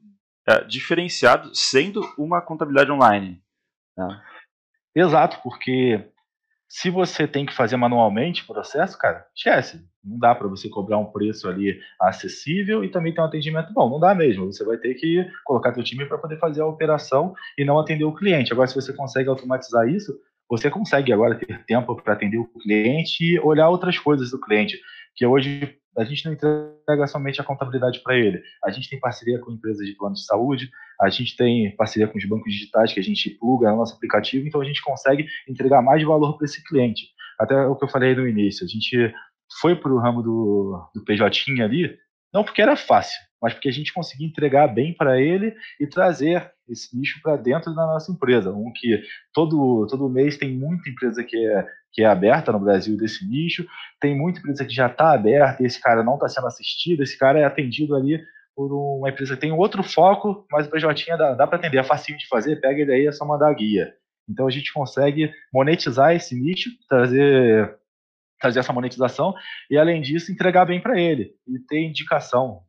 é, 0.47 0.63
diferenciado, 0.63 1.53
sendo 1.53 2.01
uma 2.17 2.41
contabilidade 2.41 2.91
online. 2.91 3.41
Né? 3.97 4.23
Exato, 4.95 5.41
porque 5.43 6.09
Se 6.75 6.89
você 6.89 7.27
tem 7.27 7.45
que 7.45 7.53
fazer 7.53 7.77
manualmente 7.77 8.41
o 8.41 8.47
processo, 8.47 8.97
cara, 8.97 9.27
esquece. 9.35 9.79
Não 10.03 10.17
dá 10.17 10.33
para 10.33 10.47
você 10.47 10.67
cobrar 10.67 10.97
um 10.97 11.05
preço 11.05 11.47
ali 11.47 11.79
acessível 12.01 12.83
e 12.83 12.89
também 12.89 13.13
ter 13.13 13.21
um 13.21 13.25
atendimento 13.25 13.71
bom. 13.71 13.91
Não 13.91 13.99
dá 13.99 14.15
mesmo. 14.15 14.51
Você 14.51 14.65
vai 14.65 14.77
ter 14.77 14.95
que 14.95 15.23
colocar 15.45 15.71
seu 15.71 15.83
time 15.83 16.03
para 16.07 16.17
poder 16.17 16.39
fazer 16.39 16.61
a 16.61 16.65
operação 16.65 17.35
e 17.55 17.63
não 17.63 17.77
atender 17.77 18.05
o 18.05 18.15
cliente. 18.15 18.51
Agora, 18.51 18.67
se 18.67 18.73
você 18.73 18.91
consegue 18.91 19.29
automatizar 19.29 19.87
isso, 19.87 20.19
você 20.49 20.67
consegue 20.67 21.13
agora 21.13 21.35
ter 21.35 21.63
tempo 21.63 21.95
para 21.95 22.13
atender 22.13 22.39
o 22.39 22.49
cliente 22.59 23.23
e 23.23 23.39
olhar 23.39 23.69
outras 23.69 23.99
coisas 23.99 24.31
do 24.31 24.41
cliente. 24.41 24.81
Que 25.15 25.27
hoje 25.27 25.77
a 25.97 26.03
gente 26.03 26.25
não 26.25 26.33
entrega 26.33 27.07
somente 27.07 27.39
a 27.39 27.43
contabilidade 27.43 28.01
para 28.01 28.15
ele. 28.15 28.41
A 28.63 28.71
gente 28.71 28.89
tem 28.89 28.99
parceria 28.99 29.39
com 29.39 29.51
empresas 29.51 29.85
de 29.85 29.95
plano 29.95 30.15
de 30.15 30.25
saúde, 30.25 30.69
a 30.99 31.09
gente 31.09 31.35
tem 31.35 31.75
parceria 31.75 32.07
com 32.07 32.17
os 32.17 32.25
bancos 32.25 32.51
digitais 32.51 32.93
que 32.93 32.99
a 32.99 33.03
gente 33.03 33.29
pluga 33.31 33.71
no 33.71 33.77
nosso 33.77 33.95
aplicativo, 33.95 34.47
então 34.47 34.61
a 34.61 34.65
gente 34.65 34.81
consegue 34.81 35.27
entregar 35.47 35.81
mais 35.81 36.03
valor 36.03 36.37
para 36.37 36.45
esse 36.45 36.63
cliente. 36.63 37.07
Até 37.39 37.55
o 37.65 37.75
que 37.75 37.83
eu 37.83 37.89
falei 37.89 38.15
no 38.15 38.27
início, 38.27 38.65
a 38.65 38.67
gente 38.67 39.13
foi 39.59 39.75
para 39.75 39.93
o 39.93 39.99
ramo 39.99 40.21
do, 40.21 40.89
do 40.95 41.03
PJ 41.03 41.61
ali, 41.61 41.97
não 42.33 42.43
porque 42.43 42.61
era 42.61 42.75
fácil, 42.75 43.19
mas 43.43 43.53
porque 43.53 43.67
a 43.67 43.73
gente 43.73 43.91
conseguia 43.91 44.25
entregar 44.25 44.67
bem 44.67 44.93
para 44.93 45.21
ele 45.21 45.53
e 45.77 45.85
trazer 45.85 46.49
esse 46.69 46.97
nicho 46.97 47.19
para 47.21 47.35
dentro 47.35 47.75
da 47.75 47.85
nossa 47.85 48.09
empresa. 48.09 48.53
Um 48.53 48.71
que 48.73 49.03
todo, 49.33 49.85
todo 49.87 50.09
mês 50.09 50.37
tem 50.37 50.57
muita 50.57 50.89
empresa 50.89 51.21
que 51.25 51.35
é, 51.35 51.67
que 51.91 52.03
é 52.03 52.05
aberta 52.05 52.53
no 52.53 52.59
Brasil 52.59 52.95
desse 52.95 53.27
nicho, 53.27 53.67
tem 53.99 54.17
muita 54.17 54.39
empresa 54.39 54.63
que 54.63 54.73
já 54.73 54.87
está 54.87 55.11
aberta 55.11 55.61
e 55.61 55.65
esse 55.65 55.81
cara 55.81 56.01
não 56.01 56.13
está 56.13 56.29
sendo 56.29 56.47
assistido, 56.47 57.03
esse 57.03 57.17
cara 57.19 57.37
é 57.37 57.43
atendido 57.43 57.97
ali 57.97 58.23
por 58.55 58.71
uma 58.71 59.09
empresa 59.09 59.35
que 59.35 59.41
tem 59.41 59.51
outro 59.51 59.83
foco, 59.83 60.47
mas 60.49 60.65
o 60.65 60.69
PJ 60.69 61.17
dá, 61.17 61.33
dá 61.33 61.45
para 61.45 61.57
atender, 61.57 61.79
é 61.79 61.83
facinho 61.83 62.17
de 62.17 62.27
fazer, 62.29 62.61
pega 62.61 62.81
ele 62.81 62.93
aí, 62.93 63.07
é 63.07 63.11
só 63.11 63.25
mandar 63.25 63.49
a 63.49 63.53
guia. 63.53 63.93
Então 64.29 64.47
a 64.47 64.51
gente 64.51 64.71
consegue 64.71 65.33
monetizar 65.53 66.15
esse 66.15 66.33
nicho, 66.33 66.69
trazer 66.87 67.77
trazer 68.39 68.59
essa 68.59 68.73
monetização 68.73 69.33
e, 69.71 69.77
além 69.77 70.01
disso, 70.01 70.31
entregar 70.31 70.65
bem 70.65 70.81
para 70.81 70.99
ele 70.99 71.33
e 71.47 71.57
ter 71.59 71.81
indicação. 71.81 72.61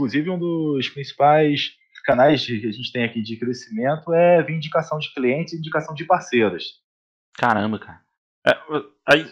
Inclusive, 0.00 0.30
um 0.30 0.38
dos 0.38 0.88
principais 0.88 1.72
canais 2.06 2.46
que 2.46 2.66
a 2.66 2.72
gente 2.72 2.90
tem 2.90 3.04
aqui 3.04 3.20
de 3.20 3.36
crescimento 3.36 4.14
é 4.14 4.42
vir 4.42 4.56
indicação 4.56 4.98
de 4.98 5.12
clientes 5.12 5.52
e 5.52 5.58
indicação 5.58 5.94
de 5.94 6.06
parceiros. 6.06 6.80
Caramba, 7.34 7.78
cara. 7.78 8.00
É, 8.46 8.56
aí, 9.06 9.30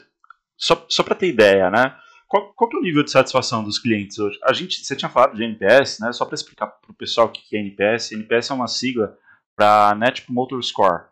só, 0.59 0.85
só 0.87 1.03
para 1.03 1.15
ter 1.15 1.29
ideia, 1.29 1.71
né? 1.71 1.97
Qual, 2.27 2.53
qual 2.53 2.71
é 2.71 2.77
o 2.77 2.83
nível 2.83 3.03
de 3.03 3.11
satisfação 3.11 3.65
dos 3.65 3.79
clientes 3.79 4.19
hoje? 4.19 4.39
A 4.45 4.53
gente, 4.53 4.85
você 4.85 4.95
tinha 4.95 5.09
falado 5.09 5.35
de 5.35 5.43
NPS, 5.43 6.01
né? 6.01 6.13
Só 6.13 6.27
para 6.27 6.35
explicar 6.35 6.67
para 6.67 6.91
o 6.91 6.95
pessoal 6.95 7.29
o 7.29 7.31
que 7.31 7.57
é 7.57 7.61
NPS. 7.61 8.13
NPS 8.13 8.51
é 8.51 8.55
uma 8.55 8.69
sigla 8.69 9.17
para 9.57 9.95
Net 9.95 10.21
Promoter 10.21 10.63
Score. 10.63 11.07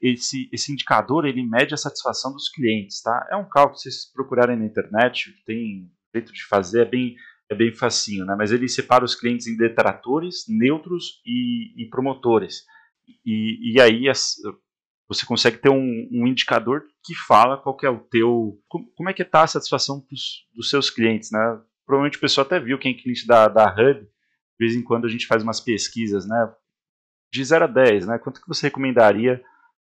Esse, 0.00 0.48
esse 0.52 0.72
indicador 0.72 1.26
ele 1.26 1.42
mede 1.42 1.74
a 1.74 1.76
satisfação 1.76 2.32
dos 2.32 2.48
clientes, 2.48 3.02
tá? 3.02 3.26
É 3.32 3.36
um 3.36 3.48
cálculo, 3.48 3.76
se 3.76 3.90
vocês 3.90 4.12
procurarem 4.12 4.56
na 4.56 4.64
internet, 4.64 5.34
tem 5.44 5.90
jeito 6.14 6.32
de 6.32 6.44
fazer, 6.44 6.82
é 6.82 6.84
bem, 6.84 7.16
é 7.52 7.54
bem 7.54 7.72
facinho, 7.72 8.24
né? 8.24 8.34
Mas 8.36 8.52
ele 8.52 8.68
separa 8.68 9.04
os 9.04 9.14
clientes 9.14 9.46
em 9.46 9.56
detratores, 9.56 10.44
neutros 10.48 11.20
e, 11.24 11.72
e 11.76 11.88
promotores. 11.88 12.64
E, 13.24 13.74
e 13.74 13.80
aí 13.80 14.08
as, 14.08 14.36
você 15.08 15.26
consegue 15.26 15.58
ter 15.58 15.68
um, 15.68 16.08
um, 16.10 16.26
indicador 16.26 16.84
que 17.04 17.14
fala 17.14 17.58
qual 17.58 17.76
que 17.76 17.86
é 17.86 17.90
o 17.90 17.98
teu... 17.98 18.58
Como, 18.68 19.08
é 19.08 19.12
que 19.12 19.22
está 19.22 19.42
a 19.42 19.46
satisfação 19.46 20.04
dos, 20.10 20.46
dos, 20.54 20.70
seus 20.70 20.90
clientes, 20.90 21.30
né? 21.30 21.60
Provavelmente 21.86 22.18
o 22.18 22.20
pessoal 22.20 22.46
até 22.46 22.58
viu 22.58 22.78
quem 22.78 22.94
é 22.94 22.98
cliente 23.00 23.26
da, 23.26 23.48
da 23.48 23.66
Hub, 23.66 24.00
de 24.00 24.08
vez 24.58 24.74
em 24.74 24.82
quando 24.82 25.06
a 25.06 25.10
gente 25.10 25.26
faz 25.26 25.42
umas 25.42 25.60
pesquisas, 25.60 26.26
né? 26.26 26.52
De 27.32 27.44
0 27.44 27.64
a 27.64 27.68
10, 27.68 28.06
né? 28.06 28.18
Quanto 28.18 28.40
que 28.40 28.48
você 28.48 28.66
recomendaria 28.66 29.42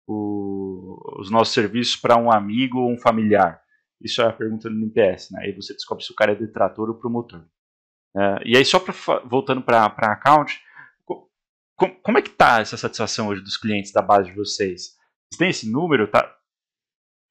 o, 0.08 1.20
os 1.20 1.32
nossos 1.32 1.54
serviços 1.54 1.96
para 1.96 2.18
um 2.18 2.32
amigo 2.32 2.80
ou 2.80 2.92
um 2.92 2.98
familiar? 2.98 3.62
Isso 4.02 4.22
é 4.22 4.28
a 4.28 4.34
pergunta 4.34 4.70
do 4.70 4.76
NPS, 4.76 5.32
né? 5.32 5.42
Aí 5.44 5.56
você 5.56 5.74
descobre 5.74 6.04
se 6.04 6.12
o 6.12 6.16
cara 6.16 6.34
é 6.34 6.36
detrator 6.36 6.90
ou 6.90 6.96
promotor. 6.96 7.46
É, 8.18 8.42
e 8.46 8.58
aí, 8.58 8.64
só 8.64 8.80
pra, 8.80 8.94
voltando 9.26 9.62
para 9.62 9.84
a 9.84 10.12
account, 10.14 10.62
como, 11.76 12.18
é 12.18 12.22
que 12.22 12.30
está 12.30 12.62
essa 12.62 12.78
satisfação 12.78 13.28
hoje 13.28 13.42
dos 13.42 13.58
clientes 13.58 13.92
da 13.92 14.02
base 14.02 14.30
de 14.30 14.36
vocês? 14.36 14.96
Vocês 15.30 15.38
têm 15.38 15.50
esse 15.50 15.70
número? 15.70 16.08
Tá, 16.08 16.34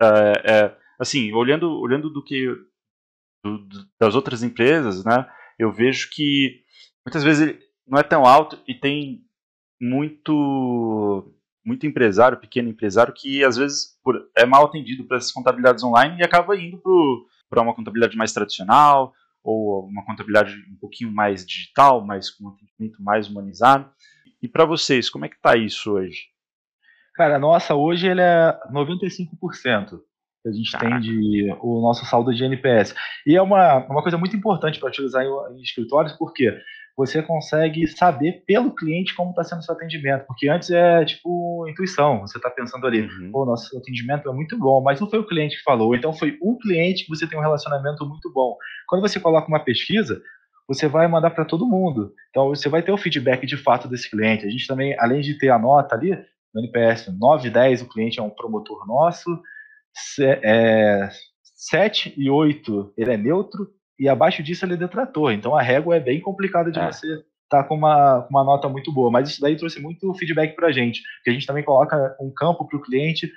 é, 0.03 0.53
é, 0.53 0.76
assim, 0.99 1.33
olhando, 1.33 1.71
olhando 1.81 2.11
do 2.11 2.23
que 2.23 2.47
do, 3.43 3.59
do, 3.59 3.88
das 3.99 4.14
outras 4.14 4.42
empresas, 4.42 5.05
né? 5.05 5.27
Eu 5.59 5.73
vejo 5.73 6.11
que 6.11 6.62
muitas 7.07 7.25
vezes 7.25 7.49
ele 7.49 7.61
não 7.87 7.99
é 7.99 8.03
tão 8.03 8.27
alto 8.27 8.61
e 8.66 8.75
tem 8.75 9.25
muito 9.81 11.31
muito 11.66 11.87
empresário, 11.87 12.38
pequeno 12.38 12.68
empresário, 12.68 13.14
que 13.14 13.42
às 13.42 13.57
vezes 13.57 13.99
por, 14.03 14.31
é 14.37 14.44
mal 14.44 14.66
atendido 14.66 15.05
para 15.05 15.16
essas 15.16 15.33
contabilidades 15.33 15.83
online 15.83 16.18
e 16.18 16.23
acaba 16.23 16.55
indo 16.57 16.79
para 17.49 17.62
uma 17.62 17.75
contabilidade 17.75 18.16
mais 18.18 18.35
tradicional 18.35 19.14
ou 19.44 19.87
uma 19.87 20.04
contabilidade 20.04 20.57
um 20.72 20.76
pouquinho 20.80 21.12
mais 21.12 21.46
digital, 21.46 22.04
mas 22.04 22.30
com 22.30 22.46
um 22.46 22.48
atendimento 22.48 23.02
mais 23.02 23.28
humanizado. 23.28 23.90
E 24.42 24.48
para 24.48 24.64
vocês, 24.64 25.11
como 25.11 25.26
é 25.26 25.28
que 25.28 25.37
está 25.37 25.54
isso 25.57 25.92
hoje? 25.92 26.22
Cara, 27.14 27.37
a 27.37 27.38
nossa 27.38 27.74
hoje 27.74 28.09
ele 28.09 28.22
é 28.22 28.59
95% 28.72 30.00
que 30.42 30.48
a 30.48 30.52
gente 30.52 30.72
Caraca. 30.72 30.90
tem 30.90 31.00
de 31.00 31.57
o 31.62 31.80
nosso 31.80 32.04
saldo 32.04 32.35
de 32.35 32.44
NPS. 32.44 32.94
E 33.26 33.37
é 33.37 33.40
uma, 33.40 33.87
uma 33.87 34.02
coisa 34.02 34.18
muito 34.18 34.37
importante 34.37 34.78
para 34.78 34.88
utilizar 34.88 35.24
em, 35.24 35.57
em 35.57 35.62
escritórios, 35.62 36.12
porque 36.14 36.52
você 36.96 37.22
consegue 37.22 37.87
saber 37.88 38.44
pelo 38.46 38.74
cliente 38.74 39.14
como 39.14 39.30
está 39.30 39.42
sendo 39.42 39.61
o 39.61 39.62
seu 39.62 39.74
atendimento. 39.74 40.26
Porque 40.26 40.48
antes 40.48 40.70
é 40.70 41.04
tipo 41.04 41.66
intuição, 41.68 42.20
você 42.20 42.38
está 42.38 42.48
pensando 42.48 42.87
ali, 42.87 43.02
uhum. 43.02 43.30
pô, 43.33 43.44
nosso 43.44 43.76
atendimento 43.76 44.28
é 44.28 44.33
muito 44.33 44.57
bom, 44.59 44.80
mas 44.80 45.00
não 45.00 45.11
foi 45.11 45.18
o 45.18 45.26
cliente 45.26 45.57
que 45.57 45.62
falou, 45.62 45.94
então 45.94 46.12
foi 46.12 46.38
um 46.40 46.57
cliente 46.57 47.04
que 47.04 47.11
você 47.11 47.26
tem 47.26 47.38
um 47.38 47.42
relacionamento 47.42 48.07
muito 48.07 48.33
bom. 48.33 48.57
Quando 48.88 49.02
você 49.02 49.18
coloca 49.18 49.48
uma 49.48 49.64
pesquisa, 49.64 50.22
você 50.68 50.88
vai 50.88 51.07
mandar 51.09 51.30
para 51.30 51.44
todo 51.44 51.66
mundo. 51.66 52.12
Então 52.30 52.48
você 52.48 52.68
vai 52.68 52.83
ter 52.83 52.92
o 52.92 52.96
feedback 52.96 53.44
de 53.46 53.57
fato 53.57 53.88
desse 53.88 54.09
cliente. 54.09 54.46
A 54.46 54.50
gente 54.50 54.66
também, 54.66 54.96
além 54.98 55.20
de 55.20 55.37
ter 55.37 55.50
a 55.50 55.59
nota 55.59 55.94
ali, 55.94 56.16
no 56.54 56.61
NPS 56.61 57.09
9 57.18 57.50
10, 57.50 57.83
o 57.83 57.88
cliente 57.88 58.20
é 58.20 58.22
um 58.22 58.30
promotor 58.30 58.87
nosso, 58.87 59.42
é, 60.20 61.11
7 61.54 62.14
e 62.16 62.30
8 62.30 62.94
ele 62.96 63.12
é 63.12 63.16
neutro, 63.16 63.68
e 63.98 64.09
abaixo 64.09 64.42
disso 64.42 64.64
ele 64.64 64.74
é 64.74 64.76
detrator. 64.76 65.33
Então 65.33 65.54
a 65.54 65.62
régua 65.62 65.96
é 65.96 66.00
bem 66.00 66.20
complicada 66.20 66.70
de 66.70 66.78
é. 66.78 66.92
você 66.92 67.07
estar 67.07 67.62
tá 67.62 67.64
com 67.64 67.74
uma, 67.74 68.26
uma 68.28 68.44
nota 68.44 68.68
muito 68.68 68.92
boa. 68.92 69.11
Mas 69.11 69.28
isso 69.28 69.40
daí 69.40 69.57
trouxe 69.57 69.80
muito 69.80 70.12
feedback 70.14 70.54
para 70.54 70.68
a 70.68 70.72
gente, 70.72 71.02
porque 71.16 71.30
a 71.30 71.33
gente 71.33 71.46
também 71.46 71.64
coloca 71.64 72.16
um 72.20 72.33
campo 72.35 72.66
para 72.66 72.78
o 72.78 72.83
cliente 72.83 73.30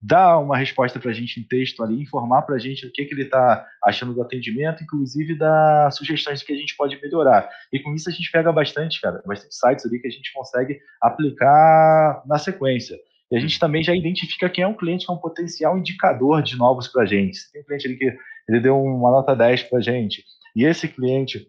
dar 0.00 0.38
uma 0.38 0.58
resposta 0.58 1.00
para 1.00 1.10
a 1.10 1.14
gente 1.14 1.40
em 1.40 1.42
texto 1.42 1.82
ali, 1.82 2.02
informar 2.02 2.42
para 2.42 2.56
a 2.56 2.58
gente 2.58 2.86
o 2.86 2.92
que, 2.92 3.06
que 3.06 3.14
ele 3.14 3.22
está 3.22 3.66
achando 3.82 4.12
do 4.12 4.20
atendimento, 4.20 4.82
inclusive 4.82 5.34
dar 5.34 5.90
sugestões 5.92 6.42
que 6.42 6.52
a 6.52 6.56
gente 6.56 6.76
pode 6.76 7.00
melhorar. 7.00 7.48
E 7.72 7.80
com 7.80 7.94
isso 7.94 8.10
a 8.10 8.12
gente 8.12 8.30
pega 8.30 8.52
bastante, 8.52 9.00
cara, 9.00 9.22
bastante 9.24 9.54
sites 9.54 9.86
ali 9.86 9.98
que 9.98 10.06
a 10.06 10.10
gente 10.10 10.30
consegue 10.34 10.78
aplicar 11.00 12.22
na 12.26 12.38
sequência. 12.38 12.98
E 13.34 13.36
a 13.36 13.40
gente 13.40 13.58
também 13.58 13.82
já 13.82 13.92
identifica 13.92 14.48
quem 14.48 14.62
é 14.62 14.68
um 14.68 14.76
cliente 14.76 15.06
que 15.06 15.10
é 15.10 15.14
um 15.14 15.18
potencial 15.18 15.76
indicador 15.76 16.40
de 16.40 16.56
novos 16.56 16.86
para 16.86 17.02
a 17.02 17.06
gente. 17.06 17.50
Tem 17.52 17.62
um 17.62 17.64
cliente 17.64 17.88
ali 17.88 17.96
que 17.96 18.16
ele 18.48 18.60
deu 18.60 18.80
uma 18.80 19.10
nota 19.10 19.34
10 19.34 19.64
para 19.64 19.80
a 19.80 19.82
gente, 19.82 20.22
e 20.54 20.64
esse 20.64 20.86
cliente, 20.86 21.48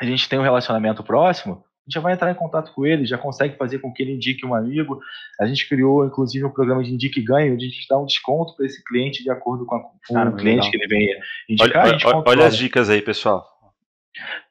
a 0.00 0.06
gente 0.06 0.26
tem 0.30 0.38
um 0.38 0.42
relacionamento 0.42 1.02
próximo, 1.02 1.54
a 1.54 1.82
gente 1.84 1.94
já 1.94 2.00
vai 2.00 2.14
entrar 2.14 2.30
em 2.30 2.34
contato 2.34 2.72
com 2.72 2.86
ele, 2.86 3.04
já 3.04 3.18
consegue 3.18 3.58
fazer 3.58 3.80
com 3.80 3.92
que 3.92 4.02
ele 4.02 4.14
indique 4.14 4.46
um 4.46 4.54
amigo. 4.54 4.98
A 5.38 5.46
gente 5.46 5.68
criou, 5.68 6.06
inclusive, 6.06 6.42
um 6.46 6.50
programa 6.50 6.82
de 6.82 6.94
indique 6.94 7.20
ganho, 7.20 7.52
onde 7.52 7.66
a 7.66 7.68
gente 7.68 7.86
dá 7.86 7.98
um 7.98 8.06
desconto 8.06 8.56
para 8.56 8.64
esse 8.64 8.82
cliente 8.82 9.22
de 9.22 9.30
acordo 9.30 9.66
com, 9.66 9.74
a, 9.74 9.80
com 9.80 10.14
Cara, 10.14 10.30
o 10.30 10.36
cliente 10.36 10.64
legal. 10.66 10.70
que 10.70 10.76
ele 10.78 10.86
venha 10.86 11.20
indicar. 11.50 11.86
Olha, 11.86 11.98
olha, 12.06 12.22
olha 12.26 12.46
as 12.46 12.56
dicas 12.56 12.88
aí, 12.88 13.02
pessoal. 13.02 13.46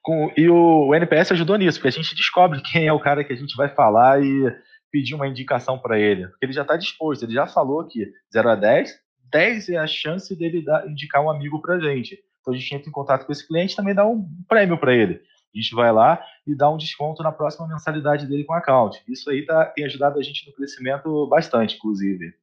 Com, 0.04 0.32
e 0.38 0.50
o, 0.50 0.88
o, 0.88 0.96
NPS 0.96 1.32
ajudou 1.32 1.58
nisso, 1.58 1.80
porque 1.80 1.88
a 1.88 2.02
gente 2.02 2.16
descobre 2.16 2.62
quem 2.62 2.88
é 2.88 2.94
o 2.94 3.00
cara 3.00 3.24
que 3.24 3.34
a 3.34 3.36
gente 3.36 3.56
vai 3.56 3.70
falar 3.70 4.22
e 4.24 4.54
pedir 4.92 5.16
uma 5.16 5.28
indicação 5.28 5.78
para 5.78 6.00
ele. 6.00 6.28
Porque 6.28 6.46
ele 6.46 6.54
já 6.54 6.64
está 6.64 6.76
disposto, 6.78 7.24
ele 7.24 7.34
já 7.34 7.48
falou 7.48 7.86
que 7.86 8.12
0 8.34 8.50
a 8.50 8.56
10, 8.56 9.00
10 9.32 9.70
é 9.70 9.78
a 9.78 9.88
chance 9.88 10.36
dele 10.36 10.64
dar, 10.64 10.88
indicar 10.88 11.24
um 11.24 11.30
amigo 11.30 11.62
para 11.62 11.80
gente. 11.80 12.20
Então 12.42 12.54
a 12.54 12.58
gente 12.58 12.74
entra 12.74 12.90
em 12.90 12.92
contato 12.92 13.26
com 13.26 13.32
esse 13.32 13.48
cliente 13.48 13.76
também 13.76 13.94
dá 13.94 14.06
um 14.06 14.28
prêmio 14.48 14.78
para 14.78 14.94
ele. 14.94 15.22
A 15.54 15.58
gente 15.58 15.74
vai 15.74 15.92
lá 15.92 16.24
e 16.46 16.56
dá 16.56 16.70
um 16.70 16.78
desconto 16.78 17.24
na 17.24 17.32
próxima 17.32 17.68
mensalidade 17.68 18.28
dele 18.28 18.44
com 18.44 18.54
a 18.54 18.60
account. 18.60 19.02
Isso 19.08 19.30
aí 19.30 19.46
tá, 19.46 19.66
tem 19.66 19.86
ajudado 19.86 20.20
a 20.20 20.22
gente 20.22 20.48
no 20.48 20.54
crescimento 20.54 21.28
bastante, 21.28 21.76
inclusive. 21.76 22.34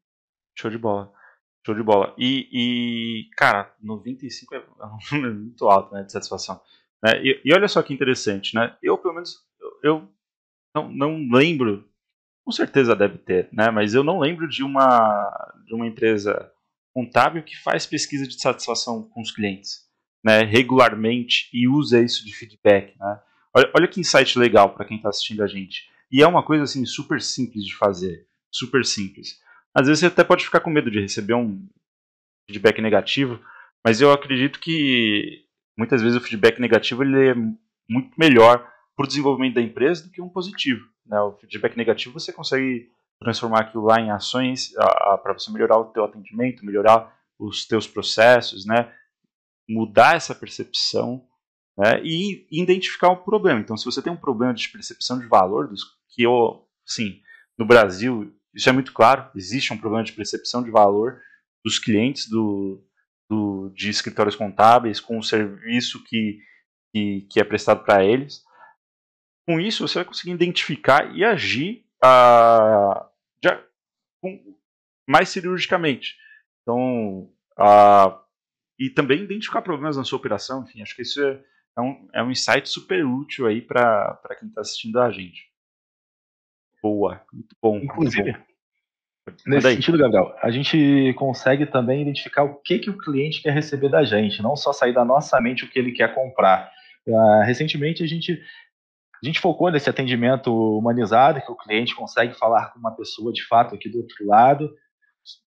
Show 0.59 0.71
de 0.71 0.79
bola. 0.79 1.13
Show 1.65 1.75
de 1.75 1.83
bola. 1.83 2.15
E, 2.19 2.49
e 2.53 3.31
cara, 3.37 3.73
95 3.81 4.55
é 4.55 4.63
número 5.13 5.35
muito 5.39 5.69
alto 5.69 5.95
né, 5.95 6.03
de 6.03 6.11
satisfação. 6.13 6.61
Né? 7.03 7.23
E, 7.23 7.41
e, 7.45 7.55
olha 7.55 7.69
só 7.69 7.83
que 7.83 7.95
interessante, 7.95 8.55
né? 8.55 8.77
Eu, 8.83 8.99
pelo 8.99 9.15
menos, 9.15 9.37
eu, 9.61 9.79
eu 9.83 10.09
não, 10.75 10.89
não 10.91 11.29
lembro 11.31 11.89
com 12.47 12.53
certeza 12.53 12.95
deve 12.95 13.19
ter, 13.19 13.49
né? 13.53 13.73
Mas 13.73 13.93
eu 13.93 14.05
não 14.05 14.21
lembro 14.21 14.49
de 14.49 14.63
uma 14.63 15.53
de 15.67 15.75
uma 15.75 15.85
empresa 15.85 16.49
contábil 16.95 17.43
que 17.43 17.61
faz 17.61 17.85
pesquisa 17.87 18.25
de 18.25 18.41
satisfação 18.41 19.03
com 19.03 19.21
os 19.21 19.33
clientes, 19.33 19.81
né? 20.25 20.45
Regularmente 20.45 21.51
e 21.53 21.67
usa 21.67 22.01
isso 22.01 22.25
de 22.25 22.33
feedback, 22.33 22.97
né? 23.01 23.21
Olha, 23.53 23.71
olha 23.75 23.89
que 23.89 24.01
insight 24.01 24.39
legal 24.39 24.73
para 24.73 24.85
quem 24.85 24.97
está 24.97 25.09
assistindo 25.09 25.43
a 25.43 25.49
gente. 25.49 25.91
E 26.09 26.23
é 26.23 26.27
uma 26.27 26.45
coisa 26.45 26.63
assim 26.63 26.87
super 26.87 27.21
simples 27.21 27.65
de 27.65 27.75
fazer, 27.75 28.29
super 28.49 28.85
simples. 28.85 29.41
Às 29.75 29.89
vezes 29.89 30.01
você 30.01 30.07
até 30.07 30.23
pode 30.23 30.45
ficar 30.45 30.61
com 30.61 30.71
medo 30.71 30.89
de 30.89 31.01
receber 31.01 31.35
um 31.35 31.67
feedback 32.49 32.81
negativo, 32.81 33.41
mas 33.85 34.01
eu 34.01 34.13
acredito 34.13 34.61
que 34.61 35.45
muitas 35.77 36.01
vezes 36.01 36.17
o 36.17 36.21
feedback 36.21 36.61
negativo 36.61 37.03
ele 37.03 37.29
é 37.29 37.35
muito 37.91 38.13
melhor 38.17 38.59
para 38.95 39.05
o 39.05 39.09
desenvolvimento 39.09 39.55
da 39.55 39.63
empresa 39.63 40.05
do 40.05 40.11
que 40.11 40.23
um 40.23 40.29
positivo. 40.29 40.87
Né? 41.07 41.21
O 41.21 41.33
feedback 41.33 41.77
negativo 41.77 42.19
você 42.19 42.33
consegue 42.33 42.91
transformar 43.21 43.61
aquilo 43.61 43.85
lá 43.85 44.01
em 44.01 44.11
ações 44.11 44.73
para 45.23 45.33
você 45.33 45.51
melhorar 45.51 45.79
o 45.79 45.87
teu 45.87 46.05
atendimento, 46.05 46.65
melhorar 46.65 47.17
os 47.39 47.67
teus 47.67 47.87
processos, 47.87 48.67
né? 48.67 48.93
mudar 49.69 50.17
essa 50.17 50.35
percepção 50.35 51.27
né? 51.77 52.01
e 52.03 52.47
identificar 52.51 53.09
o 53.09 53.25
problema. 53.25 53.61
Então, 53.61 53.77
se 53.77 53.85
você 53.85 54.03
tem 54.03 54.13
um 54.13 54.17
problema 54.17 54.55
de 54.55 54.69
percepção 54.69 55.19
de 55.19 55.27
valor, 55.27 55.69
dos, 55.69 55.83
que 56.11 56.23
eu, 56.23 56.67
sim, 56.85 57.21
no 57.59 57.67
Brasil, 57.67 58.35
isso 58.55 58.69
é 58.69 58.73
muito 58.73 58.93
claro, 58.93 59.31
existe 59.35 59.73
um 59.73 59.79
problema 59.79 60.05
de 60.05 60.13
percepção 60.13 60.63
de 60.63 60.71
valor 60.71 61.21
dos 61.65 61.79
clientes 61.79 62.29
do, 62.29 62.83
do 63.29 63.71
de 63.75 63.91
escritórios 63.91 64.37
contábeis 64.37 65.01
com 65.01 65.19
o 65.19 65.23
serviço 65.23 66.03
que, 66.05 66.39
que, 66.95 67.27
que 67.31 67.41
é 67.41 67.45
prestado 67.45 67.85
para 67.85 68.05
eles. 68.05 68.46
Com 69.47 69.61
isso, 69.61 69.87
você 69.87 70.01
vai 70.01 70.05
conseguir 70.05 70.33
identificar 70.33 71.15
e 71.15 71.25
agir 71.25 71.85
uh, 72.05 73.07
já, 73.43 73.63
com, 74.21 74.57
mais 75.07 75.29
cirurgicamente. 75.29 76.17
Então, 76.63 77.31
uh, 77.59 78.19
e 78.79 78.91
também 78.91 79.23
identificar 79.23 79.63
problemas 79.63 79.97
na 79.97 80.05
sua 80.05 80.19
operação. 80.19 80.65
Enfim, 80.65 80.83
acho 80.83 80.97
que 80.97 81.03
isso 81.03 81.23
é, 81.23 81.41
é 81.79 81.81
um, 81.81 82.09
é 82.13 82.23
um 82.23 82.31
insight 82.31 82.69
super 82.69 83.05
útil 83.05 83.47
aí 83.47 83.63
para 83.63 84.19
quem 84.39 84.49
está 84.49 84.61
assistindo 84.61 85.01
a 85.01 85.11
gente. 85.11 85.49
Boa, 86.83 87.23
muito 87.33 87.57
bom. 87.63 87.79
Inclusive, 87.79 88.33
muito 88.33 89.45
bom. 89.45 89.51
nesse 89.51 89.73
sentido, 89.75 89.99
Gabriel, 89.99 90.37
a 90.43 90.51
gente 90.51 91.15
consegue 91.15 91.67
também 91.67 92.03
identificar 92.03 92.45
o 92.45 92.57
que, 92.57 92.79
que 92.79 92.91
o 92.91 92.99
cliente 92.99 93.43
quer 93.43 93.53
receber 93.53 93.89
da 93.89 94.05
gente, 94.05 94.43
não 94.43 94.57
só 94.57 94.73
sair 94.73 94.93
da 94.93 95.05
nossa 95.05 95.41
mente 95.41 95.65
o 95.65 95.69
que 95.69 95.79
ele 95.79 95.93
quer 95.93 96.15
comprar. 96.15 96.71
Uh, 97.07 97.43
recentemente, 97.45 98.03
a 98.03 98.07
gente 98.07 98.43
a 99.27 99.29
gente 99.29 99.41
focou 99.41 99.71
nesse 99.71 99.91
atendimento 99.91 100.53
humanizado, 100.79 101.41
que 101.41 101.51
o 101.51 101.57
cliente 101.57 101.97
consegue 101.97 102.33
falar 102.35 102.73
com 102.73 102.79
uma 102.79 102.95
pessoa 102.95 103.33
de 103.33 103.45
fato 103.45 103.75
aqui 103.75 103.89
do 103.89 103.99
outro 103.99 104.25
lado. 104.25 104.71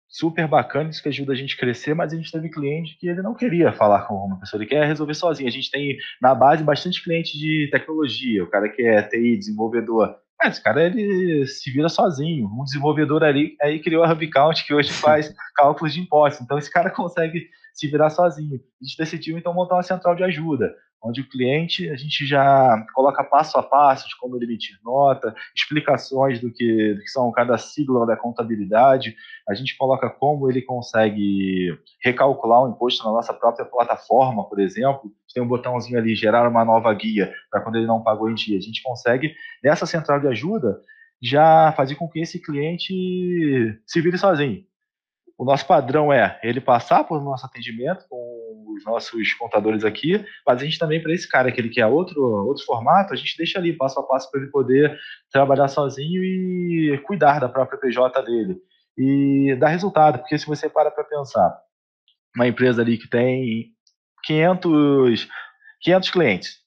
Super 0.07 0.47
bacana, 0.47 0.91
isso 0.91 1.01
que 1.01 1.09
ajuda 1.09 1.33
a 1.33 1.35
gente 1.35 1.55
a 1.55 1.57
crescer, 1.57 1.95
mas 1.95 2.13
a 2.13 2.15
gente 2.15 2.31
teve 2.31 2.49
cliente 2.49 2.95
que 2.99 3.07
ele 3.07 3.23
não 3.23 3.33
queria 3.33 3.73
falar 3.73 4.03
com 4.03 4.13
uma 4.13 4.39
pessoa, 4.39 4.61
ele 4.61 4.69
quer 4.69 4.85
resolver 4.85 5.15
sozinho. 5.15 5.49
A 5.49 5.51
gente 5.51 5.71
tem 5.71 5.97
na 6.21 6.35
base 6.35 6.63
bastante 6.63 7.03
cliente 7.03 7.35
de 7.35 7.67
tecnologia, 7.71 8.43
o 8.43 8.49
cara 8.49 8.69
que 8.69 8.83
é 8.83 9.01
TI, 9.01 9.37
desenvolvedor. 9.37 10.15
É, 10.39 10.49
esse 10.49 10.61
cara 10.61 10.85
ele 10.85 11.47
se 11.47 11.71
vira 11.71 11.89
sozinho. 11.89 12.45
Um 12.45 12.63
desenvolvedor 12.63 13.23
ali 13.23 13.55
aí 13.59 13.79
criou 13.79 14.03
a 14.03 14.11
HubCount, 14.11 14.63
que 14.67 14.73
hoje 14.75 14.93
faz 14.93 15.33
cálculos 15.55 15.95
de 15.95 16.01
impostos. 16.01 16.43
Então 16.43 16.59
esse 16.59 16.71
cara 16.71 16.91
consegue 16.91 17.49
se 17.73 17.87
virar 17.87 18.09
sozinho. 18.09 18.55
A 18.55 18.85
gente 18.85 18.97
decidiu 18.97 19.37
então 19.37 19.53
montar 19.53 19.75
uma 19.75 19.83
central 19.83 20.15
de 20.15 20.23
ajuda 20.23 20.73
onde 21.03 21.21
o 21.21 21.29
cliente 21.29 21.89
a 21.89 21.95
gente 21.97 22.25
já 22.25 22.83
coloca 22.93 23.23
passo 23.23 23.57
a 23.57 23.63
passo 23.63 24.07
de 24.07 24.15
como 24.17 24.37
ele 24.37 24.45
emitir 24.45 24.77
nota, 24.83 25.35
explicações 25.53 26.39
do 26.39 26.49
que, 26.51 26.93
do 26.93 27.01
que 27.01 27.09
são 27.09 27.29
cada 27.31 27.57
sigla 27.57 28.05
da 28.05 28.15
contabilidade, 28.15 29.15
a 29.47 29.53
gente 29.53 29.75
coloca 29.77 30.09
como 30.09 30.49
ele 30.49 30.61
consegue 30.61 31.77
recalcular 32.01 32.63
o 32.63 32.69
imposto 32.69 33.03
na 33.03 33.11
nossa 33.11 33.33
própria 33.33 33.65
plataforma, 33.65 34.47
por 34.47 34.59
exemplo, 34.59 35.11
tem 35.33 35.43
um 35.43 35.47
botãozinho 35.47 35.97
ali, 35.97 36.15
gerar 36.15 36.47
uma 36.47 36.63
nova 36.63 36.93
guia 36.93 37.33
para 37.51 37.59
quando 37.59 37.75
ele 37.75 37.87
não 37.87 38.01
pagou 38.01 38.29
em 38.29 38.35
dia, 38.35 38.57
a 38.57 38.61
gente 38.61 38.81
consegue, 38.81 39.35
nessa 39.61 39.85
central 39.85 40.21
de 40.21 40.27
ajuda, 40.27 40.79
já 41.21 41.73
fazer 41.73 41.95
com 41.95 42.07
que 42.07 42.19
esse 42.19 42.39
cliente 42.39 42.93
se 43.85 44.01
vire 44.01 44.17
sozinho. 44.17 44.63
O 45.37 45.45
nosso 45.45 45.65
padrão 45.65 46.13
é 46.13 46.39
ele 46.43 46.61
passar 46.61 47.03
por 47.03 47.21
nosso 47.23 47.45
atendimento 47.45 48.05
com 48.07 48.73
os 48.75 48.85
nossos 48.85 49.33
contadores 49.33 49.83
aqui, 49.83 50.23
mas 50.45 50.61
a 50.61 50.65
gente 50.65 50.79
também, 50.79 51.01
para 51.01 51.13
esse 51.13 51.27
cara 51.27 51.51
que 51.51 51.59
ele 51.59 51.69
quer 51.69 51.85
outro, 51.87 52.21
outro 52.21 52.63
formato, 52.65 53.13
a 53.13 53.15
gente 53.15 53.37
deixa 53.37 53.59
ali 53.59 53.73
passo 53.73 53.99
a 53.99 54.03
passo 54.03 54.29
para 54.29 54.41
ele 54.41 54.51
poder 54.51 54.97
trabalhar 55.31 55.67
sozinho 55.67 56.23
e 56.23 56.97
cuidar 57.05 57.39
da 57.39 57.49
própria 57.49 57.79
PJ 57.79 58.21
dele. 58.23 58.57
E 58.97 59.55
dar 59.59 59.69
resultado, 59.69 60.19
porque 60.19 60.37
se 60.37 60.45
você 60.45 60.69
para 60.69 60.91
para 60.91 61.03
pensar, 61.03 61.59
uma 62.35 62.47
empresa 62.47 62.81
ali 62.81 62.97
que 62.97 63.09
tem 63.09 63.73
500, 64.23 65.27
500 65.81 66.09
clientes, 66.11 66.63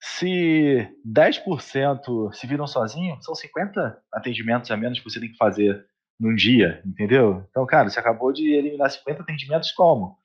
se 0.00 0.88
10% 1.06 2.32
se 2.32 2.46
viram 2.46 2.66
sozinhos, 2.66 3.24
são 3.24 3.34
50 3.34 4.02
atendimentos 4.12 4.70
a 4.70 4.76
menos 4.76 4.98
que 4.98 5.08
você 5.08 5.20
tem 5.20 5.30
que 5.30 5.36
fazer 5.36 5.86
num 6.18 6.34
dia, 6.34 6.82
entendeu? 6.86 7.44
Então, 7.50 7.66
cara, 7.66 7.88
você 7.88 7.98
acabou 7.98 8.32
de 8.32 8.52
eliminar 8.52 8.90
50 8.90 9.22
atendimentos 9.22 9.72
como? 9.72 10.18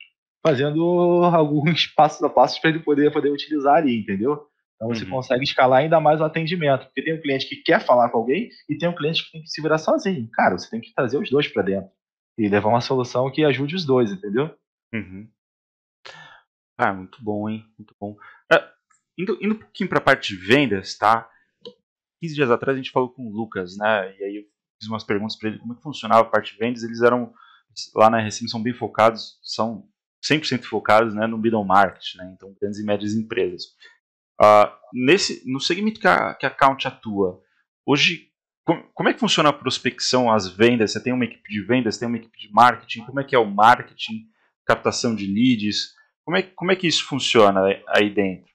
Fazendo 0.44 1.24
alguns 1.34 1.86
passos 1.86 2.22
a 2.22 2.28
passos 2.28 2.58
para 2.58 2.70
ele 2.70 2.80
poder, 2.80 3.12
poder 3.12 3.30
utilizar 3.30 3.76
ali, 3.76 4.00
entendeu? 4.00 4.46
Então 4.76 4.88
você 4.88 5.04
uhum. 5.04 5.10
consegue 5.10 5.42
escalar 5.42 5.80
ainda 5.80 5.98
mais 5.98 6.20
o 6.20 6.24
atendimento, 6.24 6.84
porque 6.86 7.02
tem 7.02 7.14
um 7.14 7.20
cliente 7.20 7.48
que 7.48 7.56
quer 7.56 7.84
falar 7.84 8.10
com 8.10 8.18
alguém 8.18 8.48
e 8.68 8.78
tem 8.78 8.88
um 8.88 8.94
cliente 8.94 9.24
que 9.24 9.32
tem 9.32 9.42
que 9.42 9.48
se 9.48 9.60
virar 9.60 9.78
sozinho. 9.78 10.28
Cara, 10.32 10.56
você 10.56 10.70
tem 10.70 10.80
que 10.80 10.94
trazer 10.94 11.18
os 11.18 11.28
dois 11.28 11.48
para 11.48 11.64
dentro 11.64 11.90
e 12.38 12.48
levar 12.48 12.68
uma 12.68 12.80
solução 12.80 13.30
que 13.30 13.44
ajude 13.44 13.74
os 13.74 13.84
dois, 13.84 14.12
entendeu? 14.12 14.54
Uhum. 14.94 15.28
Ah, 16.78 16.92
muito 16.92 17.20
bom, 17.20 17.48
hein? 17.48 17.64
Muito 17.76 17.92
bom. 18.00 18.12
Uh, 18.12 18.64
indo, 19.18 19.36
indo 19.42 19.54
um 19.56 19.58
pouquinho 19.58 19.88
para 19.88 19.98
a 19.98 20.02
parte 20.02 20.36
de 20.36 20.46
vendas, 20.46 20.96
tá? 20.96 21.28
15 22.20 22.34
dias 22.34 22.50
atrás 22.50 22.76
a 22.76 22.80
gente 22.80 22.92
falou 22.92 23.10
com 23.10 23.26
o 23.26 23.32
Lucas, 23.32 23.76
né? 23.76 24.16
E 24.16 24.24
aí 24.24 24.36
eu 24.36 24.44
fiz 24.78 24.88
umas 24.88 25.04
perguntas 25.04 25.36
para 25.36 25.50
ele 25.50 25.58
como 25.58 25.72
é 25.72 25.76
que 25.76 25.82
funcionava 25.82 26.22
a 26.22 26.30
parte 26.30 26.52
de 26.52 26.58
vendas. 26.58 26.82
Eles 26.82 27.02
eram, 27.02 27.32
lá 27.94 28.08
na 28.08 28.20
RSM, 28.20 28.48
são 28.48 28.62
bem 28.62 28.72
focados, 28.72 29.38
são 29.42 29.86
100% 30.24 30.64
focados 30.64 31.14
né, 31.14 31.26
no 31.26 31.38
middle 31.38 31.64
market, 31.64 32.14
né, 32.16 32.32
então 32.34 32.54
grandes 32.60 32.78
e 32.78 32.84
médias 32.84 33.14
empresas. 33.14 33.64
Uh, 34.40 34.70
nesse, 34.92 35.42
no 35.50 35.60
segmento 35.60 36.00
que 36.00 36.06
a, 36.06 36.34
que 36.34 36.46
a 36.46 36.48
Account 36.48 36.86
atua, 36.86 37.42
hoje, 37.84 38.28
com, 38.64 38.82
como 38.94 39.08
é 39.08 39.14
que 39.14 39.20
funciona 39.20 39.48
a 39.48 39.52
prospecção, 39.52 40.32
as 40.32 40.48
vendas? 40.48 40.92
Você 40.92 41.02
tem 41.02 41.12
uma 41.12 41.24
equipe 41.24 41.48
de 41.50 41.60
vendas, 41.60 41.98
tem 41.98 42.06
uma 42.06 42.16
equipe 42.16 42.38
de 42.38 42.52
marketing, 42.52 43.04
como 43.04 43.20
é 43.20 43.24
que 43.24 43.34
é 43.34 43.38
o 43.38 43.50
marketing, 43.50 44.26
captação 44.64 45.14
de 45.14 45.26
leads? 45.26 45.94
Como 46.24 46.36
é, 46.36 46.42
como 46.42 46.70
é 46.70 46.76
que 46.76 46.86
isso 46.86 47.04
funciona 47.04 47.60
aí 47.88 48.10
dentro? 48.10 48.52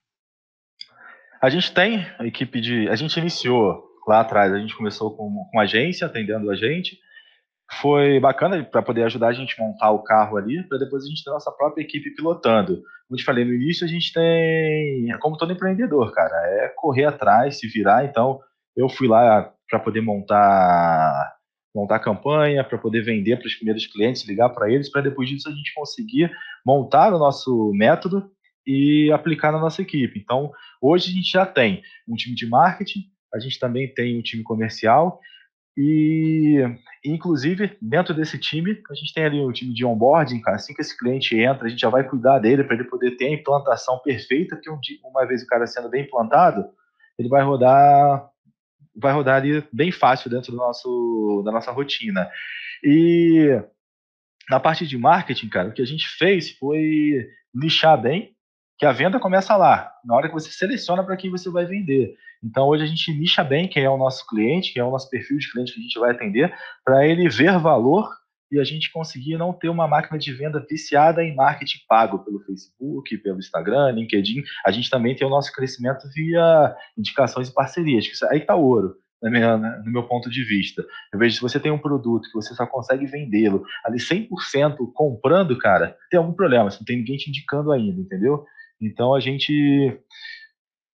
A 1.41 1.49
gente 1.49 1.73
tem 1.73 2.05
a 2.17 2.25
equipe 2.25 2.61
de. 2.61 2.87
A 2.87 2.95
gente 2.95 3.19
iniciou 3.19 3.83
lá 4.07 4.21
atrás 4.21 4.53
a 4.53 4.59
gente 4.59 4.75
começou 4.75 5.15
com, 5.15 5.45
com 5.51 5.59
agência 5.59 6.07
atendendo 6.07 6.49
a 6.49 6.55
gente. 6.55 6.97
Foi 7.81 8.19
bacana 8.19 8.63
para 8.63 8.81
poder 8.81 9.03
ajudar 9.03 9.27
a 9.29 9.33
gente 9.33 9.55
a 9.59 9.63
montar 9.63 9.91
o 9.91 10.03
carro 10.03 10.37
ali, 10.37 10.61
para 10.67 10.77
depois 10.77 11.03
a 11.03 11.07
gente 11.07 11.23
ter 11.23 11.29
a 11.29 11.33
nossa 11.33 11.51
própria 11.51 11.81
equipe 11.81 12.13
pilotando. 12.13 12.81
Como 13.07 13.17
te 13.17 13.23
falei 13.23 13.45
no 13.45 13.53
início, 13.53 13.85
a 13.85 13.89
gente 13.89 14.13
tem, 14.13 15.11
é 15.11 15.17
como 15.19 15.37
todo 15.37 15.51
empreendedor, 15.51 16.11
cara, 16.13 16.35
é 16.35 16.73
correr 16.75 17.05
atrás, 17.05 17.59
se 17.59 17.67
virar. 17.67 18.05
Então, 18.05 18.39
eu 18.75 18.89
fui 18.89 19.07
lá 19.07 19.51
para 19.69 19.79
poder 19.79 20.01
montar 20.01 21.33
montar 21.75 21.99
campanha, 21.99 22.63
para 22.63 22.77
poder 22.77 23.01
vender 23.01 23.37
para 23.37 23.47
os 23.47 23.55
primeiros 23.55 23.87
clientes, 23.87 24.27
ligar 24.27 24.49
para 24.49 24.71
eles, 24.71 24.91
para 24.91 25.01
depois 25.01 25.27
disso 25.27 25.49
a 25.49 25.51
gente 25.51 25.73
conseguir 25.73 26.31
montar 26.63 27.11
o 27.11 27.17
nosso 27.17 27.71
método 27.73 28.29
e 28.65 29.11
aplicar 29.11 29.51
na 29.51 29.59
nossa 29.59 29.81
equipe. 29.81 30.19
Então, 30.19 30.51
hoje 30.79 31.09
a 31.09 31.13
gente 31.15 31.31
já 31.31 31.45
tem 31.45 31.81
um 32.07 32.15
time 32.15 32.35
de 32.35 32.47
marketing, 32.47 33.05
a 33.33 33.39
gente 33.39 33.59
também 33.59 33.87
tem 33.93 34.17
um 34.17 34.21
time 34.21 34.43
comercial 34.43 35.19
e, 35.75 36.61
inclusive, 37.03 37.75
dentro 37.81 38.13
desse 38.13 38.37
time, 38.37 38.81
a 38.89 38.93
gente 38.93 39.13
tem 39.13 39.25
ali 39.25 39.39
um 39.41 39.51
time 39.51 39.73
de 39.73 39.83
onboarding, 39.83 40.39
cara. 40.39 40.57
Assim 40.57 40.73
que 40.73 40.81
esse 40.81 40.97
cliente 40.97 41.35
entra, 41.35 41.65
a 41.65 41.69
gente 41.69 41.79
já 41.79 41.89
vai 41.89 42.07
cuidar 42.07 42.39
dele 42.39 42.63
para 42.63 42.75
ele 42.75 42.83
poder 42.83 43.17
ter 43.17 43.25
a 43.25 43.33
implantação 43.33 43.99
perfeita, 43.99 44.55
porque 44.55 44.69
uma 45.03 45.25
vez 45.25 45.41
o 45.41 45.47
cara 45.47 45.65
sendo 45.65 45.89
bem 45.89 46.03
implantado, 46.03 46.65
ele 47.17 47.29
vai 47.29 47.43
rodar 47.43 48.29
vai 48.95 49.11
rodar 49.11 49.37
ali 49.37 49.63
bem 49.73 49.91
fácil 49.91 50.29
dentro 50.29 50.51
do 50.51 50.57
nosso, 50.57 51.41
da 51.43 51.51
nossa 51.51 51.71
rotina. 51.71 52.29
E 52.83 53.59
na 54.47 54.59
parte 54.59 54.85
de 54.85 54.95
marketing, 54.97 55.49
cara, 55.49 55.69
o 55.69 55.73
que 55.73 55.81
a 55.81 55.85
gente 55.85 56.07
fez 56.07 56.51
foi 56.51 57.27
lixar 57.55 57.99
bem, 57.99 58.32
que 58.77 58.85
a 58.85 58.91
venda 58.91 59.19
começa 59.19 59.55
lá, 59.55 59.91
na 60.03 60.15
hora 60.15 60.27
que 60.27 60.33
você 60.33 60.49
seleciona 60.51 61.03
para 61.03 61.17
quem 61.17 61.29
você 61.29 61.49
vai 61.49 61.65
vender. 61.65 62.15
Então, 62.43 62.67
hoje 62.67 62.83
a 62.83 62.87
gente 62.87 63.13
nicha 63.13 63.43
bem 63.43 63.67
quem 63.67 63.83
é 63.83 63.89
o 63.89 63.97
nosso 63.97 64.27
cliente, 64.27 64.73
quem 64.73 64.81
é 64.81 64.85
o 64.85 64.91
nosso 64.91 65.09
perfil 65.09 65.37
de 65.37 65.49
cliente 65.51 65.73
que 65.73 65.79
a 65.79 65.83
gente 65.83 65.99
vai 65.99 66.11
atender, 66.11 66.53
para 66.83 67.07
ele 67.07 67.29
ver 67.29 67.57
valor 67.57 68.09
e 68.51 68.59
a 68.59 68.63
gente 68.63 68.91
conseguir 68.91 69.37
não 69.37 69.51
ter 69.51 69.69
uma 69.69 69.87
máquina 69.87 70.17
de 70.17 70.31
venda 70.31 70.63
viciada 70.69 71.23
em 71.23 71.35
marketing 71.35 71.79
pago 71.87 72.19
pelo 72.19 72.39
Facebook, 72.41 73.17
pelo 73.17 73.39
Instagram, 73.39 73.91
LinkedIn. 73.91 74.43
A 74.65 74.71
gente 74.71 74.89
também 74.89 75.15
tem 75.15 75.25
o 75.25 75.29
nosso 75.29 75.51
crescimento 75.51 76.07
via 76.13 76.75
indicações 76.95 77.49
e 77.49 77.53
parcerias, 77.53 78.07
que 78.07 78.25
aí 78.25 78.39
está 78.39 78.55
ouro. 78.55 78.95
Minha, 79.23 79.55
no 79.57 79.89
meu 79.89 80.03
ponto 80.03 80.29
de 80.29 80.43
vista. 80.43 80.85
Eu 81.13 81.17
vejo 81.17 81.35
se 81.35 81.41
você 81.41 81.57
tem 81.57 81.71
um 81.71 81.77
produto 81.77 82.25
que 82.25 82.33
você 82.33 82.53
só 82.53 82.67
consegue 82.67 83.05
vendê-lo 83.05 83.63
ali 83.85 83.97
100% 83.97 84.27
comprando, 84.93 85.57
cara, 85.57 85.95
tem 86.11 86.17
algum 86.17 86.33
problema, 86.33 86.69
você 86.69 86.79
não 86.79 86.85
tem 86.85 86.97
ninguém 86.97 87.15
te 87.15 87.29
indicando 87.29 87.71
ainda, 87.71 88.01
entendeu? 88.01 88.45
Então 88.85 89.13
a 89.13 89.19
gente 89.19 89.97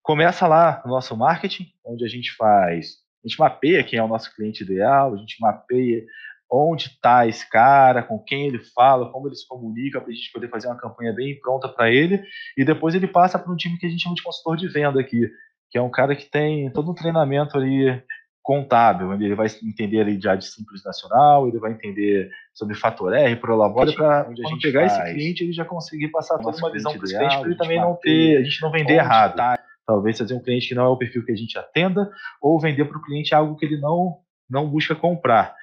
começa 0.01 0.47
lá 0.47 0.81
no 0.85 0.91
nosso 0.91 1.15
marketing, 1.15 1.71
onde 1.85 2.05
a 2.05 2.07
gente 2.07 2.31
faz, 2.35 2.97
a 3.23 3.27
gente 3.27 3.39
mapeia 3.39 3.83
quem 3.83 3.99
é 3.99 4.03
o 4.03 4.07
nosso 4.07 4.33
cliente 4.35 4.63
ideal, 4.63 5.13
a 5.13 5.17
gente 5.17 5.39
mapeia 5.39 6.05
onde 6.51 6.87
está 6.87 7.27
esse 7.27 7.47
cara, 7.47 8.01
com 8.01 8.17
quem 8.17 8.47
ele 8.47 8.59
fala, 8.59 9.11
como 9.11 9.27
ele 9.27 9.35
se 9.35 9.47
comunica, 9.47 10.01
para 10.01 10.09
a 10.09 10.13
gente 10.13 10.31
poder 10.31 10.49
fazer 10.49 10.67
uma 10.67 10.79
campanha 10.79 11.13
bem 11.13 11.39
pronta 11.39 11.69
para 11.69 11.91
ele. 11.91 12.23
E 12.57 12.65
depois 12.65 12.95
ele 12.95 13.07
passa 13.07 13.37
para 13.37 13.51
um 13.51 13.55
time 13.55 13.77
que 13.77 13.85
a 13.85 13.89
gente 13.89 14.01
chama 14.01 14.15
de 14.15 14.23
consultor 14.23 14.57
de 14.57 14.67
venda 14.67 14.99
aqui, 14.99 15.29
que 15.69 15.77
é 15.77 15.81
um 15.81 15.91
cara 15.91 16.15
que 16.15 16.25
tem 16.25 16.71
todo 16.71 16.89
um 16.89 16.95
treinamento 16.95 17.55
ali 17.55 18.01
contábil, 18.49 19.13
ele 19.13 19.35
vai 19.35 19.45
entender 19.63 19.99
ali 19.99 20.17
de 20.17 20.27
AD 20.27 20.43
Simples 20.43 20.83
Nacional, 20.83 21.47
ele 21.47 21.59
vai 21.59 21.71
entender 21.71 22.31
sobre 22.51 22.73
Fator 22.73 23.13
R, 23.13 23.35
Prolabore, 23.35 23.93
para 23.93 24.23
quando 24.23 24.59
pegar 24.59 24.89
faz, 24.89 24.93
esse 24.93 25.13
cliente 25.13 25.43
ele 25.43 25.53
já 25.53 25.63
conseguir 25.63 26.07
passar 26.07 26.39
toda 26.39 26.57
uma 26.57 26.71
visão 26.71 26.91
para 26.93 26.99
o 26.99 27.07
cliente, 27.07 27.37
para 27.37 27.45
ele 27.45 27.55
também 27.55 27.79
não 27.79 27.93
ter, 27.93 28.37
a 28.37 28.43
gente 28.43 28.59
não 28.63 28.71
vender 28.71 28.95
errado. 28.95 29.35
Tá. 29.35 29.59
Talvez 29.85 30.17
fazer 30.17 30.33
um 30.33 30.41
cliente 30.41 30.67
que 30.67 30.73
não 30.73 30.85
é 30.85 30.87
o 30.87 30.97
perfil 30.97 31.23
que 31.23 31.31
a 31.31 31.35
gente 31.35 31.59
atenda, 31.59 32.09
ou 32.41 32.59
vender 32.59 32.85
para 32.85 32.97
o 32.97 33.01
cliente 33.03 33.35
algo 33.35 33.55
que 33.55 33.67
ele 33.67 33.79
não, 33.79 34.17
não 34.49 34.67
busca 34.67 34.95
comprar. 34.95 35.53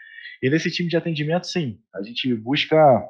E 0.40 0.48
nesse 0.48 0.70
time 0.70 0.88
de 0.88 0.96
atendimento, 0.96 1.48
sim, 1.48 1.80
a 1.92 2.00
gente 2.04 2.32
busca 2.36 3.04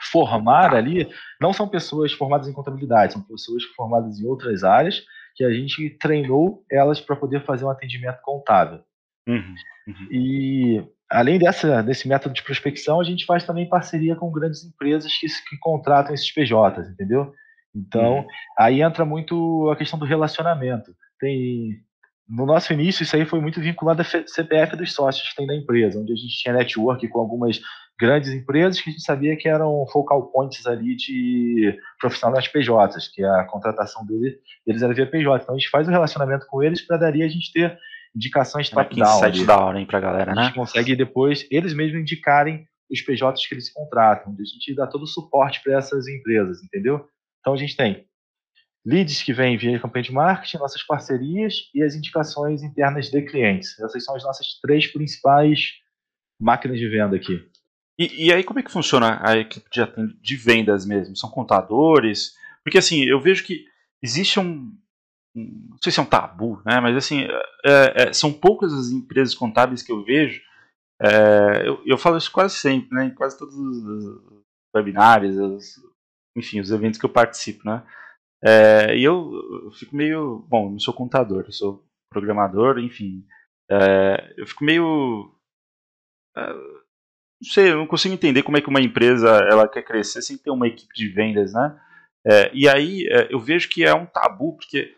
formar 0.00 0.74
ali, 0.74 1.06
não 1.38 1.52
são 1.52 1.68
pessoas 1.68 2.10
formadas 2.14 2.48
em 2.48 2.54
contabilidade, 2.54 3.12
são 3.12 3.20
pessoas 3.20 3.64
formadas 3.76 4.18
em 4.18 4.26
outras 4.26 4.64
áreas 4.64 5.04
que 5.36 5.44
a 5.44 5.52
gente 5.52 5.90
treinou 6.00 6.64
elas 6.72 7.02
para 7.02 7.16
poder 7.16 7.44
fazer 7.44 7.66
um 7.66 7.70
atendimento 7.70 8.22
contábil. 8.22 8.82
Uhum, 9.26 9.54
uhum. 9.88 10.08
E 10.10 10.84
além 11.10 11.38
dessa, 11.38 11.82
desse 11.82 12.08
método 12.08 12.34
de 12.34 12.42
prospecção, 12.42 13.00
a 13.00 13.04
gente 13.04 13.24
faz 13.24 13.44
também 13.44 13.68
parceria 13.68 14.16
com 14.16 14.30
grandes 14.30 14.64
empresas 14.64 15.12
que, 15.18 15.26
que 15.26 15.58
contratam 15.60 16.14
esses 16.14 16.32
PJs, 16.32 16.90
entendeu? 16.90 17.32
Então, 17.74 18.18
uhum. 18.18 18.26
aí 18.58 18.82
entra 18.82 19.04
muito 19.04 19.68
a 19.70 19.76
questão 19.76 19.98
do 19.98 20.04
relacionamento. 20.04 20.94
Tem 21.18 21.82
no 22.28 22.46
nosso 22.46 22.72
início, 22.72 23.02
isso 23.02 23.14
aí 23.16 23.26
foi 23.26 23.40
muito 23.40 23.60
vinculado 23.60 24.00
a 24.00 24.04
CPF 24.04 24.76
dos 24.76 24.94
sócios 24.94 25.28
que 25.28 25.36
tem 25.36 25.46
da 25.46 25.54
empresa, 25.54 26.00
onde 26.00 26.12
a 26.12 26.16
gente 26.16 26.38
tinha 26.38 26.54
network 26.54 27.06
com 27.08 27.20
algumas 27.20 27.60
grandes 27.98 28.32
empresas 28.32 28.80
que 28.80 28.90
a 28.90 28.92
gente 28.92 29.04
sabia 29.04 29.36
que 29.36 29.48
eram 29.48 29.86
focal 29.92 30.30
points 30.32 30.66
ali 30.66 30.96
de 30.96 31.78
profissionais 32.00 32.48
PJs, 32.48 33.08
que 33.12 33.22
a 33.22 33.44
contratação 33.44 34.04
dele, 34.06 34.36
deles 34.66 34.82
era 34.82 34.94
via 34.94 35.06
PJ. 35.06 35.42
Então 35.42 35.54
a 35.54 35.58
gente 35.58 35.70
faz 35.70 35.86
o 35.86 35.90
relacionamento 35.90 36.46
com 36.48 36.62
eles 36.62 36.80
para 36.80 36.96
daí 36.96 37.22
a 37.22 37.28
gente 37.28 37.52
ter 37.52 37.78
indicações 38.14 38.70
top-down. 38.70 39.18
site 39.18 39.44
da 39.44 39.58
hora, 39.58 39.80
hein, 39.80 39.86
pra 39.86 40.00
galera, 40.00 40.34
né? 40.34 40.42
A 40.42 40.44
gente 40.46 40.54
consegue 40.54 40.94
depois 40.94 41.46
eles 41.50 41.74
mesmos 41.74 42.00
indicarem 42.00 42.66
os 42.90 43.00
PJs 43.00 43.46
que 43.46 43.54
eles 43.54 43.72
contratam, 43.72 44.32
a 44.32 44.44
gente 44.44 44.74
dá 44.74 44.86
todo 44.86 45.02
o 45.02 45.06
suporte 45.06 45.62
para 45.62 45.78
essas 45.78 46.06
empresas, 46.06 46.62
entendeu? 46.62 47.08
Então 47.40 47.52
a 47.52 47.56
gente 47.56 47.76
tem 47.76 48.06
leads 48.84 49.22
que 49.22 49.32
vêm 49.32 49.56
via 49.56 49.80
campanha 49.80 50.02
de 50.02 50.12
marketing, 50.12 50.58
nossas 50.58 50.82
parcerias 50.82 51.70
e 51.74 51.82
as 51.82 51.94
indicações 51.94 52.62
internas 52.62 53.10
de 53.10 53.22
clientes. 53.22 53.78
Essas 53.80 54.04
são 54.04 54.14
as 54.14 54.22
nossas 54.22 54.58
três 54.60 54.86
principais 54.86 55.72
máquinas 56.38 56.78
de 56.78 56.88
venda 56.88 57.16
aqui. 57.16 57.42
E, 57.98 58.26
e 58.26 58.32
aí 58.32 58.44
como 58.44 58.58
é 58.58 58.62
que 58.62 58.70
funciona 58.70 59.20
a 59.26 59.36
equipe 59.38 59.66
de, 59.70 59.80
de 60.20 60.36
vendas 60.36 60.84
mesmo? 60.84 61.16
São 61.16 61.30
contadores? 61.30 62.34
Porque 62.62 62.78
assim, 62.78 63.04
eu 63.04 63.20
vejo 63.20 63.44
que 63.44 63.64
existe 64.02 64.38
um, 64.38 64.72
não 65.34 65.76
sei 65.82 65.90
se 65.90 65.98
é 65.98 66.02
um 66.02 66.06
tabu, 66.06 66.62
né? 66.64 66.80
Mas 66.80 66.96
assim, 66.96 67.24
é, 67.64 68.04
é, 68.04 68.12
são 68.12 68.32
poucas 68.32 68.72
as 68.72 68.90
empresas 68.90 69.34
contábeis 69.34 69.82
que 69.82 69.90
eu 69.90 70.04
vejo. 70.04 70.40
É, 71.02 71.66
eu, 71.66 71.82
eu, 71.84 71.98
falo 71.98 72.16
isso 72.16 72.30
quase 72.30 72.54
sempre, 72.54 72.94
né? 72.94 73.06
Em 73.06 73.14
quase 73.14 73.36
todos 73.36 73.56
os 73.56 74.44
webinários, 74.74 75.36
os, 75.36 75.82
enfim, 76.36 76.60
os 76.60 76.70
eventos 76.70 76.98
que 76.98 77.04
eu 77.04 77.10
participo, 77.10 77.68
né? 77.68 77.84
É, 78.44 78.96
e 78.96 79.02
eu, 79.02 79.32
eu, 79.64 79.72
fico 79.72 79.96
meio, 79.96 80.44
bom, 80.48 80.70
não 80.70 80.78
sou 80.78 80.92
contador, 80.92 81.44
eu 81.46 81.52
sou 81.52 81.82
programador, 82.10 82.78
enfim, 82.78 83.26
é, 83.70 84.34
eu 84.36 84.46
fico 84.46 84.62
meio, 84.62 85.34
é, 86.36 86.52
não 86.52 87.50
sei, 87.50 87.72
eu 87.72 87.78
não 87.78 87.86
consigo 87.86 88.12
entender 88.12 88.42
como 88.42 88.58
é 88.58 88.60
que 88.60 88.68
uma 88.68 88.82
empresa 88.82 89.30
ela 89.50 89.66
quer 89.66 89.82
crescer 89.82 90.20
sem 90.20 90.36
ter 90.36 90.50
uma 90.50 90.68
equipe 90.68 90.94
de 90.94 91.08
vendas, 91.08 91.54
né? 91.54 91.80
e 92.54 92.66
aí 92.66 93.06
eu 93.28 93.38
vejo 93.38 93.68
que 93.68 93.84
é 93.84 93.92
um 93.92 94.06
tabu 94.06 94.56
porque 94.56 94.96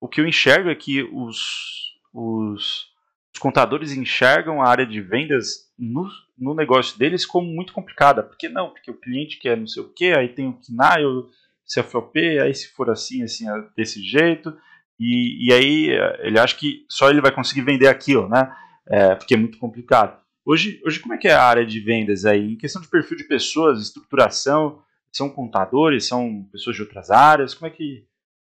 o 0.00 0.08
que 0.08 0.20
eu 0.20 0.26
enxergo 0.26 0.68
é 0.68 0.74
que 0.74 1.02
os, 1.02 1.94
os, 2.12 2.86
os 3.32 3.38
contadores 3.40 3.92
enxergam 3.92 4.62
a 4.62 4.68
área 4.68 4.86
de 4.86 5.00
vendas 5.00 5.70
no, 5.78 6.08
no, 6.36 6.54
negócio 6.54 6.98
deles 6.98 7.26
como 7.26 7.46
muito 7.46 7.72
complicada. 7.72 8.22
Porque 8.22 8.48
não? 8.48 8.70
Porque 8.70 8.90
o 8.90 8.98
cliente 8.98 9.38
quer 9.38 9.56
não 9.56 9.66
sei 9.66 9.82
o 9.82 9.88
que, 9.88 10.12
aí 10.12 10.28
tem 10.28 10.48
o 10.48 10.58
KNAI, 10.60 11.04
o 11.04 11.28
CFOP, 11.66 12.38
aí 12.38 12.54
se 12.54 12.68
for 12.68 12.90
assim, 12.90 13.22
assim, 13.22 13.48
é 13.48 13.64
desse 13.76 14.02
jeito. 14.02 14.56
E, 14.98 15.48
e 15.48 15.52
aí 15.52 15.88
ele 16.20 16.38
acha 16.38 16.56
que 16.56 16.84
só 16.88 17.10
ele 17.10 17.20
vai 17.20 17.32
conseguir 17.32 17.62
vender 17.62 17.88
aquilo, 17.88 18.28
né? 18.28 18.52
É, 18.86 19.14
porque 19.14 19.34
é 19.34 19.36
muito 19.36 19.58
complicado. 19.58 20.18
Hoje, 20.44 20.80
hoje, 20.84 20.98
como 20.98 21.12
é 21.12 21.18
que 21.18 21.28
é 21.28 21.34
a 21.34 21.44
área 21.44 21.66
de 21.66 21.78
vendas 21.78 22.24
aí? 22.24 22.52
Em 22.52 22.56
questão 22.56 22.80
de 22.80 22.88
perfil 22.88 23.18
de 23.18 23.24
pessoas, 23.24 23.82
estruturação, 23.82 24.82
são 25.12 25.28
contadores, 25.28 26.06
são 26.06 26.48
pessoas 26.50 26.74
de 26.74 26.82
outras 26.82 27.10
áreas? 27.10 27.54
Como 27.54 27.66
é 27.66 27.70
que, 27.70 28.06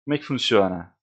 como 0.05 0.13
é 0.13 0.17
que 0.17 0.25
funciona? 0.25 0.93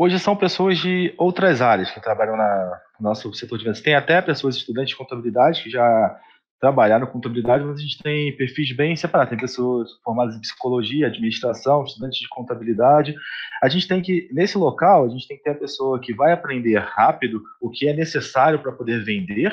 Hoje 0.00 0.16
são 0.20 0.36
pessoas 0.36 0.78
de 0.78 1.12
outras 1.18 1.60
áreas 1.60 1.90
que 1.90 2.00
trabalham 2.00 2.36
na, 2.36 2.80
no 3.00 3.08
nosso 3.08 3.34
setor 3.34 3.58
de 3.58 3.64
vendas. 3.64 3.80
Tem 3.80 3.96
até 3.96 4.22
pessoas 4.22 4.54
estudantes 4.54 4.90
de 4.90 4.96
contabilidade 4.96 5.60
que 5.60 5.68
já 5.68 6.16
trabalharam 6.60 7.04
com 7.04 7.14
contabilidade, 7.14 7.64
mas 7.64 7.80
a 7.80 7.82
gente 7.82 8.00
tem 8.00 8.36
perfis 8.36 8.70
bem 8.76 8.94
separados. 8.94 9.30
Tem 9.30 9.38
pessoas 9.40 9.90
formadas 10.04 10.36
em 10.36 10.40
psicologia, 10.40 11.08
administração, 11.08 11.82
estudantes 11.82 12.20
de 12.20 12.28
contabilidade. 12.28 13.12
A 13.60 13.68
gente 13.68 13.88
tem 13.88 14.00
que, 14.00 14.28
nesse 14.32 14.56
local, 14.56 15.04
a 15.04 15.08
gente 15.08 15.26
tem 15.26 15.36
que 15.36 15.42
ter 15.42 15.50
a 15.50 15.58
pessoa 15.58 16.00
que 16.00 16.14
vai 16.14 16.30
aprender 16.30 16.78
rápido 16.78 17.42
o 17.60 17.68
que 17.68 17.88
é 17.88 17.92
necessário 17.92 18.60
para 18.60 18.70
poder 18.70 19.02
vender 19.02 19.52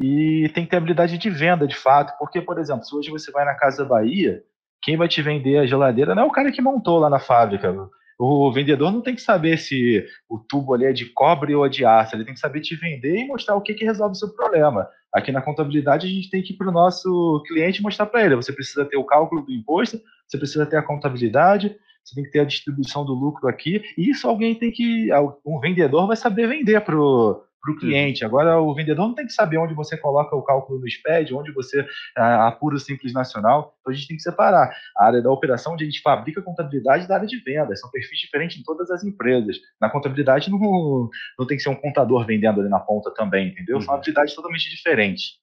e 0.00 0.50
tem 0.54 0.64
que 0.64 0.70
ter 0.70 0.76
habilidade 0.76 1.16
de 1.16 1.30
venda, 1.30 1.68
de 1.68 1.76
fato. 1.76 2.18
Porque, 2.18 2.40
por 2.40 2.58
exemplo, 2.58 2.84
se 2.84 2.96
hoje 2.96 3.10
você 3.10 3.30
vai 3.30 3.44
na 3.44 3.54
Casa 3.54 3.84
Bahia, 3.84 4.42
quem 4.82 4.96
vai 4.96 5.06
te 5.06 5.22
vender 5.22 5.58
a 5.58 5.66
geladeira 5.66 6.16
não 6.16 6.24
é 6.24 6.26
o 6.26 6.32
cara 6.32 6.50
que 6.50 6.60
montou 6.60 6.98
lá 6.98 7.08
na 7.08 7.20
fábrica. 7.20 7.72
O 8.18 8.50
vendedor 8.50 8.90
não 8.90 9.00
tem 9.00 9.14
que 9.14 9.22
saber 9.22 9.58
se 9.58 10.04
o 10.28 10.38
tubo 10.38 10.74
ali 10.74 10.86
é 10.86 10.92
de 10.92 11.06
cobre 11.06 11.54
ou 11.54 11.68
de 11.68 11.84
aço, 11.84 12.16
ele 12.16 12.24
tem 12.24 12.34
que 12.34 12.40
saber 12.40 12.60
te 12.60 12.74
vender 12.74 13.16
e 13.16 13.26
mostrar 13.26 13.54
o 13.54 13.60
que, 13.60 13.74
que 13.74 13.84
resolve 13.84 14.12
o 14.12 14.18
seu 14.18 14.30
problema. 14.30 14.88
Aqui 15.14 15.30
na 15.30 15.40
contabilidade, 15.40 16.06
a 16.06 16.10
gente 16.10 16.28
tem 16.28 16.42
que 16.42 16.52
ir 16.52 16.56
para 16.56 16.68
o 16.68 16.72
nosso 16.72 17.42
cliente 17.46 17.80
mostrar 17.80 18.06
para 18.06 18.24
ele: 18.24 18.34
você 18.34 18.52
precisa 18.52 18.84
ter 18.84 18.96
o 18.96 19.04
cálculo 19.04 19.42
do 19.42 19.52
imposto, 19.52 20.00
você 20.26 20.36
precisa 20.36 20.66
ter 20.66 20.76
a 20.76 20.82
contabilidade, 20.82 21.76
você 22.04 22.14
tem 22.16 22.24
que 22.24 22.30
ter 22.30 22.40
a 22.40 22.44
distribuição 22.44 23.04
do 23.04 23.14
lucro 23.14 23.48
aqui, 23.48 23.82
e 23.96 24.10
isso 24.10 24.28
alguém 24.28 24.54
tem 24.54 24.72
que. 24.72 25.08
Um 25.46 25.60
vendedor 25.60 26.08
vai 26.08 26.16
saber 26.16 26.48
vender 26.48 26.80
para 26.80 26.98
o 26.98 27.40
para 27.60 27.72
o 27.72 27.76
cliente. 27.76 28.24
Agora, 28.24 28.60
o 28.60 28.74
vendedor 28.74 29.08
não 29.08 29.14
tem 29.14 29.26
que 29.26 29.32
saber 29.32 29.58
onde 29.58 29.74
você 29.74 29.96
coloca 29.96 30.34
o 30.34 30.42
cálculo 30.42 30.80
no 30.80 30.88
SPED, 30.88 31.34
onde 31.34 31.52
você 31.52 31.86
ah, 32.16 32.48
apura 32.48 32.76
o 32.76 32.78
Simples 32.78 33.12
Nacional. 33.12 33.76
Então, 33.80 33.92
a 33.92 33.96
gente 33.96 34.08
tem 34.08 34.16
que 34.16 34.22
separar 34.22 34.70
a 34.96 35.06
área 35.06 35.22
da 35.22 35.30
operação, 35.30 35.74
onde 35.74 35.84
a 35.84 35.86
gente 35.86 36.00
fabrica 36.00 36.40
a 36.40 36.44
contabilidade, 36.44 37.08
da 37.08 37.16
área 37.16 37.26
de 37.26 37.38
vendas. 37.42 37.80
São 37.80 37.90
perfis 37.90 38.18
diferentes 38.18 38.58
em 38.58 38.62
todas 38.62 38.90
as 38.90 39.02
empresas. 39.04 39.56
Na 39.80 39.90
contabilidade, 39.90 40.50
não, 40.50 41.08
não 41.38 41.46
tem 41.46 41.56
que 41.56 41.62
ser 41.62 41.70
um 41.70 41.76
contador 41.76 42.24
vendendo 42.26 42.60
ali 42.60 42.68
na 42.68 42.80
ponta 42.80 43.12
também, 43.12 43.48
entendeu? 43.48 43.80
São 43.80 43.94
uhum. 43.94 44.00
atividades 44.00 44.34
totalmente 44.34 44.70
diferentes. 44.70 45.38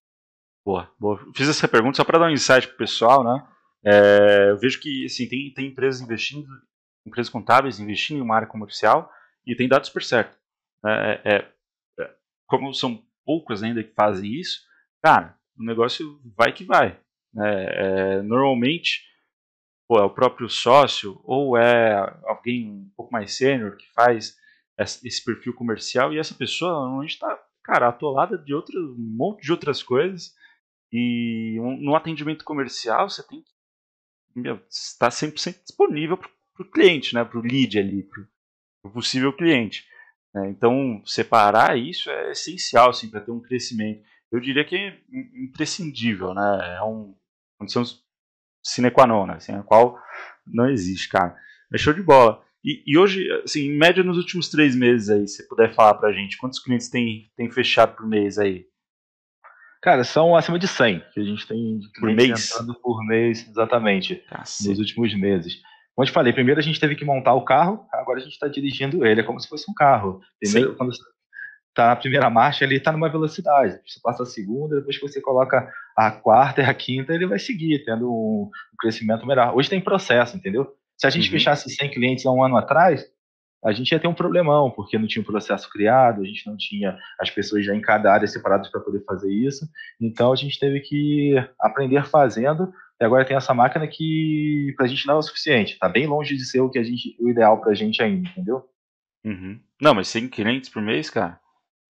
Boa, 0.65 0.89
boa. 0.99 1.19
Fiz 1.35 1.47
essa 1.47 1.67
pergunta 1.67 1.97
só 1.97 2.03
para 2.03 2.17
dar 2.17 2.25
um 2.25 2.31
insight 2.31 2.67
para 2.67 2.75
o 2.75 2.77
pessoal, 2.77 3.23
né? 3.23 3.45
É, 3.85 4.49
eu 4.49 4.57
vejo 4.57 4.79
que 4.79 5.05
assim, 5.05 5.27
tem, 5.27 5.53
tem 5.53 5.67
empresas 5.67 6.01
investindo, 6.01 6.47
empresas 7.05 7.29
contábeis 7.29 7.79
investindo 7.79 8.17
em 8.17 8.21
uma 8.21 8.35
área 8.35 8.47
comercial 8.47 9.11
e 9.45 9.55
tem 9.55 9.67
dado 9.67 9.85
super 9.85 10.01
certo. 10.01 10.35
É, 10.83 11.21
é, 11.23 11.54
como 12.47 12.73
são 12.73 13.03
poucos 13.25 13.63
ainda 13.63 13.83
que 13.83 13.93
fazem 13.93 14.31
isso, 14.33 14.61
cara, 15.01 15.37
o 15.57 15.63
negócio 15.63 16.19
vai 16.35 16.53
que 16.53 16.63
vai. 16.63 16.99
É, 17.37 18.17
é, 18.17 18.21
normalmente, 18.21 19.03
pô, 19.87 19.99
é 19.99 20.03
o 20.03 20.09
próprio 20.09 20.47
sócio 20.49 21.19
ou 21.23 21.57
é 21.57 21.93
alguém 22.23 22.69
um 22.69 22.91
pouco 22.95 23.11
mais 23.11 23.35
sênior 23.35 23.75
que 23.75 23.91
faz 23.93 24.37
esse 24.77 25.23
perfil 25.23 25.53
comercial 25.53 26.13
e 26.13 26.19
essa 26.19 26.33
pessoa 26.33 26.71
normalmente 26.71 27.11
está, 27.11 27.39
cara, 27.63 27.87
atolada 27.87 28.37
de 28.37 28.53
outro, 28.53 28.77
um 28.93 29.15
monte 29.17 29.43
de 29.43 29.51
outras 29.51 29.81
coisas 29.81 30.33
e 30.91 31.57
um, 31.59 31.77
no 31.77 31.95
atendimento 31.95 32.43
comercial 32.45 33.09
você 33.09 33.23
tem 33.23 33.41
que 33.41 33.55
meu, 34.35 34.61
estar 34.69 35.09
100% 35.09 35.63
disponível 35.63 36.17
para 36.17 36.29
o 36.59 36.69
cliente, 36.69 37.13
né, 37.13 37.23
para 37.23 37.39
o 37.39 37.41
lead 37.41 37.79
ali, 37.79 38.03
para 38.03 38.27
o 38.83 38.91
possível 38.91 39.31
cliente. 39.31 39.85
Né? 40.35 40.49
Então, 40.49 41.01
separar 41.05 41.77
isso 41.77 42.09
é 42.09 42.31
essencial 42.31 42.89
assim, 42.89 43.09
para 43.09 43.21
ter 43.21 43.31
um 43.31 43.39
crescimento. 43.39 44.03
Eu 44.29 44.41
diria 44.41 44.65
que 44.65 44.75
é 44.75 44.99
imprescindível, 45.33 46.33
né? 46.33 46.75
é 46.77 46.81
uma 46.81 47.15
condição 47.57 47.83
sine 48.61 48.91
qua 48.91 49.07
non, 49.07 49.31
assim, 49.31 49.53
a 49.53 49.63
qual 49.63 49.97
não 50.45 50.69
existe, 50.69 51.07
cara. 51.07 51.37
É 51.73 51.77
show 51.77 51.93
de 51.93 52.03
bola. 52.03 52.43
E, 52.63 52.83
e, 52.85 52.97
hoje, 52.97 53.23
assim, 53.43 53.61
em 53.61 53.77
média, 53.77 54.03
nos 54.03 54.17
últimos 54.17 54.49
três 54.49 54.75
meses 54.75 55.09
aí, 55.09 55.27
se 55.27 55.47
puder 55.47 55.73
falar 55.73 55.93
pra 55.93 56.11
gente, 56.11 56.37
quantos 56.37 56.59
clientes 56.59 56.89
tem, 56.89 57.31
tem 57.37 57.49
fechado 57.49 57.95
por 57.95 58.05
mês 58.05 58.37
aí? 58.37 58.65
Cara, 59.81 60.03
são 60.03 60.35
acima 60.35 60.57
de 60.57 60.67
100 60.67 60.99
que 61.13 61.19
a 61.19 61.23
gente 61.23 61.47
tem 61.47 61.79
por 61.99 62.11
mês? 62.11 62.49
por 62.81 63.05
mês, 63.05 63.47
exatamente, 63.47 64.15
Cacete. 64.27 64.69
nos 64.69 64.79
últimos 64.79 65.13
meses. 65.13 65.61
Como 65.95 66.03
eu 66.03 66.05
te 66.05 66.11
falei, 66.11 66.33
primeiro 66.33 66.59
a 66.59 66.63
gente 66.63 66.79
teve 66.79 66.95
que 66.95 67.05
montar 67.05 67.33
o 67.33 67.45
carro, 67.45 67.87
agora 67.91 68.19
a 68.19 68.21
gente 68.21 68.33
está 68.33 68.47
dirigindo 68.47 69.05
ele, 69.05 69.21
é 69.21 69.23
como 69.23 69.39
se 69.39 69.47
fosse 69.47 69.69
um 69.71 69.73
carro. 69.73 70.19
Primeiro, 70.41 70.75
quando, 70.75 70.91
tá 71.73 71.87
na 71.87 71.95
primeira 71.95 72.29
marcha, 72.29 72.65
ele 72.65 72.75
está 72.75 72.91
numa 72.91 73.09
velocidade. 73.09 73.79
Você 73.85 73.99
passa 74.03 74.23
a 74.23 74.25
segunda, 74.25 74.77
depois 74.77 74.97
que 74.97 75.07
você 75.07 75.21
coloca 75.21 75.71
a 75.95 76.11
quarta 76.11 76.61
e 76.61 76.65
a 76.65 76.73
quinta, 76.73 77.13
ele 77.13 77.25
vai 77.25 77.39
seguir, 77.39 77.83
tendo 77.85 78.11
um, 78.11 78.43
um 78.45 78.77
crescimento 78.77 79.25
melhor. 79.25 79.55
Hoje 79.55 79.69
tem 79.69 79.79
processo, 79.79 80.35
entendeu? 80.35 80.73
Se 80.97 81.07
a 81.07 81.09
gente 81.09 81.25
uhum. 81.25 81.31
fechasse 81.31 81.69
100 81.69 81.91
clientes 81.91 82.25
há 82.25 82.31
um 82.31 82.43
ano 82.43 82.57
atrás, 82.57 83.05
a 83.63 83.73
gente 83.73 83.91
ia 83.91 83.99
ter 83.99 84.07
um 84.07 84.13
problemão, 84.13 84.69
porque 84.69 84.97
não 84.97 85.07
tinha 85.07 85.21
um 85.21 85.25
processo 85.25 85.69
criado, 85.69 86.21
a 86.21 86.25
gente 86.25 86.45
não 86.47 86.55
tinha 86.55 86.97
as 87.19 87.29
pessoas 87.29 87.65
já 87.65 87.75
em 87.75 87.81
cada 87.81 88.13
área 88.13 88.27
separadas 88.27 88.69
para 88.69 88.79
poder 88.79 89.03
fazer 89.03 89.31
isso. 89.33 89.67
Então 89.99 90.31
a 90.31 90.35
gente 90.35 90.59
teve 90.59 90.79
que 90.81 91.35
aprender 91.59 92.05
fazendo. 92.05 92.71
E 92.99 93.03
agora 93.05 93.25
tem 93.25 93.35
essa 93.35 93.53
máquina 93.53 93.87
que 93.87 94.73
para 94.77 94.85
a 94.85 94.89
gente 94.89 95.05
não 95.05 95.15
é 95.15 95.17
o 95.17 95.21
suficiente. 95.21 95.73
Está 95.73 95.89
bem 95.89 96.07
longe 96.07 96.35
de 96.35 96.45
ser 96.45 96.61
o 96.61 96.69
que 96.69 96.79
a 96.79 96.83
gente, 96.83 97.15
o 97.19 97.29
ideal 97.29 97.59
para 97.59 97.71
a 97.71 97.75
gente 97.75 98.01
ainda, 98.01 98.29
entendeu? 98.29 98.63
Uhum. 99.23 99.59
Não, 99.81 99.93
mas 99.93 100.07
100 100.07 100.29
clientes 100.29 100.69
por 100.69 100.81
mês, 100.81 101.09
cara. 101.09 101.39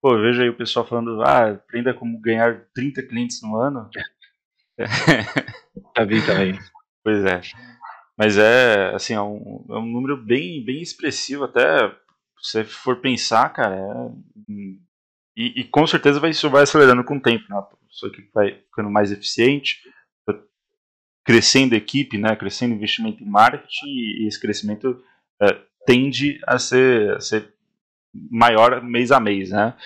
Pô, 0.02 0.14
eu 0.14 0.22
vejo 0.22 0.42
aí 0.42 0.48
o 0.48 0.56
pessoal 0.56 0.86
falando, 0.86 1.22
ah, 1.22 1.50
aprenda 1.50 1.94
como 1.94 2.20
ganhar 2.20 2.66
30 2.74 3.02
clientes 3.04 3.40
no 3.42 3.56
ano. 3.56 3.88
Já 5.96 6.04
vi 6.04 6.24
também. 6.24 6.58
Pois 7.04 7.24
é. 7.24 7.40
Mas 8.18 8.38
é, 8.38 8.94
assim, 8.94 9.14
é 9.14 9.20
um, 9.20 9.64
é 9.68 9.74
um 9.74 9.86
número 9.86 10.16
bem, 10.16 10.64
bem 10.64 10.80
expressivo, 10.80 11.44
até 11.44 11.88
se 12.40 12.62
você 12.62 12.64
for 12.64 12.96
pensar, 13.00 13.48
cara, 13.50 13.76
é, 13.76 14.52
e, 15.36 15.60
e, 15.60 15.64
com 15.64 15.86
certeza 15.86 16.18
vai, 16.18 16.30
isso 16.30 16.48
vai 16.48 16.62
acelerando 16.62 17.04
com 17.04 17.16
o 17.16 17.20
tempo, 17.20 17.44
né? 17.50 17.58
A 17.58 17.62
pessoa 17.62 18.10
que 18.10 18.22
vai 18.32 18.52
ficando 18.52 18.90
mais 18.90 19.12
eficiente, 19.12 19.82
crescendo 21.26 21.74
equipe, 21.74 22.16
né? 22.16 22.36
Crescendo 22.36 22.74
investimento 22.74 23.22
em 23.22 23.26
marketing 23.28 23.86
e 23.86 24.28
esse 24.28 24.40
crescimento 24.40 25.02
é, 25.42 25.58
tende 25.84 26.40
a 26.46 26.58
ser, 26.58 27.16
a 27.16 27.20
ser 27.20 27.52
maior 28.30 28.80
mês 28.82 29.10
a 29.10 29.18
mês, 29.18 29.50
né? 29.50 29.76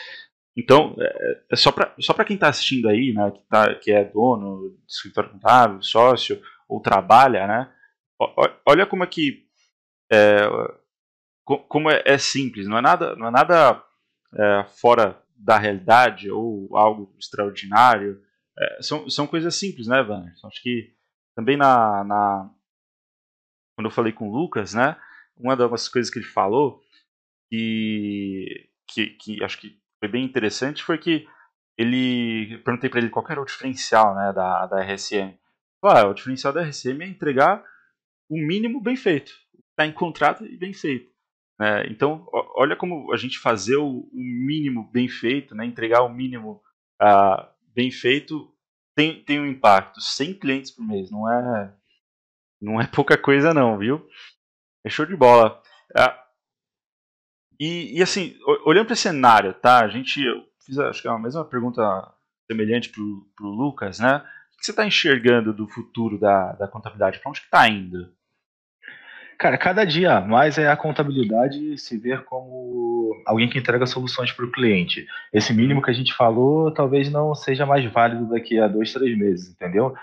Então, 0.57 0.95
é, 1.01 1.43
é 1.53 1.57
só 1.57 1.73
para 1.73 1.95
só 1.99 2.13
quem 2.25 2.35
está 2.35 2.49
assistindo 2.49 2.89
aí, 2.89 3.13
né, 3.15 3.31
que, 3.31 3.41
tá, 3.49 3.75
que 3.77 3.91
é 3.91 4.05
dono 4.05 4.77
escritório 4.87 5.31
contábil, 5.31 5.83
sócio, 5.83 6.43
ou 6.69 6.81
trabalha, 6.81 7.47
né, 7.47 7.73
olha 8.67 8.85
como 8.85 9.05
é 9.05 9.07
que 9.07 9.47
é, 10.13 10.41
como 11.45 11.91
é, 11.91 12.03
é, 12.05 12.19
simples, 12.19 12.67
não 12.67 12.77
é 12.77 12.81
nada, 12.83 13.17
não 13.17 13.29
é 13.29 13.31
nada 13.31 13.83
é, 14.35 14.65
fora 14.81 15.21
da 15.35 15.57
realidade 15.57 16.31
ou 16.31 16.77
algo 16.77 17.15
extraordinário. 17.19 18.21
É, 18.59 18.83
são, 18.83 19.09
são 19.09 19.27
coisas 19.27 19.55
simples, 19.55 19.87
né, 19.87 20.03
Wanderson? 20.03 20.49
Acho 20.49 20.63
que 20.63 20.93
também 21.35 21.57
na, 21.57 22.05
na 22.05 22.51
quando 23.77 23.87
eu 23.87 23.91
falei 23.91 24.13
com 24.13 24.29
o 24.29 24.33
Lucas, 24.33 24.75
né, 24.75 24.97
uma 25.37 25.57
das 25.57 25.89
coisas 25.89 26.13
que 26.13 26.19
ele 26.19 26.27
falou 26.27 26.83
que, 27.51 28.69
que, 28.87 29.07
que 29.11 29.43
acho 29.43 29.59
que 29.59 29.81
foi 29.99 30.09
bem 30.09 30.25
interessante 30.25 30.83
foi 30.83 30.99
que 30.99 31.27
ele 31.79 32.59
perguntei 32.59 32.91
para 32.91 33.01
ele 33.01 33.09
qual 33.09 33.25
era 33.29 33.41
o 33.41 33.45
diferencial 33.45 34.15
né, 34.15 34.33
da, 34.35 34.67
da 34.67 34.83
RSM. 34.83 35.35
Ah, 35.83 36.07
o 36.07 36.15
diferencial 36.15 36.53
da 36.53 36.63
RSM 36.63 37.03
é 37.03 37.07
entregar 37.07 37.65
o 38.29 38.37
mínimo 38.37 38.83
bem 38.83 38.97
feito, 38.97 39.33
está 39.71 39.87
em 39.87 39.93
contrato 39.93 40.45
e 40.45 40.57
bem 40.59 40.75
feito. 40.75 41.11
Né? 41.59 41.87
Então, 41.89 42.27
olha 42.55 42.77
como 42.77 43.13
a 43.13 43.17
gente 43.17 43.39
fazer 43.39 43.77
o, 43.77 44.09
o 44.13 44.23
mínimo 44.23 44.91
bem 44.93 45.09
feito, 45.09 45.55
né, 45.55 45.65
entregar 45.65 46.03
o 46.03 46.13
mínimo 46.13 46.63
uh, 47.03 47.47
bem 47.75 47.91
feito 47.91 48.55
tem, 49.01 49.23
tem 49.25 49.41
um 49.41 49.47
impacto. 49.47 49.99
100 49.99 50.35
clientes 50.35 50.71
por 50.71 50.87
mês, 50.87 51.11
não 51.11 51.31
é, 51.31 51.73
não 52.61 52.81
é 52.81 52.87
pouca 52.87 53.17
coisa 53.17 53.55
não, 53.55 53.79
viu? 53.79 54.07
É 54.85 54.91
show 54.91 55.07
de 55.07 55.17
bola. 55.17 55.63
Uh, 55.97 56.21
e, 57.59 57.99
e 57.99 58.03
assim, 58.03 58.37
olhando 58.65 58.87
para 58.87 58.93
esse 58.93 59.03
cenário, 59.03 59.55
tá? 59.55 59.83
A 59.83 59.89
gente 59.89 60.23
eu 60.23 60.45
fiz 60.65 60.79
acho 60.79 61.01
que 61.01 61.09
é 61.09 61.11
a 61.11 61.19
mesma 61.19 61.45
pergunta 61.45 61.83
semelhante 62.47 62.91
para 62.91 63.03
o 63.03 63.49
Lucas, 63.49 63.99
né? 63.99 64.19
O 64.55 64.59
que 64.59 64.67
você 64.67 64.71
está 64.71 64.87
enxergando 64.87 65.55
do 65.55 65.67
futuro 65.67 66.19
da, 66.19 66.53
da 66.53 66.69
contabilidade? 66.69 67.19
Para 67.19 67.31
onde 67.31 67.41
está 67.41 67.67
indo? 67.69 68.13
Cara, 69.39 69.57
cada 69.57 69.85
dia 69.87 70.21
mais 70.21 70.59
é 70.59 70.69
a 70.69 70.77
contabilidade 70.77 71.79
se 71.79 71.97
ver 71.97 72.25
como 72.25 73.00
alguém 73.27 73.49
que 73.49 73.59
entrega 73.59 73.87
soluções 73.87 74.33
para 74.33 74.45
o 74.45 74.51
cliente. 74.51 75.07
Esse 75.33 75.53
mínimo 75.53 75.83
que 75.83 75.91
a 75.91 75.95
gente 75.95 76.15
falou 76.15 76.73
talvez 76.73 77.11
não 77.11 77.35
seja 77.35 77.67
mais 77.67 77.85
válido 77.91 78.29
daqui 78.29 78.59
a 78.59 78.69
dois, 78.69 78.93
três 78.93 79.17
meses, 79.17 79.51
entendeu? 79.51 79.95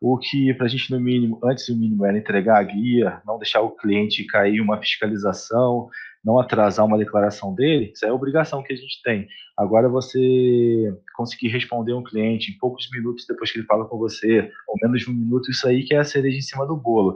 O 0.00 0.18
que 0.18 0.52
para 0.54 0.66
a 0.66 0.68
gente 0.68 0.90
no 0.90 1.00
mínimo, 1.00 1.38
antes 1.44 1.68
o 1.68 1.76
mínimo 1.76 2.04
era 2.04 2.18
entregar 2.18 2.58
a 2.58 2.62
guia, 2.62 3.22
não 3.24 3.38
deixar 3.38 3.60
o 3.60 3.70
cliente 3.70 4.24
cair 4.24 4.60
uma 4.60 4.78
fiscalização, 4.78 5.88
não 6.24 6.38
atrasar 6.38 6.84
uma 6.86 6.98
declaração 6.98 7.54
dele, 7.54 7.92
isso 7.94 8.04
é 8.06 8.12
obrigação 8.12 8.62
que 8.62 8.72
a 8.72 8.76
gente 8.76 9.00
tem. 9.02 9.28
Agora, 9.56 9.88
você 9.88 10.92
conseguir 11.14 11.48
responder 11.48 11.92
um 11.92 12.02
cliente 12.02 12.50
em 12.50 12.58
poucos 12.58 12.88
minutos 12.90 13.26
depois 13.28 13.50
que 13.52 13.58
ele 13.58 13.66
fala 13.66 13.84
com 13.84 13.98
você, 13.98 14.50
ou 14.66 14.76
menos 14.82 15.02
de 15.02 15.10
um 15.10 15.14
minuto, 15.14 15.50
isso 15.50 15.66
aí 15.68 15.84
que 15.84 15.94
é 15.94 15.98
a 15.98 16.04
cereja 16.04 16.38
em 16.38 16.42
cima 16.42 16.66
do 16.66 16.76
bolo. 16.76 17.14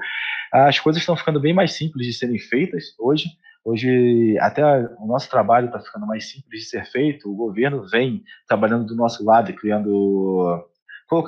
As 0.52 0.78
coisas 0.78 1.00
estão 1.00 1.16
ficando 1.16 1.40
bem 1.40 1.54
mais 1.54 1.72
simples 1.72 2.06
de 2.06 2.12
serem 2.12 2.38
feitas 2.38 2.94
hoje. 2.98 3.30
Hoje, 3.66 4.38
até 4.38 4.62
o 5.00 5.06
nosso 5.08 5.28
trabalho 5.28 5.66
está 5.66 5.80
ficando 5.80 6.06
mais 6.06 6.30
simples 6.30 6.60
de 6.60 6.66
ser 6.68 6.84
feito. 6.84 7.28
O 7.28 7.34
governo 7.34 7.84
vem 7.88 8.22
trabalhando 8.46 8.86
do 8.86 8.94
nosso 8.94 9.24
lado, 9.24 9.52
criando, 9.54 10.64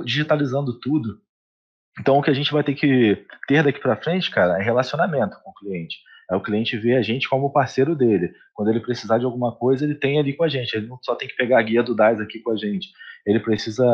digitalizando 0.05 0.79
tudo. 0.79 1.21
Então, 1.99 2.17
o 2.17 2.23
que 2.23 2.31
a 2.31 2.35
gente 2.35 2.53
vai 2.53 2.63
ter 2.63 2.75
que 2.75 3.27
ter 3.49 3.65
daqui 3.65 3.81
para 3.81 4.01
frente, 4.01 4.31
cara, 4.31 4.57
é 4.57 4.63
relacionamento 4.63 5.37
com 5.43 5.51
o 5.51 5.55
cliente. 5.55 5.97
É 6.31 6.37
o 6.37 6.41
cliente 6.41 6.79
ver 6.79 6.95
a 6.95 7.03
gente 7.03 7.29
como 7.29 7.53
parceiro 7.53 7.97
dele. 7.97 8.33
Quando 8.55 8.69
ele 8.69 8.79
precisar 8.79 9.19
de 9.19 9.25
alguma 9.25 9.51
coisa, 9.57 9.85
ele 9.85 9.97
tem 9.97 10.21
ali 10.21 10.33
com 10.33 10.45
a 10.45 10.49
gente. 10.49 10.75
Ele 10.75 10.87
não 10.87 10.99
só 11.03 11.17
tem 11.17 11.27
que 11.27 11.35
pegar 11.35 11.59
a 11.59 11.63
guia 11.63 11.83
do 11.83 11.93
DAS 11.93 12.21
aqui 12.21 12.39
com 12.39 12.53
a 12.53 12.57
gente. 12.57 12.87
Ele 13.27 13.41
precisa 13.41 13.85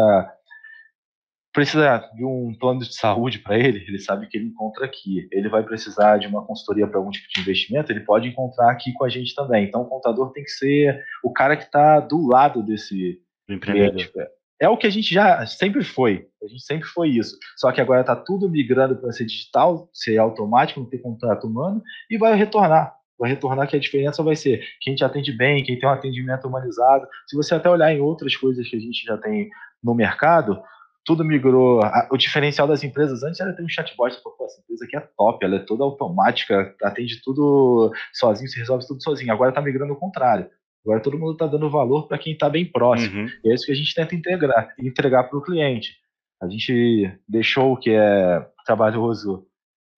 precisa 1.55 2.11
de 2.15 2.25
um 2.25 2.53
plano 2.59 2.81
de 2.81 2.93
saúde 2.93 3.39
para 3.39 3.57
ele, 3.57 3.85
ele 3.87 4.01
sabe 4.01 4.27
que 4.27 4.37
ele 4.37 4.49
encontra 4.49 4.85
aqui. 4.85 5.29
Ele 5.31 5.49
vai 5.49 5.63
precisar 5.63 6.19
de 6.19 6.27
uma 6.27 6.45
consultoria 6.45 6.87
para 6.87 6.99
algum 6.99 7.11
tipo 7.11 7.29
de 7.33 7.41
investimento, 7.41 7.93
ele 7.93 8.01
pode 8.01 8.29
encontrar 8.29 8.71
aqui 8.71 8.93
com 8.93 9.05
a 9.05 9.09
gente 9.09 9.35
também. 9.35 9.65
Então, 9.65 9.83
o 9.83 9.89
contador 9.89 10.33
tem 10.33 10.43
que 10.43 10.51
ser 10.51 11.03
o 11.23 11.33
cara 11.33 11.57
que 11.57 11.63
está 11.63 12.01
do 12.01 12.27
lado 12.27 12.61
desse 12.61 13.21
cliente. 13.63 14.13
É 14.61 14.69
o 14.69 14.77
que 14.77 14.87
a 14.87 14.91
gente 14.91 15.15
já 15.15 15.47
sempre 15.47 15.85
foi. 15.85 16.27
A 16.43 16.47
gente 16.49 16.63
sempre 16.63 16.89
foi 16.89 17.11
isso. 17.11 17.39
Só 17.57 17.71
que 17.71 17.81
agora 17.81 18.01
está 18.01 18.17
tudo 18.17 18.51
migrando 18.51 18.97
para 18.97 19.13
ser 19.13 19.25
digital, 19.25 19.89
ser 19.93 20.19
automático, 20.19 20.81
não 20.81 20.89
ter 20.89 20.99
contrato 20.99 21.47
humano, 21.47 21.81
e 22.11 22.19
vai 22.19 22.35
retornar. 22.35 22.95
Vai 23.17 23.31
retornar 23.31 23.69
que 23.69 23.77
a 23.77 23.81
diferença 23.81 24.25
vai 24.25 24.35
ser 24.35 24.65
quem 24.81 24.97
te 24.97 25.05
atende 25.05 25.33
bem, 25.33 25.63
quem 25.63 25.79
tem 25.79 25.89
um 25.89 25.93
atendimento 25.93 26.49
humanizado. 26.49 27.07
Se 27.29 27.37
você 27.37 27.55
até 27.55 27.71
olhar 27.71 27.93
em 27.93 28.01
outras 28.01 28.35
coisas 28.37 28.69
que 28.69 28.77
a 28.77 28.81
gente 28.81 29.05
já 29.05 29.17
tem 29.17 29.49
no 29.83 29.95
mercado, 29.95 30.61
tudo 31.05 31.25
migrou. 31.25 31.81
O 32.11 32.17
diferencial 32.17 32.67
das 32.67 32.83
empresas 32.83 33.23
antes 33.23 33.41
era 33.41 33.53
ter 33.53 33.63
um 33.63 33.69
chatbot. 33.69 34.17
Pô, 34.23 34.35
essa 34.45 34.61
empresa 34.61 34.85
aqui 34.85 34.97
é 34.97 35.09
top, 35.17 35.45
ela 35.45 35.57
é 35.57 35.61
toda 35.61 35.85
automática, 35.85 36.75
atende 36.83 37.23
tudo 37.23 37.93
sozinho, 38.13 38.49
se 38.49 38.59
resolve 38.59 38.87
tudo 38.87 39.03
sozinho. 39.03 39.33
Agora 39.33 39.51
está 39.51 39.61
migrando 39.61 39.93
o 39.93 39.99
contrário. 39.99 40.49
Agora 40.85 41.01
todo 41.01 41.19
mundo 41.19 41.33
está 41.33 41.47
dando 41.47 41.71
valor 41.71 42.07
para 42.07 42.19
quem 42.19 42.35
está 42.35 42.49
bem 42.49 42.65
próximo. 42.65 43.23
Uhum. 43.23 43.29
E 43.45 43.51
é 43.51 43.55
isso 43.55 43.67
que 43.67 43.73
a 43.73 43.77
gente 43.77 43.95
tenta 43.95 44.15
integrar, 44.15 44.75
entregar 44.79 45.25
para 45.25 45.39
o 45.39 45.43
cliente. 45.43 45.97
A 46.43 46.49
gente 46.49 47.11
deixou 47.27 47.73
o 47.73 47.77
que 47.77 47.91
é 47.91 48.47
trabalhoso 48.67 49.47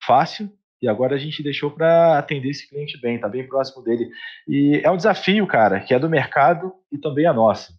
fácil 0.04 0.50
e 0.80 0.88
agora 0.88 1.16
a 1.16 1.18
gente 1.18 1.42
deixou 1.42 1.70
para 1.70 2.18
atender 2.18 2.50
esse 2.50 2.68
cliente 2.68 3.00
bem, 3.00 3.16
está 3.16 3.28
bem 3.28 3.46
próximo 3.46 3.82
dele. 3.82 4.08
E 4.46 4.80
é 4.84 4.90
um 4.90 4.96
desafio, 4.96 5.46
cara, 5.46 5.80
que 5.80 5.92
é 5.92 5.98
do 5.98 6.08
mercado 6.08 6.72
e 6.92 6.98
também 6.98 7.26
é 7.26 7.32
nosso. 7.32 7.72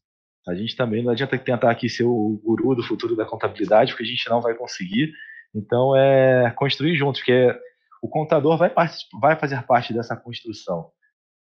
A 0.48 0.56
gente 0.56 0.76
também 0.76 1.04
não 1.04 1.12
adianta 1.12 1.38
tentar 1.38 1.70
aqui 1.70 1.90
ser 1.90 2.04
o 2.04 2.40
guru 2.44 2.76
do 2.76 2.84
futuro 2.84 3.16
da 3.16 3.26
contabilidade, 3.26 3.92
porque 3.92 4.04
a 4.04 4.08
gente 4.08 4.30
não 4.30 4.42
vai 4.42 4.54
conseguir. 4.56 5.12
Então 5.54 5.96
é 5.96 6.52
construir 6.52 6.96
juntos, 6.96 7.22
porque 7.22 7.54
o 8.02 8.08
contador 8.08 8.58
vai, 8.58 8.72
vai 9.20 9.36
fazer 9.36 9.62
parte 9.64 9.94
dessa 9.94 10.16
construção. 10.16 10.90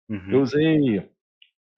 Uhum. 0.09 0.31
Eu 0.31 0.41
usei 0.41 1.09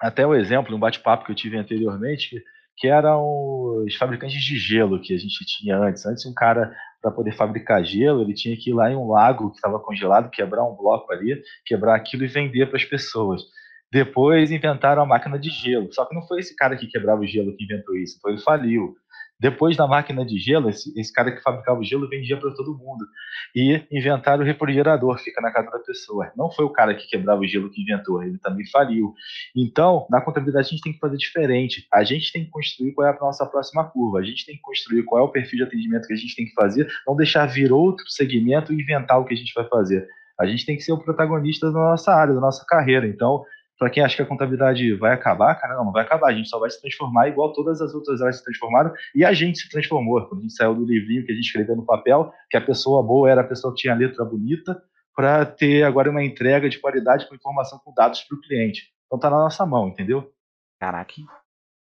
até 0.01 0.27
o 0.27 0.35
exemplo, 0.35 0.75
um 0.75 0.79
bate-papo 0.79 1.25
que 1.25 1.33
eu 1.33 1.37
tive 1.37 1.57
anteriormente, 1.57 2.43
que 2.77 2.87
eram 2.87 3.85
os 3.85 3.95
fabricantes 3.97 4.41
de 4.41 4.57
gelo 4.57 5.01
que 5.01 5.13
a 5.13 5.19
gente 5.19 5.45
tinha 5.45 5.77
antes. 5.77 6.07
Antes, 6.07 6.25
um 6.25 6.33
cara, 6.33 6.75
para 7.03 7.11
poder 7.11 7.33
fabricar 7.33 7.85
gelo, 7.85 8.23
ele 8.23 8.35
tinha 8.35 8.57
que 8.57 8.71
ir 8.71 8.75
lá 8.75 8.91
em 8.91 8.97
um 8.97 9.09
lago 9.09 9.51
que 9.51 9.57
estava 9.57 9.81
congelado, 9.81 10.31
quebrar 10.31 10.65
um 10.65 10.77
bloco 10.77 11.13
ali, 11.13 11.43
quebrar 11.67 11.97
aquilo 11.97 12.25
e 12.25 12.29
vender 12.29 12.67
para 12.67 12.77
as 12.77 12.85
pessoas. 12.85 13.43
Depois 13.91 14.51
inventaram 14.51 15.03
a 15.03 15.07
máquina 15.07 15.39
de 15.39 15.49
gelo. 15.51 15.93
Só 15.93 16.05
que 16.05 16.15
não 16.15 16.27
foi 16.27 16.41
esse 16.41 16.55
cara 16.55 16.77
que 16.77 16.87
quebrava 16.87 17.23
o 17.23 17.27
gelo 17.27 17.57
que 17.57 17.65
inventou 17.65 17.97
isso, 17.97 18.17
então 18.19 18.31
ele 18.31 18.41
faliu. 18.41 18.97
Depois 19.41 19.77
da 19.77 19.87
máquina 19.87 20.27
de 20.27 20.37
gelo, 20.37 20.69
esse, 20.69 20.93
esse 20.99 21.13
cara 21.13 21.31
que 21.31 21.41
fabricava 21.41 21.79
o 21.79 21.85
gelo 21.85 22.09
vendia 22.09 22.37
para 22.37 22.51
todo 22.51 22.77
mundo. 22.77 23.07
E 23.55 23.81
inventaram 23.91 24.43
o 24.43 24.47
refrigerador, 24.47 25.17
fica 25.19 25.41
na 25.41 25.53
casa 25.53 25.71
da 25.71 25.79
pessoa. 25.79 26.33
Não 26.37 26.51
foi 26.51 26.65
o 26.65 26.71
cara 26.71 26.93
que 26.93 27.07
quebrava 27.07 27.41
o 27.41 27.47
gelo 27.47 27.71
que 27.71 27.81
inventou, 27.81 28.21
ele 28.21 28.37
também 28.39 28.67
faliu. 28.67 29.15
Então, 29.55 30.09
na 30.11 30.21
contabilidade, 30.21 30.67
a 30.67 30.71
gente 30.71 30.83
tem 30.83 30.93
que 30.93 30.99
fazer 30.99 31.17
diferente. 31.17 31.87
A 31.93 32.03
gente 32.03 32.33
tem 32.33 32.45
que 32.45 32.51
construir 32.51 32.93
qual 32.93 33.07
é 33.07 33.11
a 33.13 33.21
nossa 33.21 33.47
próxima 33.47 33.85
curva. 33.85 34.19
A 34.19 34.25
gente 34.25 34.45
tem 34.45 34.57
que 34.57 34.63
construir 34.63 35.05
qual 35.05 35.23
é 35.23 35.25
o 35.25 35.31
perfil 35.31 35.59
de 35.59 35.65
atendimento 35.65 36.09
que 36.09 36.15
a 36.15 36.17
gente 36.17 36.35
tem 36.35 36.47
que 36.47 36.55
fazer, 36.55 36.89
não 37.07 37.15
deixar 37.15 37.47
vir 37.47 37.73
outro 37.73 38.05
segmento 38.09 38.73
e 38.73 38.83
inventar 38.83 39.21
o 39.21 39.25
que 39.25 39.35
a 39.35 39.37
gente 39.37 39.55
vai 39.55 39.69
fazer. 39.69 40.05
A 40.39 40.47
gente 40.47 40.67
tem 40.67 40.77
que 40.77 40.83
ser 40.83 40.93
o 40.93 40.99
protagonista 40.99 41.71
da 41.71 41.79
nossa 41.79 42.13
área, 42.13 42.35
da 42.35 42.41
nossa 42.41 42.65
carreira. 42.67 43.07
Então, 43.07 43.45
para 43.79 43.91
quem 43.91 44.03
acha 44.03 44.17
que 44.17 44.23
a 44.23 44.27
contabilidade 44.27 44.93
vai 44.95 45.13
acabar, 45.13 45.55
cara, 45.55 45.77
não, 45.77 45.85
não 45.87 45.93
vai 45.93 46.03
acabar. 46.03 46.29
A 46.29 46.35
gente 46.35 46.49
só 46.49 46.59
vai 46.59 46.69
se 46.69 46.81
transformar 46.81 47.29
igual 47.29 47.53
todas 47.53 47.81
as 47.81 47.95
outras 47.95 48.21
áreas 48.21 48.39
se 48.39 48.45
transformaram 48.45 48.93
e 49.15 49.25
a 49.25 49.33
gente 49.33 49.59
se 49.59 49.71
transformou. 49.71 50.27
Quando 50.27 50.41
a 50.41 50.43
gente 50.43 50.55
saiu 50.55 50.75
do 50.75 50.85
livrinho 50.85 51.25
que 51.25 51.31
a 51.31 51.35
gente 51.35 51.47
escreveu 51.47 51.77
no 51.77 51.87
papel, 51.87 52.33
que 52.51 52.57
a 52.57 52.61
pessoa 52.61 53.03
boa 53.03 53.31
era 53.31 53.43
a 53.43 53.45
pessoa 53.45 53.73
que 53.73 53.83
tinha 53.83 53.95
letra 53.95 54.25
bonita, 54.25 54.83
para 55.15 55.47
ter 55.47 55.85
agora 55.85 56.11
uma 56.11 56.23
entrega 56.23 56.69
de 56.69 56.79
qualidade 56.79 57.29
com 57.29 57.35
informação 57.35 57.81
com 57.85 57.93
dados 57.93 58.23
para 58.23 58.37
o 58.37 58.41
cliente. 58.41 58.93
Então 59.07 59.19
tá 59.19 59.31
na 59.31 59.39
nossa 59.39 59.65
mão, 59.65 59.89
entendeu? 59.89 60.33
Caraca, 60.81 61.15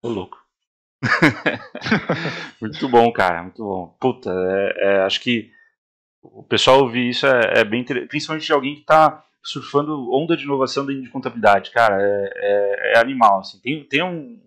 ô 0.02 0.10
louco. 0.10 0.38
muito 2.62 2.88
bom, 2.88 3.12
cara, 3.12 3.44
muito 3.44 3.64
bom. 3.64 3.96
Puta, 4.00 4.32
é, 4.32 4.74
é, 4.78 5.02
acho 5.02 5.20
que 5.20 5.52
o 6.22 6.44
pessoal 6.44 6.80
ouvir 6.80 7.10
isso 7.10 7.28
é, 7.28 7.60
é 7.60 7.64
bem 7.64 7.82
interessante, 7.82 8.10
principalmente 8.10 8.46
de 8.46 8.54
alguém 8.54 8.76
que 8.76 8.82
está 8.82 9.24
surfando 9.44 10.12
onda 10.12 10.36
de 10.36 10.44
inovação 10.44 10.86
dentro 10.86 11.04
de 11.04 11.10
contabilidade, 11.10 11.72
cara, 11.72 12.02
é, 12.02 12.32
é, 12.36 12.94
é, 12.94 13.00
animal, 13.00 13.40
assim, 13.40 13.60
tem, 13.60 13.84
tem 13.84 14.04
um, 14.04 14.42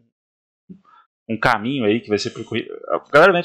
um 1.28 1.38
caminho 1.38 1.84
aí 1.84 2.00
que 2.00 2.08
vai 2.08 2.18
ser 2.18 2.30
percorrido, 2.30 2.70
a 2.88 2.98
galera 3.10 3.32
né, 3.32 3.42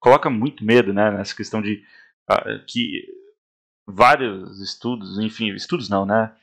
coloca 0.00 0.28
muito 0.28 0.64
medo, 0.64 0.92
né, 0.92 1.10
nessa 1.10 1.34
questão 1.34 1.62
de 1.62 1.84
uh, 2.30 2.64
que 2.66 3.06
vários 3.86 4.60
estudos, 4.60 5.18
enfim, 5.18 5.54
estudos 5.54 5.88
não, 5.88 6.04
né, 6.04 6.34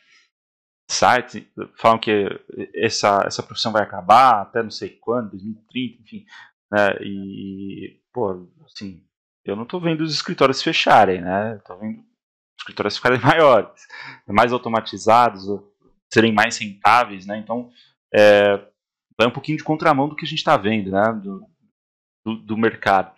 sites 0.89 1.45
falam 1.78 1.99
que 1.99 2.28
essa, 2.74 3.24
essa 3.26 3.43
profissão 3.43 3.72
vai 3.72 3.84
acabar 3.84 4.41
até 4.41 4.62
não 4.62 4.72
sei 4.72 4.89
quando, 4.89 5.32
2030, 5.32 6.01
enfim, 6.01 6.26
né, 6.72 6.97
e, 7.01 7.99
pô, 8.14 8.47
assim, 8.66 9.03
eu 9.43 9.56
não 9.56 9.64
estou 9.64 9.80
vendo 9.80 10.01
os 10.01 10.14
escritórios 10.14 10.62
fecharem, 10.62 11.22
né, 11.22 11.58
estou 11.58 11.78
vendo 11.78 12.03
escritórios 12.66 12.97
ficarem 12.97 13.20
maiores, 13.22 13.88
mais 14.28 14.51
automatizados, 14.51 15.45
serem 16.11 16.34
mais 16.34 16.57
rentáveis, 16.57 17.26
né, 17.26 17.38
então, 17.38 17.70
é, 18.13 18.59
vai 19.18 19.28
um 19.28 19.32
pouquinho 19.32 19.57
de 19.57 19.63
contramão 19.63 20.09
do 20.09 20.16
que 20.16 20.26
a 20.26 20.28
gente 20.28 20.39
está 20.39 20.57
vendo, 20.57 20.91
né, 20.91 21.13
do, 21.13 21.45
do, 22.26 22.36
do 22.38 22.57
mercado. 22.57 23.13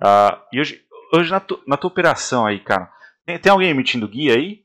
Uh, 0.00 0.36
e 0.52 0.60
hoje, 0.60 0.84
hoje 1.12 1.30
na, 1.30 1.40
tu, 1.40 1.62
na 1.66 1.76
tua 1.76 1.88
operação 1.88 2.44
aí, 2.46 2.60
cara, 2.60 2.90
tem, 3.24 3.38
tem 3.38 3.52
alguém 3.52 3.70
emitindo 3.70 4.08
guia 4.08 4.34
aí? 4.34 4.64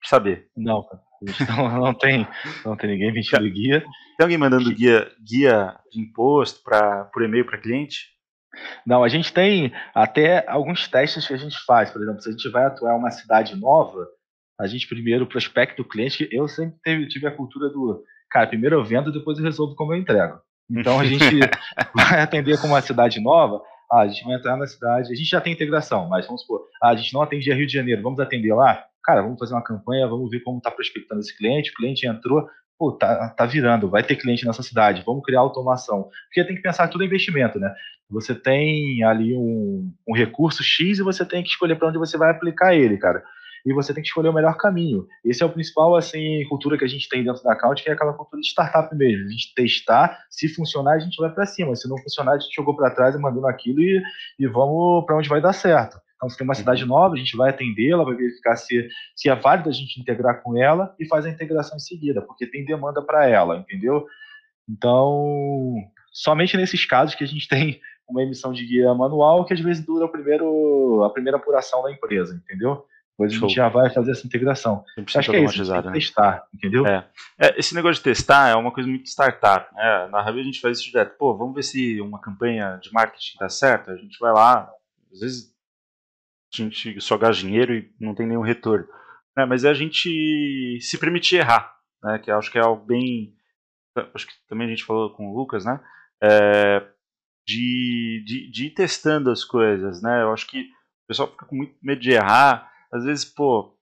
Pra 0.00 0.08
saber. 0.08 0.48
Não, 0.56 0.82
cara. 0.82 1.02
Não, 1.48 1.80
não, 1.80 1.94
tem, 1.94 2.26
não 2.64 2.76
tem 2.76 2.90
ninguém 2.90 3.08
emitindo 3.08 3.48
guia. 3.48 3.80
Tem 3.80 4.24
alguém 4.24 4.36
mandando 4.36 4.74
guia, 4.74 5.10
guia 5.24 5.78
de 5.90 6.00
imposto 6.00 6.62
pra, 6.64 7.04
por 7.04 7.22
e-mail 7.22 7.44
para 7.44 7.58
cliente? 7.58 8.11
Não, 8.86 9.02
a 9.02 9.08
gente 9.08 9.32
tem 9.32 9.72
até 9.94 10.44
alguns 10.48 10.86
testes 10.88 11.26
que 11.26 11.34
a 11.34 11.38
gente 11.38 11.58
faz. 11.64 11.90
Por 11.90 12.02
exemplo, 12.02 12.20
se 12.20 12.28
a 12.28 12.32
gente 12.32 12.48
vai 12.50 12.64
atuar 12.64 12.94
em 12.94 12.98
uma 12.98 13.10
cidade 13.10 13.56
nova, 13.56 14.06
a 14.60 14.66
gente 14.66 14.86
primeiro 14.86 15.26
prospecta 15.26 15.80
o 15.80 15.88
cliente. 15.88 16.28
Eu 16.30 16.48
sempre 16.48 16.76
teve, 16.82 17.08
tive 17.08 17.26
a 17.26 17.34
cultura 17.34 17.68
do, 17.68 18.02
cara, 18.30 18.46
primeiro 18.46 18.76
eu 18.76 18.84
vendo, 18.84 19.12
depois 19.12 19.38
eu 19.38 19.44
resolvo 19.44 19.74
como 19.74 19.92
eu 19.92 19.98
entrego. 19.98 20.38
Então 20.70 20.98
a 20.98 21.04
gente 21.04 21.24
vai 21.94 22.20
atender 22.20 22.60
com 22.60 22.68
uma 22.68 22.80
cidade 22.80 23.20
nova. 23.20 23.62
Ah, 23.90 24.00
a 24.00 24.08
gente 24.08 24.24
vai 24.24 24.36
entrar 24.36 24.56
na 24.56 24.66
cidade, 24.66 25.12
a 25.12 25.14
gente 25.14 25.28
já 25.28 25.38
tem 25.38 25.52
integração, 25.52 26.08
mas 26.08 26.24
vamos 26.24 26.40
supor, 26.40 26.66
ah, 26.82 26.88
a 26.88 26.96
gente 26.96 27.12
não 27.12 27.20
atendia 27.20 27.54
Rio 27.54 27.66
de 27.66 27.74
Janeiro, 27.74 28.00
vamos 28.00 28.18
atender 28.20 28.54
lá? 28.54 28.82
Cara, 29.04 29.20
vamos 29.20 29.38
fazer 29.38 29.52
uma 29.52 29.62
campanha, 29.62 30.08
vamos 30.08 30.30
ver 30.30 30.40
como 30.40 30.56
está 30.56 30.70
prospectando 30.70 31.20
esse 31.20 31.36
cliente, 31.36 31.70
o 31.70 31.74
cliente 31.74 32.06
entrou, 32.06 32.48
pô, 32.82 32.90
tá, 32.90 33.28
tá 33.28 33.46
virando, 33.46 33.88
vai 33.88 34.02
ter 34.02 34.16
cliente 34.16 34.44
nessa 34.44 34.60
cidade, 34.60 35.04
vamos 35.06 35.22
criar 35.22 35.38
automação. 35.38 36.08
Porque 36.24 36.44
tem 36.44 36.56
que 36.56 36.62
pensar 36.62 36.88
tudo 36.88 37.04
é 37.04 37.06
investimento, 37.06 37.60
né? 37.60 37.72
Você 38.10 38.34
tem 38.34 39.04
ali 39.04 39.36
um, 39.36 39.88
um 40.08 40.12
recurso 40.12 40.64
X 40.64 40.98
e 40.98 41.02
você 41.02 41.24
tem 41.24 41.44
que 41.44 41.50
escolher 41.50 41.76
para 41.76 41.86
onde 41.86 41.98
você 41.98 42.18
vai 42.18 42.32
aplicar 42.32 42.74
ele, 42.74 42.98
cara 42.98 43.22
e 43.64 43.72
você 43.72 43.94
tem 43.94 44.02
que 44.02 44.08
escolher 44.08 44.28
o 44.28 44.32
melhor 44.32 44.56
caminho. 44.56 45.06
Esse 45.24 45.40
é 45.40 45.46
o 45.46 45.52
principal, 45.52 45.94
assim, 45.94 46.44
cultura 46.48 46.76
que 46.76 46.84
a 46.84 46.88
gente 46.88 47.08
tem 47.08 47.22
dentro 47.22 47.44
da 47.44 47.52
Account, 47.52 47.80
que 47.80 47.88
é 47.88 47.92
aquela 47.92 48.12
cultura 48.12 48.40
de 48.40 48.48
startup 48.48 48.92
mesmo. 48.96 49.24
A 49.24 49.30
gente 49.30 49.54
testar, 49.54 50.18
se 50.28 50.48
funcionar, 50.48 50.94
a 50.94 50.98
gente 50.98 51.16
vai 51.16 51.30
para 51.30 51.46
cima. 51.46 51.76
Se 51.76 51.88
não 51.88 51.96
funcionar, 51.98 52.32
a 52.32 52.38
gente 52.40 52.52
jogou 52.52 52.74
para 52.74 52.90
trás 52.90 53.14
e 53.14 53.18
mandou 53.18 53.46
aquilo 53.46 53.80
e, 53.80 54.02
e 54.36 54.48
vamos 54.48 55.06
para 55.06 55.16
onde 55.16 55.28
vai 55.28 55.40
dar 55.40 55.52
certo. 55.52 55.96
Então, 56.22 56.30
se 56.30 56.38
tem 56.38 56.44
uma 56.44 56.54
cidade 56.54 56.84
nova, 56.84 57.16
a 57.16 57.18
gente 57.18 57.36
vai 57.36 57.50
atendê-la, 57.50 58.04
vai 58.04 58.14
verificar 58.14 58.54
se, 58.54 58.88
se 59.16 59.28
é 59.28 59.34
válido 59.34 59.68
a 59.68 59.72
gente 59.72 60.00
integrar 60.00 60.40
com 60.40 60.56
ela 60.56 60.94
e 60.96 61.04
faz 61.04 61.26
a 61.26 61.28
integração 61.28 61.76
em 61.76 61.80
seguida, 61.80 62.22
porque 62.22 62.46
tem 62.46 62.64
demanda 62.64 63.02
para 63.02 63.26
ela, 63.26 63.56
entendeu? 63.56 64.06
Então, 64.68 65.74
somente 66.12 66.56
nesses 66.56 66.86
casos 66.86 67.16
que 67.16 67.24
a 67.24 67.26
gente 67.26 67.48
tem 67.50 67.80
uma 68.08 68.22
emissão 68.22 68.52
de 68.52 68.64
guia 68.64 68.94
manual 68.94 69.44
que 69.44 69.52
às 69.52 69.58
vezes 69.58 69.84
dura 69.84 70.04
o 70.04 70.08
primeiro, 70.08 71.02
a 71.02 71.10
primeira 71.10 71.38
apuração 71.38 71.82
da 71.82 71.90
empresa, 71.90 72.36
entendeu? 72.36 72.86
Depois 73.10 73.32
Show. 73.32 73.46
a 73.46 73.48
gente 73.48 73.56
já 73.56 73.68
vai 73.68 73.90
fazer 73.90 74.12
essa 74.12 74.24
integração. 74.24 74.84
Acho 74.96 75.30
que 75.30 75.36
é 75.36 75.44
isso, 75.44 75.74
a 75.74 75.82
né? 75.82 75.92
testar, 75.92 76.46
entendeu? 76.54 76.86
É. 76.86 77.04
é. 77.36 77.58
esse 77.58 77.74
negócio 77.74 77.96
de 77.96 78.02
testar 78.04 78.48
é 78.48 78.54
uma 78.54 78.70
coisa 78.70 78.88
muito 78.88 79.06
startup. 79.06 79.74
Né? 79.74 80.08
Na 80.12 80.22
Rabi 80.22 80.40
a 80.40 80.44
gente 80.44 80.60
faz 80.60 80.78
isso 80.78 80.86
direto. 80.86 81.16
Pô, 81.18 81.36
vamos 81.36 81.54
ver 81.54 81.64
se 81.64 82.00
uma 82.00 82.20
campanha 82.20 82.78
de 82.80 82.92
marketing 82.92 83.38
dá 83.38 83.48
certo. 83.48 83.90
A 83.90 83.96
gente 83.96 84.18
vai 84.20 84.32
lá, 84.32 84.70
às 85.12 85.20
vezes 85.20 85.51
a 86.60 86.64
gente 86.64 87.00
só 87.00 87.16
gasta 87.16 87.42
dinheiro 87.42 87.74
e 87.74 87.90
não 88.00 88.14
tem 88.14 88.26
nenhum 88.26 88.42
retorno. 88.42 88.86
É, 89.36 89.46
mas 89.46 89.64
é 89.64 89.70
a 89.70 89.74
gente 89.74 90.78
se 90.80 90.98
permitir 90.98 91.36
errar, 91.36 91.74
né? 92.02 92.18
que 92.18 92.30
acho 92.30 92.50
que 92.50 92.58
é 92.58 92.62
algo 92.62 92.84
bem... 92.84 93.34
Acho 94.14 94.26
que 94.26 94.32
também 94.48 94.66
a 94.66 94.70
gente 94.70 94.84
falou 94.84 95.14
com 95.14 95.30
o 95.30 95.36
Lucas, 95.36 95.64
né? 95.64 95.80
É, 96.22 96.80
de, 97.46 98.24
de, 98.26 98.50
de 98.50 98.66
ir 98.66 98.70
testando 98.70 99.30
as 99.30 99.44
coisas, 99.44 100.02
né? 100.02 100.22
Eu 100.22 100.32
acho 100.32 100.46
que 100.46 100.60
o 100.60 101.06
pessoal 101.08 101.30
fica 101.30 101.46
com 101.46 101.56
muito 101.56 101.76
medo 101.82 102.00
de 102.00 102.10
errar 102.12 102.72
às 102.92 103.04
vezes, 103.04 103.24
pô, 103.24 103.74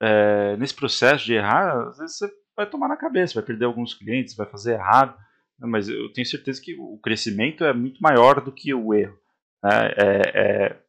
é, 0.00 0.56
nesse 0.56 0.74
processo 0.74 1.24
de 1.24 1.34
errar, 1.34 1.88
às 1.88 1.98
vezes 1.98 2.16
você 2.16 2.30
vai 2.56 2.70
tomar 2.70 2.88
na 2.88 2.96
cabeça, 2.96 3.34
vai 3.34 3.42
perder 3.42 3.64
alguns 3.64 3.94
clientes, 3.94 4.36
vai 4.36 4.46
fazer 4.46 4.74
errado, 4.74 5.16
né, 5.58 5.66
mas 5.66 5.88
eu 5.88 6.12
tenho 6.12 6.26
certeza 6.26 6.62
que 6.62 6.76
o 6.78 6.98
crescimento 6.98 7.64
é 7.64 7.72
muito 7.72 8.00
maior 8.00 8.40
do 8.40 8.52
que 8.52 8.72
o 8.72 8.94
erro. 8.94 9.18
Né? 9.62 9.70
É, 9.96 10.82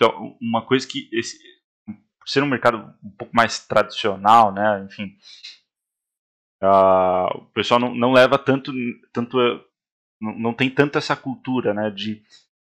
é, 0.00 0.06
uma 0.40 0.64
coisa 0.64 0.86
que, 0.86 1.08
esse, 1.12 1.38
por 1.86 2.28
ser 2.28 2.42
um 2.42 2.48
mercado 2.48 2.94
um 3.02 3.10
pouco 3.10 3.34
mais 3.34 3.66
tradicional, 3.66 4.52
né, 4.52 4.84
enfim, 4.84 5.16
uh, 6.62 7.38
o 7.38 7.46
pessoal 7.52 7.80
não, 7.80 7.94
não 7.94 8.12
leva 8.12 8.38
tanto, 8.38 8.72
tanto 9.12 9.36
não, 10.20 10.38
não 10.38 10.54
tem 10.54 10.70
tanto 10.70 10.98
essa 10.98 11.16
cultura, 11.16 11.74
né, 11.74 11.90
de, 11.90 12.22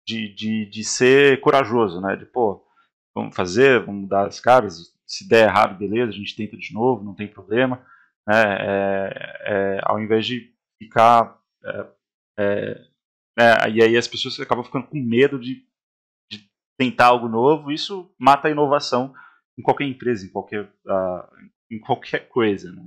de, 0.05 0.33
de, 0.33 0.65
de 0.65 0.83
ser 0.83 1.39
corajoso, 1.39 2.01
né, 2.01 2.15
de, 2.15 2.25
pô, 2.25 2.65
vamos 3.13 3.35
fazer, 3.35 3.79
vamos 3.85 4.01
mudar 4.01 4.27
as 4.27 4.39
caras. 4.39 4.93
Se 5.05 5.27
der 5.27 5.47
errado, 5.47 5.77
beleza, 5.77 6.11
a 6.11 6.15
gente 6.15 6.35
tenta 6.35 6.57
de 6.57 6.73
novo, 6.73 7.03
não 7.03 7.13
tem 7.13 7.27
problema. 7.27 7.85
Né? 8.27 8.35
É, 8.35 9.39
é, 9.45 9.79
ao 9.83 9.99
invés 9.99 10.25
de 10.25 10.51
ficar. 10.81 11.39
É, 11.63 11.87
é, 12.39 12.85
é, 13.37 13.69
e 13.69 13.83
aí 13.83 13.97
as 13.97 14.07
pessoas 14.07 14.39
acabam 14.39 14.63
ficando 14.63 14.87
com 14.87 14.97
medo 14.97 15.39
de, 15.39 15.65
tentar 16.89 17.07
algo 17.07 17.27
novo, 17.27 17.71
isso 17.71 18.09
mata 18.19 18.47
a 18.47 18.51
inovação 18.51 19.13
em 19.57 19.61
qualquer 19.61 19.85
empresa, 19.85 20.25
em 20.25 20.29
qualquer, 20.29 20.63
uh, 20.63 21.23
em 21.71 21.79
qualquer 21.79 22.27
coisa. 22.27 22.71
Né? 22.71 22.83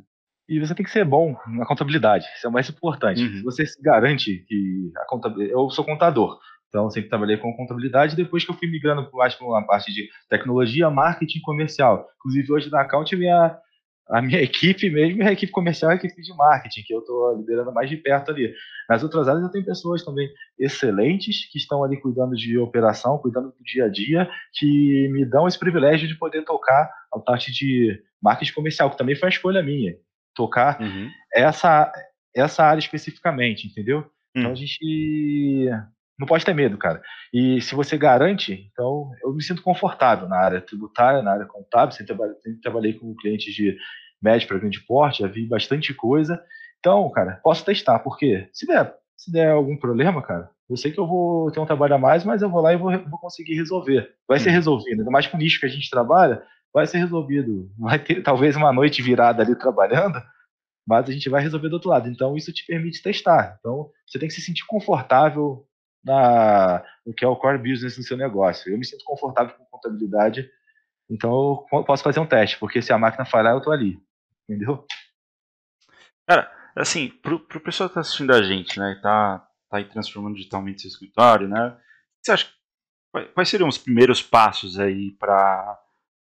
E 0.49 0.61
você 0.61 0.75
tem 0.75 0.85
que 0.85 0.91
ser 0.91 1.05
bom 1.05 1.37
na 1.47 1.67
contabilidade, 1.67 2.27
isso 2.37 2.47
é 2.47 2.51
o 2.51 2.53
mais 2.53 2.69
importante. 2.69 3.23
Uhum. 3.23 3.43
Você 3.45 3.67
se 3.67 3.81
garante 3.83 4.45
que 4.47 4.93
a 4.97 5.07
contabilidade. 5.07 5.53
Eu 5.53 5.71
sou 5.71 5.85
contador, 5.85 6.39
então, 6.69 6.91
sempre 6.91 7.09
trabalhei 7.09 7.37
com 7.37 7.57
contabilidade. 7.57 8.17
Depois 8.17 8.45
que 8.45 8.51
eu 8.51 8.55
fui 8.55 8.69
migrando 8.69 9.09
mais 9.15 9.35
para 9.35 9.47
uma 9.47 9.67
parte 9.67 9.93
de 9.93 10.09
tecnologia, 10.29 10.91
marketing 10.91 11.41
comercial. 11.41 12.07
Inclusive, 12.19 12.53
hoje 12.53 12.71
na 12.71 12.83
Account, 12.83 13.17
minha, 13.17 13.57
a 14.09 14.23
minha 14.23 14.41
equipe 14.43 14.89
mesmo 14.91 15.23
é 15.23 15.29
a 15.29 15.33
equipe 15.33 15.53
comercial 15.53 15.91
e 15.91 15.95
a 15.95 15.97
equipe 15.97 16.21
de 16.23 16.35
marketing, 16.35 16.83
que 16.83 16.95
eu 16.95 17.01
estou 17.01 17.37
liderando 17.37 17.73
mais 17.73 17.89
de 17.89 17.97
perto 17.97 18.31
ali. 18.31 18.55
Nas 18.89 19.03
outras 19.03 19.29
áreas, 19.29 19.43
eu 19.43 19.51
tenho 19.51 19.65
pessoas 19.65 20.05
também 20.05 20.29
excelentes 20.59 21.51
que 21.51 21.59
estão 21.59 21.83
ali 21.83 22.01
cuidando 22.01 22.37
de 22.37 22.57
operação, 22.59 23.19
cuidando 23.19 23.49
do 23.49 23.65
dia 23.65 23.87
a 23.87 23.89
dia, 23.89 24.29
que 24.53 25.09
me 25.09 25.25
dão 25.25 25.49
esse 25.49 25.59
privilégio 25.59 26.07
de 26.07 26.15
poder 26.15 26.45
tocar 26.45 26.91
a 27.13 27.19
parte 27.19 27.53
de 27.53 28.01
marketing 28.23 28.53
comercial, 28.53 28.91
que 28.91 28.99
também 28.99 29.17
foi 29.17 29.27
uma 29.27 29.33
escolha 29.33 29.63
minha. 29.63 29.95
Tocar 30.35 30.81
uhum. 30.81 31.11
essa, 31.35 31.91
essa 32.35 32.65
área 32.65 32.81
especificamente, 32.81 33.67
entendeu? 33.67 34.05
Então, 34.35 34.51
a 34.51 34.53
hum. 34.53 34.57
gente 34.57 35.71
não 36.19 36.27
pode 36.27 36.45
ter 36.45 36.55
medo, 36.55 36.79
cara. 36.79 37.03
E 37.33 37.61
se 37.61 37.75
você 37.75 37.99
garante, 37.99 38.71
então 38.73 39.11
eu 39.23 39.33
me 39.35 39.43
sinto 39.43 39.63
confortável 39.63 40.29
na 40.29 40.39
área 40.39 40.61
tributária, 40.61 41.23
na 41.23 41.33
área 41.33 41.47
contábil. 41.47 41.93
Sempre 41.93 42.07
trabalhei, 42.07 42.35
sempre 42.43 42.61
trabalhei 42.61 42.93
com 42.95 43.15
clientes 43.15 43.55
de 43.55 43.77
médio 44.23 44.49
para 44.49 44.59
grande 44.59 44.81
porte, 44.81 45.23
já 45.23 45.29
vi 45.29 45.47
bastante 45.47 45.93
coisa. 45.93 46.43
Então, 46.79 47.11
cara, 47.11 47.41
posso 47.43 47.65
testar, 47.65 47.99
porque 47.99 48.49
se 48.53 48.67
der, 48.67 48.95
se 49.17 49.31
der 49.31 49.51
algum 49.51 49.77
problema, 49.77 50.23
cara, 50.23 50.51
eu 50.69 50.77
sei 50.77 50.91
que 50.91 50.99
eu 50.99 51.07
vou 51.07 51.51
ter 51.51 51.61
um 51.61 51.67
trabalho 51.67 51.95
a 51.95 51.99
mais, 51.99 52.25
mas 52.25 52.43
eu 52.43 52.51
vou 52.51 52.61
lá 52.61 52.73
e 52.73 52.77
vou, 52.77 52.91
vou 53.09 53.19
conseguir 53.19 53.55
resolver. 53.55 54.11
Vai 54.27 54.39
ser 54.39 54.49
uhum. 54.49 54.55
resolvido. 54.55 55.01
Ainda 55.01 55.11
mais 55.11 55.27
com 55.27 55.37
o 55.37 55.41
nicho 55.41 55.61
que 55.61 55.67
a 55.67 55.71
gente 55.71 55.91
trabalha, 55.91 56.43
vai 56.73 56.87
ser 56.87 56.99
resolvido. 56.99 57.71
Vai 57.79 57.99
ter 57.99 58.23
talvez 58.23 58.57
uma 58.57 58.73
noite 58.73 59.03
virada 59.03 59.43
ali 59.43 59.55
trabalhando, 59.55 60.21
mas 60.87 61.09
a 61.09 61.13
gente 61.13 61.29
vai 61.29 61.43
resolver 61.43 61.69
do 61.69 61.75
outro 61.75 61.91
lado. 61.91 62.09
Então, 62.09 62.37
isso 62.37 62.53
te 62.53 62.65
permite 62.67 63.03
testar. 63.03 63.57
Então, 63.61 63.91
você 64.07 64.19
tem 64.19 64.29
que 64.29 64.35
se 64.35 64.41
sentir 64.41 64.65
confortável 64.67 65.67
na, 66.07 66.85
no 67.05 67.13
que 67.13 67.25
é 67.25 67.29
o 67.29 67.35
core 67.35 67.59
business 67.59 67.97
do 67.97 68.05
seu 68.05 68.17
negócio. 68.17 68.73
Eu 68.73 68.79
me 68.79 68.87
sinto 68.87 69.05
confortável 69.05 69.55
com 69.57 69.65
contabilidade, 69.65 70.49
então 71.11 71.67
eu 71.73 71.85
posso 71.85 72.05
fazer 72.05 72.21
um 72.21 72.27
teste, 72.27 72.59
porque 72.59 72.81
se 72.81 72.93
a 72.93 72.99
máquina 72.99 73.25
falhar, 73.27 73.53
eu 73.53 73.59
estou 73.59 73.73
ali. 73.73 74.01
Entendeu? 74.49 74.87
Cara, 76.29 76.51
assim, 76.77 77.09
pro, 77.09 77.41
pro 77.41 77.61
pessoal 77.61 77.89
que 77.89 77.97
tá 77.97 78.01
assistindo 78.01 78.33
a 78.33 78.43
gente, 78.43 78.79
né, 78.79 78.95
e 78.97 79.03
tá, 79.03 79.47
tá 79.69 79.79
aí 79.79 79.85
transformando 79.85 80.37
digitalmente 80.37 80.83
seu 80.83 80.89
escritório, 80.89 81.49
né, 81.49 81.77
você 82.23 82.33
acha, 82.33 82.47
quais 83.35 83.49
seriam 83.49 83.69
os 83.69 83.79
primeiros 83.79 84.23
passos 84.23 84.79
aí 84.79 85.13
para 85.13 85.81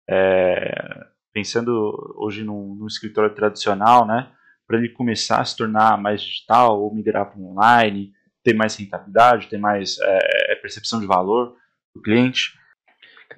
é, 0.09 1.07
pensando 1.33 2.15
hoje 2.17 2.43
num, 2.43 2.75
num, 2.75 2.87
escritório 2.87 3.35
tradicional, 3.35 4.07
né, 4.07 4.31
para 4.67 4.79
ele 4.79 4.89
começar 4.91 5.41
a 5.41 5.45
se 5.45 5.57
tornar 5.57 5.99
mais 5.99 6.23
digital 6.23 6.81
ou 6.81 6.95
migrar 6.95 7.31
para 7.31 7.41
online, 7.41 8.13
ter 8.43 8.55
mais 8.55 8.77
rentabilidade, 8.77 9.49
ter 9.49 9.59
mais 9.59 9.99
é, 10.01 10.55
percepção 10.57 11.01
de 11.01 11.07
valor 11.07 11.57
do 11.95 12.03
cliente? 12.03 12.59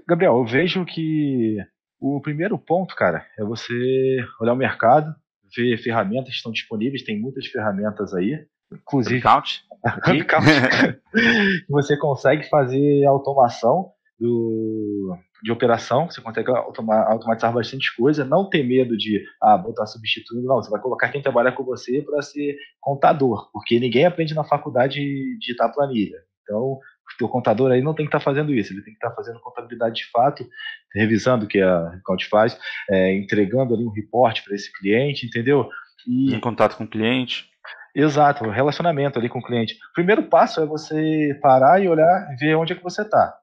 Gabriel, 0.07 0.39
eu 0.39 0.45
vejo 0.45 0.85
que 0.85 1.57
o 2.01 2.21
primeiro 2.21 2.59
ponto, 2.59 2.95
cara, 2.95 3.27
é 3.39 3.45
você 3.45 4.25
olhar 4.41 4.53
o 4.53 4.57
mercado, 4.57 5.15
ver 5.55 5.77
ferramentas 5.79 6.31
que 6.31 6.37
estão 6.37 6.53
disponíveis, 6.53 7.03
tem 7.03 7.21
muitas 7.21 7.47
ferramentas 7.47 8.15
aí, 8.15 8.47
inclusive. 8.73 9.21
Count. 9.21 9.65
você 11.69 11.97
consegue 11.97 12.49
fazer 12.49 13.05
automação 13.05 13.93
do, 14.19 15.17
de 15.43 15.51
operação, 15.51 16.09
você 16.09 16.21
consegue 16.21 16.51
automatizar 16.51 17.53
bastante 17.53 17.95
coisa, 17.97 18.25
não 18.25 18.49
ter 18.49 18.63
medo 18.63 18.97
de 18.97 19.25
ah, 19.43 19.59
botar 19.59 19.87
substituindo, 19.87 20.47
não, 20.47 20.57
você 20.57 20.71
vai 20.71 20.81
colocar 20.81 21.09
quem 21.09 21.21
trabalha 21.21 21.51
com 21.51 21.65
você 21.65 22.01
para 22.01 22.23
ser 22.23 22.57
contador, 22.81 23.51
porque 23.53 23.81
ninguém 23.81 24.07
aprende 24.07 24.35
na 24.35 24.45
faculdade 24.45 25.01
de 25.01 25.39
digitar 25.39 25.73
planilha. 25.75 26.19
Então, 26.43 26.59
o 26.59 27.19
teu 27.19 27.29
contador 27.29 27.73
aí 27.73 27.83
não 27.83 27.95
tem 27.95 28.07
que 28.07 28.09
estar 28.09 28.21
tá 28.21 28.25
fazendo 28.25 28.55
isso, 28.55 28.73
ele 28.73 28.83
tem 28.83 28.93
que 28.93 28.99
estar 28.99 29.11
tá 29.11 29.17
fazendo 29.17 29.41
contabilidade 29.41 29.97
de 29.97 30.11
fato, 30.11 30.47
revisando 30.95 31.45
o 31.45 31.49
que 31.49 31.61
a 31.61 31.91
Recount 31.91 32.29
faz, 32.29 32.59
é, 32.89 33.15
entregando 33.15 33.75
ali 33.75 33.85
um 33.85 33.93
reporte 33.93 34.45
para 34.45 34.55
esse 34.55 34.73
cliente, 34.73 35.27
entendeu? 35.27 35.69
E, 36.07 36.35
em 36.35 36.41
contato 36.41 36.77
com 36.77 36.85
o 36.85 36.89
cliente. 36.89 37.51
Exato, 37.95 38.49
relacionamento 38.49 39.19
ali 39.19 39.29
com 39.29 39.41
o 39.41 39.43
cliente. 39.43 39.75
O 39.75 39.95
primeiro 39.95 40.23
passo 40.23 40.61
é 40.61 40.67
você 40.67 41.39
parar 41.43 41.83
e 41.83 41.89
olhar 41.89 42.29
e 42.33 42.37
ver 42.37 42.55
onde 42.55 42.73
é 42.73 42.77
que 42.77 42.83
você 42.83 43.03
está. 43.03 43.37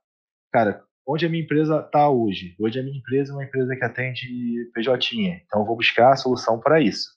Cara, 0.52 0.82
onde 1.10 1.26
a 1.26 1.30
minha 1.30 1.44
empresa 1.44 1.80
está 1.80 2.10
hoje? 2.10 2.56
Hoje 2.60 2.80
a 2.80 2.84
minha 2.84 2.98
empresa 2.98 3.32
é 3.32 3.36
uma 3.36 3.44
empresa 3.44 3.76
que 3.76 3.84
atende 3.84 4.28
PJ, 4.74 5.44
então 5.46 5.62
eu 5.62 5.66
vou 5.66 5.76
buscar 5.76 6.12
a 6.12 6.16
solução 6.16 6.60
para 6.60 6.80
isso. 6.80 7.10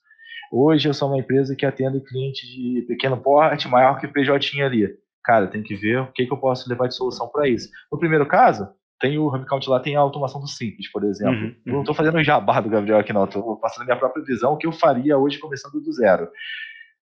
Hoje 0.50 0.88
eu 0.88 0.94
sou 0.94 1.08
uma 1.08 1.18
empresa 1.18 1.54
que 1.54 1.66
atende 1.66 2.00
cliente 2.00 2.46
de 2.46 2.82
pequeno 2.88 3.16
porte, 3.16 3.68
maior 3.68 3.98
que 4.00 4.08
PJ 4.08 4.62
ali 4.62 4.88
cara, 5.22 5.46
tem 5.46 5.62
que 5.62 5.74
ver 5.74 6.00
o 6.00 6.12
que, 6.12 6.26
que 6.26 6.32
eu 6.32 6.36
posso 6.36 6.68
levar 6.68 6.88
de 6.88 6.96
solução 6.96 7.28
para 7.28 7.48
isso. 7.48 7.68
No 7.90 7.98
primeiro 7.98 8.26
caso, 8.26 8.68
tem 9.00 9.18
o 9.18 9.28
Hubcount 9.28 9.68
lá, 9.68 9.80
tem 9.80 9.96
a 9.96 10.00
automação 10.00 10.40
do 10.40 10.48
simples, 10.48 10.90
por 10.90 11.04
exemplo. 11.04 11.34
Uhum, 11.34 11.46
uhum. 11.46 11.54
Eu 11.66 11.72
não 11.74 11.80
estou 11.80 11.94
fazendo 11.94 12.18
o 12.18 12.24
jabá 12.24 12.60
do 12.60 12.68
Gabriel 12.68 12.98
aqui, 12.98 13.12
não. 13.12 13.24
Estou 13.24 13.56
passando 13.56 13.82
a 13.82 13.86
minha 13.86 13.96
própria 13.96 14.24
visão, 14.24 14.52
o 14.52 14.56
que 14.56 14.66
eu 14.66 14.72
faria 14.72 15.16
hoje 15.16 15.38
começando 15.38 15.80
do 15.80 15.92
zero. 15.92 16.28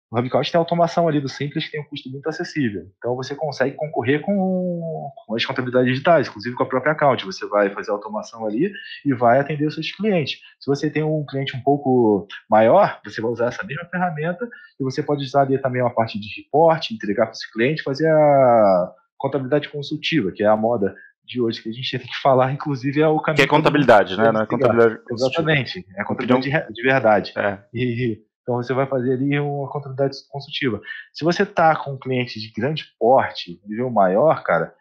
O 0.10 0.18
Hubcount 0.18 0.50
tem 0.50 0.58
automação 0.58 1.08
ali 1.08 1.20
do 1.20 1.28
Simples 1.28 1.66
que 1.66 1.72
tem 1.72 1.82
um 1.82 1.86
custo 1.86 2.10
muito 2.10 2.28
acessível. 2.30 2.90
Então 2.98 3.16
você 3.16 3.36
consegue 3.36 3.76
concorrer 3.76 4.22
com, 4.22 5.12
com 5.26 5.36
as 5.36 5.46
contabilidades 5.46 5.90
digitais, 5.90 6.28
inclusive 6.28 6.56
com 6.56 6.64
a 6.64 6.68
própria 6.68 6.94
account. 6.94 7.26
Você 7.26 7.46
vai 7.48 7.70
fazer 7.72 7.92
automação 7.92 8.46
ali 8.46 8.72
e 9.06 9.14
vai 9.14 9.40
atender 9.40 9.66
os 9.66 9.74
seus 9.74 9.92
clientes. 9.92 10.40
Se 10.60 10.68
você 10.68 10.90
tem 10.90 11.04
um 11.04 11.26
cliente 11.26 11.58
um 11.58 11.62
pouco 11.62 12.26
maior, 12.50 13.00
você 13.04 13.22
vai 13.22 13.32
usar 13.32 13.48
essa 13.48 13.66
mesma 13.66 13.86
ferramenta 13.86 14.48
e 14.80 14.84
você 14.84 15.04
pode 15.04 15.24
usar 15.24 15.42
ali 15.42 15.58
também 15.58 15.82
uma 15.82 15.94
parte 15.94 16.18
de 16.18 16.42
reporte, 16.42 16.94
entregar 16.94 17.26
para 17.26 17.34
esse 17.34 17.52
cliente, 17.52 17.84
fazer 17.84 18.08
a 18.08 18.92
contabilidade 19.18 19.68
consultiva, 19.68 20.32
que 20.32 20.44
é 20.44 20.48
a 20.48 20.56
moda 20.56 20.96
de 21.26 21.42
hoje 21.42 21.62
que 21.62 21.68
a 21.68 21.74
gente 21.74 21.92
tem 22.00 22.08
que 22.08 22.22
falar, 22.22 22.54
inclusive 22.54 23.02
é 23.02 23.08
o 23.08 23.20
caminho. 23.20 23.38
Que 23.38 23.44
é 23.44 23.48
contabilidade, 23.48 24.16
né? 24.16 24.32
Não 24.32 24.42
é 24.42 24.46
contabilidade. 24.46 25.02
Exatamente, 25.12 25.86
é 25.98 26.04
contabilidade 26.06 26.50
de, 26.50 26.74
de 26.74 26.82
verdade. 26.82 27.34
É. 27.36 27.60
E 27.74 28.26
então 28.48 28.56
você 28.56 28.74
vai 28.74 28.88
fazer 28.88 29.12
ali 29.12 29.38
uma 29.38 29.70
contabilidade 29.70 30.16
consultiva. 30.30 30.80
Se 31.12 31.26
você 31.26 31.44
está 31.44 31.76
com 31.76 31.92
um 31.92 32.00
cliente 32.00 32.40
de 32.40 32.50
grande 32.50 32.86
porte, 32.98 33.60
nível 33.66 33.90
maior, 33.90 34.42
cara, 34.42 34.74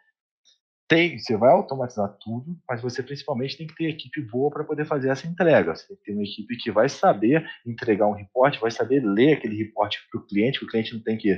tem, 0.87 1.19
você 1.19 1.35
vai 1.35 1.51
automatizar 1.51 2.07
tudo, 2.23 2.57
mas 2.65 2.81
você 2.81 3.03
principalmente 3.03 3.57
tem 3.57 3.67
que 3.67 3.75
ter 3.75 3.89
equipe 3.89 4.21
boa 4.21 4.49
para 4.49 4.63
poder 4.63 4.85
fazer 4.85 5.09
essa 5.09 5.27
entrega. 5.27 5.75
Você 5.75 5.85
tem 5.85 5.97
que 5.97 6.03
ter 6.03 6.13
uma 6.13 6.23
equipe 6.23 6.55
que 6.55 6.71
vai 6.71 6.87
saber 6.87 7.45
entregar 7.65 8.07
um 8.07 8.13
reporte, 8.13 8.57
vai 8.61 8.71
saber 8.71 9.03
ler 9.03 9.33
aquele 9.33 9.57
reporte 9.57 9.99
para 10.09 10.21
o 10.21 10.25
cliente, 10.25 10.59
que 10.59 10.65
o 10.65 10.69
cliente 10.69 10.93
não 10.93 11.01
tem 11.01 11.17
que 11.17 11.37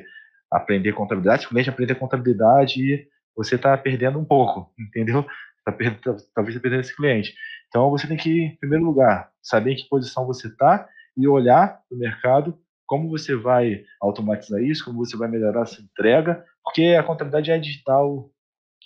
aprender 0.52 0.94
contabilidade. 0.94 1.42
Se 1.42 1.48
o 1.48 1.50
cliente 1.50 1.72
aprender 1.72 1.96
contabilidade, 1.96 3.08
você 3.36 3.56
está 3.56 3.76
perdendo 3.76 4.20
um 4.20 4.26
pouco, 4.26 4.72
entendeu? 4.80 5.26
Tá 5.66 5.72
perdendo, 5.72 6.16
talvez 6.36 6.56
está 6.56 6.62
perdendo 6.62 6.82
esse 6.82 6.96
cliente. 6.96 7.34
Então 7.70 7.90
você 7.90 8.08
tem 8.08 8.18
que, 8.18 8.44
em 8.44 8.56
primeiro 8.58 8.86
lugar, 8.86 9.32
saber 9.42 9.72
em 9.72 9.76
que 9.76 9.90
posição 9.90 10.28
você 10.28 10.48
está 10.48 10.88
e 11.18 11.28
olhar 11.28 11.82
o 11.92 11.96
mercado, 11.96 12.58
como 12.86 13.10
você 13.10 13.36
vai 13.36 13.84
automatizar 14.02 14.62
isso, 14.62 14.84
como 14.84 14.98
você 14.98 15.16
vai 15.16 15.28
melhorar 15.28 15.62
essa 15.62 15.82
entrega, 15.82 16.44
porque 16.64 16.96
a 17.00 17.04
contabilidade 17.04 17.52
é 17.52 17.58
digital 17.58 18.30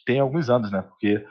tem 0.06 0.20
alguns 0.20 0.50
anos, 0.50 0.72
né? 0.72 0.82
Porque 0.82 1.26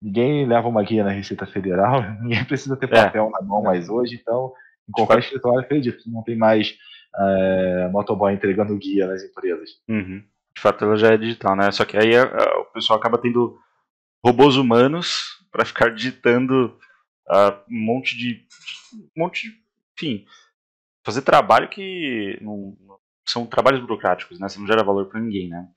ninguém 0.00 0.46
leva 0.46 0.68
uma 0.68 0.82
guia 0.82 1.04
na 1.04 1.10
Receita 1.10 1.46
Federal, 1.46 2.02
ninguém 2.22 2.44
precisa 2.44 2.76
ter 2.76 2.86
é. 2.92 3.04
papel 3.04 3.26
é. 3.26 3.30
na 3.30 3.42
mão 3.42 3.62
mais 3.62 3.88
hoje, 3.88 4.18
então 4.20 4.52
em 4.88 4.92
qualquer 4.92 5.20
escritório, 5.20 5.60
acredito, 5.60 6.10
não 6.10 6.22
tem 6.22 6.36
mais 6.36 6.76
é, 7.16 7.88
motoboy 7.90 8.32
entregando 8.32 8.76
guia 8.76 9.06
nas 9.06 9.22
empresas. 9.22 9.70
Uhum. 9.88 10.24
De 10.54 10.60
fato, 10.60 10.84
ela 10.84 10.96
já 10.96 11.12
é 11.12 11.16
digital, 11.16 11.56
né? 11.56 11.70
Só 11.70 11.84
que 11.84 11.96
aí 11.96 12.14
é, 12.14 12.22
o 12.22 12.64
pessoal 12.66 12.98
acaba 12.98 13.18
tendo 13.18 13.58
robôs 14.24 14.56
humanos 14.56 15.40
para 15.50 15.64
ficar 15.64 15.90
digitando 15.90 16.76
uh, 17.28 17.52
um 17.70 17.84
monte 17.84 18.16
de 18.16 18.44
um 19.16 19.22
monte 19.22 19.48
de 19.48 19.61
enfim, 19.94 20.24
fazer 21.04 21.22
trabalho 21.22 21.68
que 21.68 22.38
não, 22.40 22.76
são 23.26 23.46
trabalhos 23.46 23.80
burocráticos, 23.80 24.38
né? 24.38 24.48
Você 24.48 24.58
não 24.58 24.66
gera 24.66 24.84
valor 24.84 25.06
para 25.06 25.20
ninguém, 25.20 25.48
né? 25.48 25.68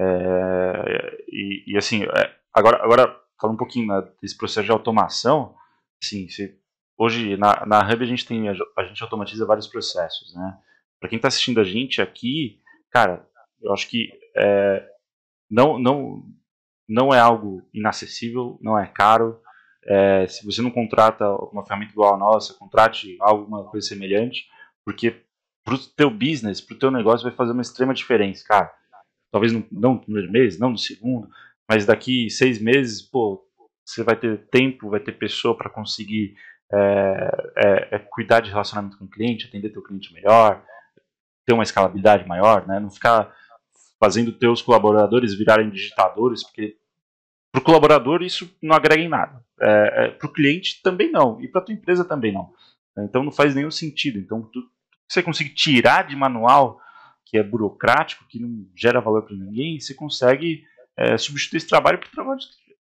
É, 0.00 1.24
e, 1.28 1.64
e, 1.66 1.76
assim, 1.76 2.04
é, 2.04 2.36
agora, 2.52 2.82
agora 2.82 3.20
falando 3.40 3.54
um 3.54 3.58
pouquinho 3.58 3.88
né, 3.88 4.08
desse 4.22 4.36
processo 4.36 4.64
de 4.64 4.72
automação, 4.72 5.54
assim, 6.02 6.28
se, 6.28 6.56
hoje 6.96 7.36
na, 7.36 7.66
na 7.66 7.80
Hub 7.80 8.02
a 8.02 8.06
gente 8.06 8.26
tem 8.26 8.48
a 8.48 8.84
gente 8.84 9.02
automatiza 9.02 9.46
vários 9.46 9.66
processos, 9.66 10.34
né? 10.34 10.58
Para 11.00 11.08
quem 11.08 11.16
está 11.16 11.28
assistindo 11.28 11.60
a 11.60 11.64
gente 11.64 12.02
aqui, 12.02 12.60
cara, 12.90 13.26
eu 13.60 13.72
acho 13.72 13.88
que 13.88 14.10
é, 14.36 14.88
não, 15.50 15.78
não, 15.78 16.24
não 16.88 17.14
é 17.14 17.20
algo 17.20 17.68
inacessível, 17.72 18.58
não 18.60 18.78
é 18.78 18.86
caro, 18.86 19.40
é, 19.88 20.26
se 20.26 20.44
você 20.44 20.60
não 20.60 20.70
contrata 20.70 21.26
uma 21.50 21.64
ferramenta 21.64 21.92
igual 21.92 22.14
a 22.14 22.18
nossa, 22.18 22.52
contrate 22.52 23.16
alguma 23.20 23.64
coisa 23.64 23.88
semelhante, 23.88 24.46
porque 24.84 25.22
para 25.64 25.74
o 25.74 25.78
teu 25.78 26.10
business, 26.10 26.60
para 26.60 26.76
o 26.76 26.78
teu 26.78 26.90
negócio 26.90 27.26
vai 27.26 27.34
fazer 27.34 27.52
uma 27.52 27.62
extrema 27.62 27.94
diferença, 27.94 28.44
cara. 28.46 28.72
Talvez 29.32 29.52
não, 29.52 29.64
não 29.72 29.94
no 29.94 30.00
primeiro 30.00 30.30
mês, 30.30 30.58
não 30.58 30.70
no 30.70 30.78
segundo, 30.78 31.28
mas 31.68 31.86
daqui 31.86 32.28
seis 32.28 32.60
meses, 32.60 33.00
pô, 33.02 33.46
você 33.84 34.02
vai 34.02 34.16
ter 34.16 34.46
tempo, 34.50 34.90
vai 34.90 35.00
ter 35.00 35.12
pessoa 35.12 35.56
para 35.56 35.70
conseguir 35.70 36.34
é, 36.70 37.30
é, 37.56 37.88
é, 37.96 37.98
cuidar 37.98 38.40
de 38.40 38.50
relacionamento 38.50 38.98
com 38.98 39.06
o 39.06 39.10
cliente, 39.10 39.46
atender 39.46 39.70
teu 39.70 39.82
cliente 39.82 40.12
melhor, 40.12 40.62
ter 41.46 41.54
uma 41.54 41.62
escalabilidade 41.62 42.28
maior, 42.28 42.66
né? 42.66 42.78
Não 42.78 42.90
ficar 42.90 43.34
fazendo 43.98 44.32
teus 44.32 44.60
colaboradores 44.60 45.34
virarem 45.34 45.70
digitadores, 45.70 46.44
porque 46.44 46.76
para 47.52 47.60
o 47.60 47.64
colaborador 47.64 48.22
isso 48.22 48.54
não 48.62 48.74
agrega 48.74 49.02
em 49.02 49.08
nada. 49.08 49.42
É, 49.60 50.04
é, 50.04 50.08
para 50.10 50.28
o 50.28 50.32
cliente 50.32 50.80
também 50.82 51.10
não. 51.10 51.40
E 51.40 51.48
para 51.48 51.60
a 51.60 51.64
tua 51.64 51.74
empresa 51.74 52.04
também 52.04 52.32
não. 52.32 52.50
Então 52.98 53.22
não 53.22 53.32
faz 53.32 53.54
nenhum 53.54 53.70
sentido. 53.70 54.18
Então 54.18 54.42
tu, 54.42 54.62
você 55.08 55.22
consegue 55.22 55.50
tirar 55.50 56.06
de 56.06 56.16
manual 56.16 56.80
que 57.24 57.36
é 57.36 57.42
burocrático, 57.42 58.24
que 58.28 58.40
não 58.40 58.66
gera 58.74 59.00
valor 59.00 59.22
para 59.22 59.36
ninguém, 59.36 59.78
você 59.78 59.92
consegue 59.92 60.64
é, 60.96 61.18
substituir 61.18 61.58
esse 61.58 61.68
trabalho 61.68 61.98
por 61.98 62.08
trabalho 62.08 62.38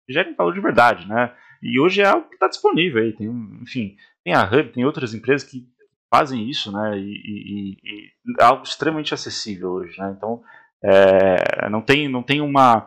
que 0.06 0.12
gera 0.12 0.32
valor 0.36 0.54
de 0.54 0.60
verdade, 0.60 1.08
né? 1.08 1.34
E 1.60 1.80
hoje 1.80 2.00
é 2.00 2.06
algo 2.06 2.28
que 2.28 2.34
está 2.34 2.46
disponível 2.46 3.02
aí. 3.02 3.12
Tem, 3.12 3.26
enfim, 3.62 3.96
tem 4.24 4.34
a 4.34 4.44
Hub, 4.44 4.70
tem 4.70 4.84
outras 4.84 5.12
empresas 5.12 5.48
que 5.48 5.66
fazem 6.08 6.48
isso, 6.48 6.70
né? 6.70 6.98
E, 6.98 7.02
e, 7.02 7.76
e 7.82 8.12
é 8.40 8.44
algo 8.44 8.62
extremamente 8.62 9.12
acessível 9.12 9.70
hoje, 9.70 9.98
né? 9.98 10.14
Então 10.16 10.40
é, 10.82 11.68
não 11.68 11.82
tem, 11.82 12.08
não 12.08 12.22
tem 12.22 12.40
uma 12.40 12.86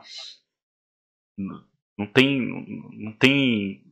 não 1.98 2.08
tem, 2.08 2.89
não 2.94 3.12
tem 3.14 3.84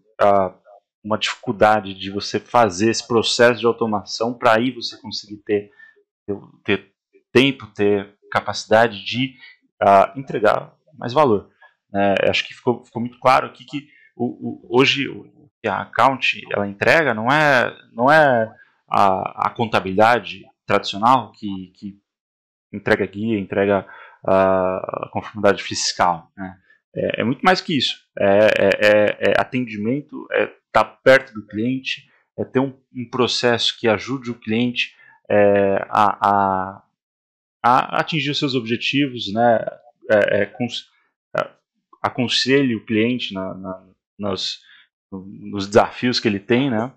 uma 1.04 1.18
dificuldade 1.18 1.94
de 1.94 2.12
você 2.12 2.40
fazer 2.40 2.90
esse 2.90 3.08
processo 3.08 3.60
de 3.60 3.66
automação 3.66 4.34
para 4.34 4.56
aí 4.56 4.72
você 4.72 4.98
conseguir 4.98 5.38
ter, 5.38 5.72
ter 6.64 6.92
tempo, 7.32 7.68
ter 7.68 8.16
capacidade 8.32 9.04
de 9.04 9.36
uh, 9.82 10.20
entregar 10.20 10.74
mais 10.98 11.14
valor. 11.14 11.50
É, 11.94 12.30
acho 12.30 12.46
que 12.48 12.54
ficou, 12.54 12.84
ficou, 12.84 13.02
muito 13.02 13.20
claro 13.20 13.48
aqui 13.48 13.66
que 13.66 13.88
o, 14.16 14.26
o, 14.26 14.80
hoje 14.80 15.08
o 15.08 15.50
que 15.62 15.68
a 15.68 15.82
account 15.82 16.42
ela 16.52 16.68
entrega 16.68 17.14
não 17.14 17.28
é, 17.28 17.76
não 17.92 18.12
é 18.12 18.54
a, 18.88 19.48
a 19.48 19.50
contabilidade 19.50 20.46
tradicional 20.66 21.32
que, 21.32 21.72
que 21.76 22.00
entrega 22.72 23.06
guia, 23.08 23.40
entrega 23.40 23.88
uh, 24.24 25.06
a 25.06 25.10
conformidade 25.12 25.64
fiscal. 25.64 26.32
Né? 26.38 26.58
É, 26.96 27.22
é 27.22 27.24
muito 27.24 27.42
mais 27.42 27.62
que 27.62 27.78
isso. 27.78 27.96
É, 28.18 28.26
é, 28.26 28.70
é, 28.82 29.32
é 29.32 29.42
atendimento, 29.42 30.28
é 30.32 30.44
estar 30.44 30.84
tá 30.84 30.86
perto 30.86 31.34
do 31.34 31.46
cliente, 31.46 32.10
é 32.38 32.44
ter 32.44 32.60
um, 32.60 32.78
um, 32.96 33.10
processo 33.10 33.78
que 33.80 33.88
ajude 33.88 34.32
o 34.32 34.40
cliente 34.40 34.96
é, 35.30 35.86
a, 35.90 36.28
a, 36.30 36.84
a, 37.64 38.00
atingir 38.00 38.32
os 38.32 38.40
seus 38.40 38.56
objetivos, 38.56 39.32
né? 39.34 39.60
Cons, 40.58 40.90
aconselhe 42.02 42.76
o 42.76 42.84
cliente 42.84 43.34
na, 43.34 43.54
na, 43.54 43.86
nos, 44.18 44.60
nos 45.12 45.68
desafios 45.68 46.20
que 46.20 46.28
ele 46.28 46.40
tem, 46.40 46.70
né? 46.70 46.92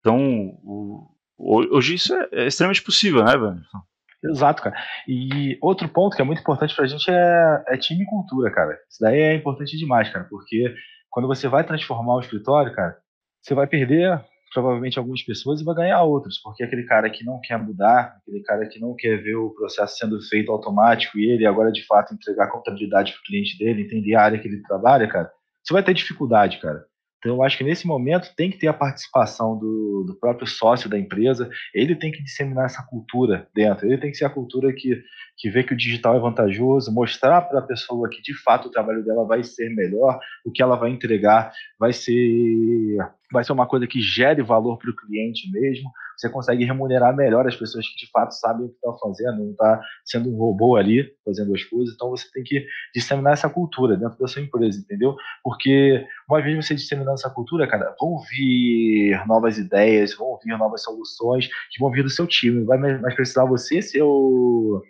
Então, 0.00 0.18
o, 0.62 1.08
hoje 1.38 1.94
isso 1.94 2.14
é, 2.14 2.46
extremamente 2.46 2.82
possível, 2.82 3.24
né, 3.24 3.34
Wanderson? 3.34 3.82
Exato, 4.24 4.62
cara. 4.62 4.76
E 5.08 5.58
outro 5.60 5.88
ponto 5.88 6.14
que 6.14 6.22
é 6.22 6.24
muito 6.24 6.40
importante 6.40 6.74
pra 6.74 6.86
gente 6.86 7.10
é, 7.10 7.64
é 7.68 7.76
time 7.76 8.04
e 8.04 8.06
cultura, 8.06 8.52
cara. 8.52 8.78
Isso 8.88 8.98
daí 9.00 9.20
é 9.20 9.34
importante 9.34 9.76
demais, 9.76 10.08
cara, 10.10 10.26
porque 10.30 10.74
quando 11.10 11.26
você 11.26 11.48
vai 11.48 11.64
transformar 11.64 12.16
o 12.16 12.20
escritório, 12.20 12.72
cara, 12.72 12.96
você 13.40 13.54
vai 13.54 13.66
perder 13.66 14.24
provavelmente 14.52 14.98
algumas 14.98 15.22
pessoas 15.22 15.60
e 15.60 15.64
vai 15.64 15.74
ganhar 15.74 16.02
outras, 16.02 16.38
porque 16.40 16.62
aquele 16.62 16.84
cara 16.84 17.08
que 17.10 17.24
não 17.24 17.40
quer 17.40 17.58
mudar, 17.58 18.16
aquele 18.20 18.42
cara 18.42 18.66
que 18.68 18.78
não 18.78 18.94
quer 18.94 19.16
ver 19.16 19.34
o 19.34 19.50
processo 19.50 19.96
sendo 19.96 20.20
feito 20.28 20.52
automático 20.52 21.18
e 21.18 21.30
ele 21.30 21.46
agora 21.46 21.72
de 21.72 21.84
fato 21.86 22.14
entregar 22.14 22.50
contabilidade 22.50 23.12
para 23.12 23.20
o 23.20 23.24
cliente 23.24 23.58
dele, 23.58 23.82
entender 23.82 24.14
a 24.14 24.22
área 24.22 24.38
que 24.38 24.46
ele 24.46 24.62
trabalha, 24.62 25.08
cara, 25.08 25.32
você 25.64 25.72
vai 25.72 25.82
ter 25.82 25.94
dificuldade, 25.94 26.58
cara. 26.60 26.84
Então, 27.22 27.36
eu 27.36 27.42
acho 27.44 27.56
que 27.56 27.62
nesse 27.62 27.86
momento 27.86 28.34
tem 28.36 28.50
que 28.50 28.58
ter 28.58 28.66
a 28.66 28.74
participação 28.74 29.56
do, 29.56 30.02
do, 30.04 30.16
próprio 30.18 30.44
sócio 30.44 30.90
da 30.90 30.98
empresa, 30.98 31.48
ele 31.72 31.94
tem 31.94 32.10
que 32.10 32.20
disseminar 32.20 32.66
essa 32.66 32.82
cultura 32.82 33.46
dentro, 33.54 33.86
ele 33.86 33.96
tem 33.96 34.10
que 34.10 34.16
ser 34.16 34.24
a 34.24 34.30
cultura 34.30 34.72
que, 34.72 35.00
que 35.38 35.48
vê 35.48 35.62
que 35.62 35.72
o 35.72 35.76
digital 35.76 36.16
é 36.16 36.18
vantajoso, 36.18 36.92
mostrar 36.92 37.42
para 37.42 37.60
a 37.60 37.62
pessoa 37.62 38.10
que 38.10 38.20
de 38.20 38.34
fato 38.42 38.66
o 38.66 38.70
trabalho 38.72 39.04
dela 39.04 39.24
vai 39.24 39.44
ser 39.44 39.70
melhor, 39.70 40.18
o 40.44 40.50
que 40.50 40.60
ela 40.60 40.74
vai 40.74 40.90
entregar 40.90 41.52
vai 41.78 41.92
ser 41.92 42.98
vai 43.30 43.44
ser 43.44 43.52
uma 43.52 43.66
coisa 43.66 43.86
que 43.86 44.00
gere 44.00 44.42
valor 44.42 44.76
para 44.76 44.90
o 44.90 44.96
cliente 44.96 45.50
mesmo. 45.50 45.90
Você 46.22 46.28
consegue 46.28 46.64
remunerar 46.64 47.14
melhor 47.16 47.48
as 47.48 47.56
pessoas 47.56 47.84
que 47.88 47.96
de 47.96 48.08
fato 48.12 48.30
sabem 48.30 48.66
o 48.66 48.68
que 48.68 48.76
estão 48.76 48.96
fazendo, 48.96 49.42
não 49.42 49.50
está 49.50 49.82
sendo 50.04 50.32
um 50.32 50.36
robô 50.38 50.76
ali 50.76 51.12
fazendo 51.24 51.52
as 51.52 51.64
coisas. 51.64 51.92
Então 51.92 52.10
você 52.10 52.30
tem 52.32 52.44
que 52.44 52.64
disseminar 52.94 53.32
essa 53.32 53.50
cultura 53.50 53.96
dentro 53.96 54.16
da 54.16 54.28
sua 54.28 54.40
empresa, 54.40 54.78
entendeu? 54.78 55.16
Porque 55.42 56.06
uma 56.28 56.40
vez 56.40 56.64
você 56.64 56.76
disseminando 56.76 57.14
essa 57.14 57.28
cultura, 57.28 57.66
cara, 57.66 57.92
vão 58.00 58.20
vir 58.30 59.20
novas 59.26 59.58
ideias, 59.58 60.14
vão 60.14 60.38
vir 60.44 60.56
novas 60.56 60.84
soluções 60.84 61.48
que 61.48 61.80
vão 61.80 61.90
vir 61.90 62.04
do 62.04 62.10
seu 62.10 62.24
time. 62.24 62.64
Vai 62.64 62.78
mais 62.78 63.14
precisar 63.16 63.44
você 63.44 63.82
ser 63.82 64.02
o 64.02 64.80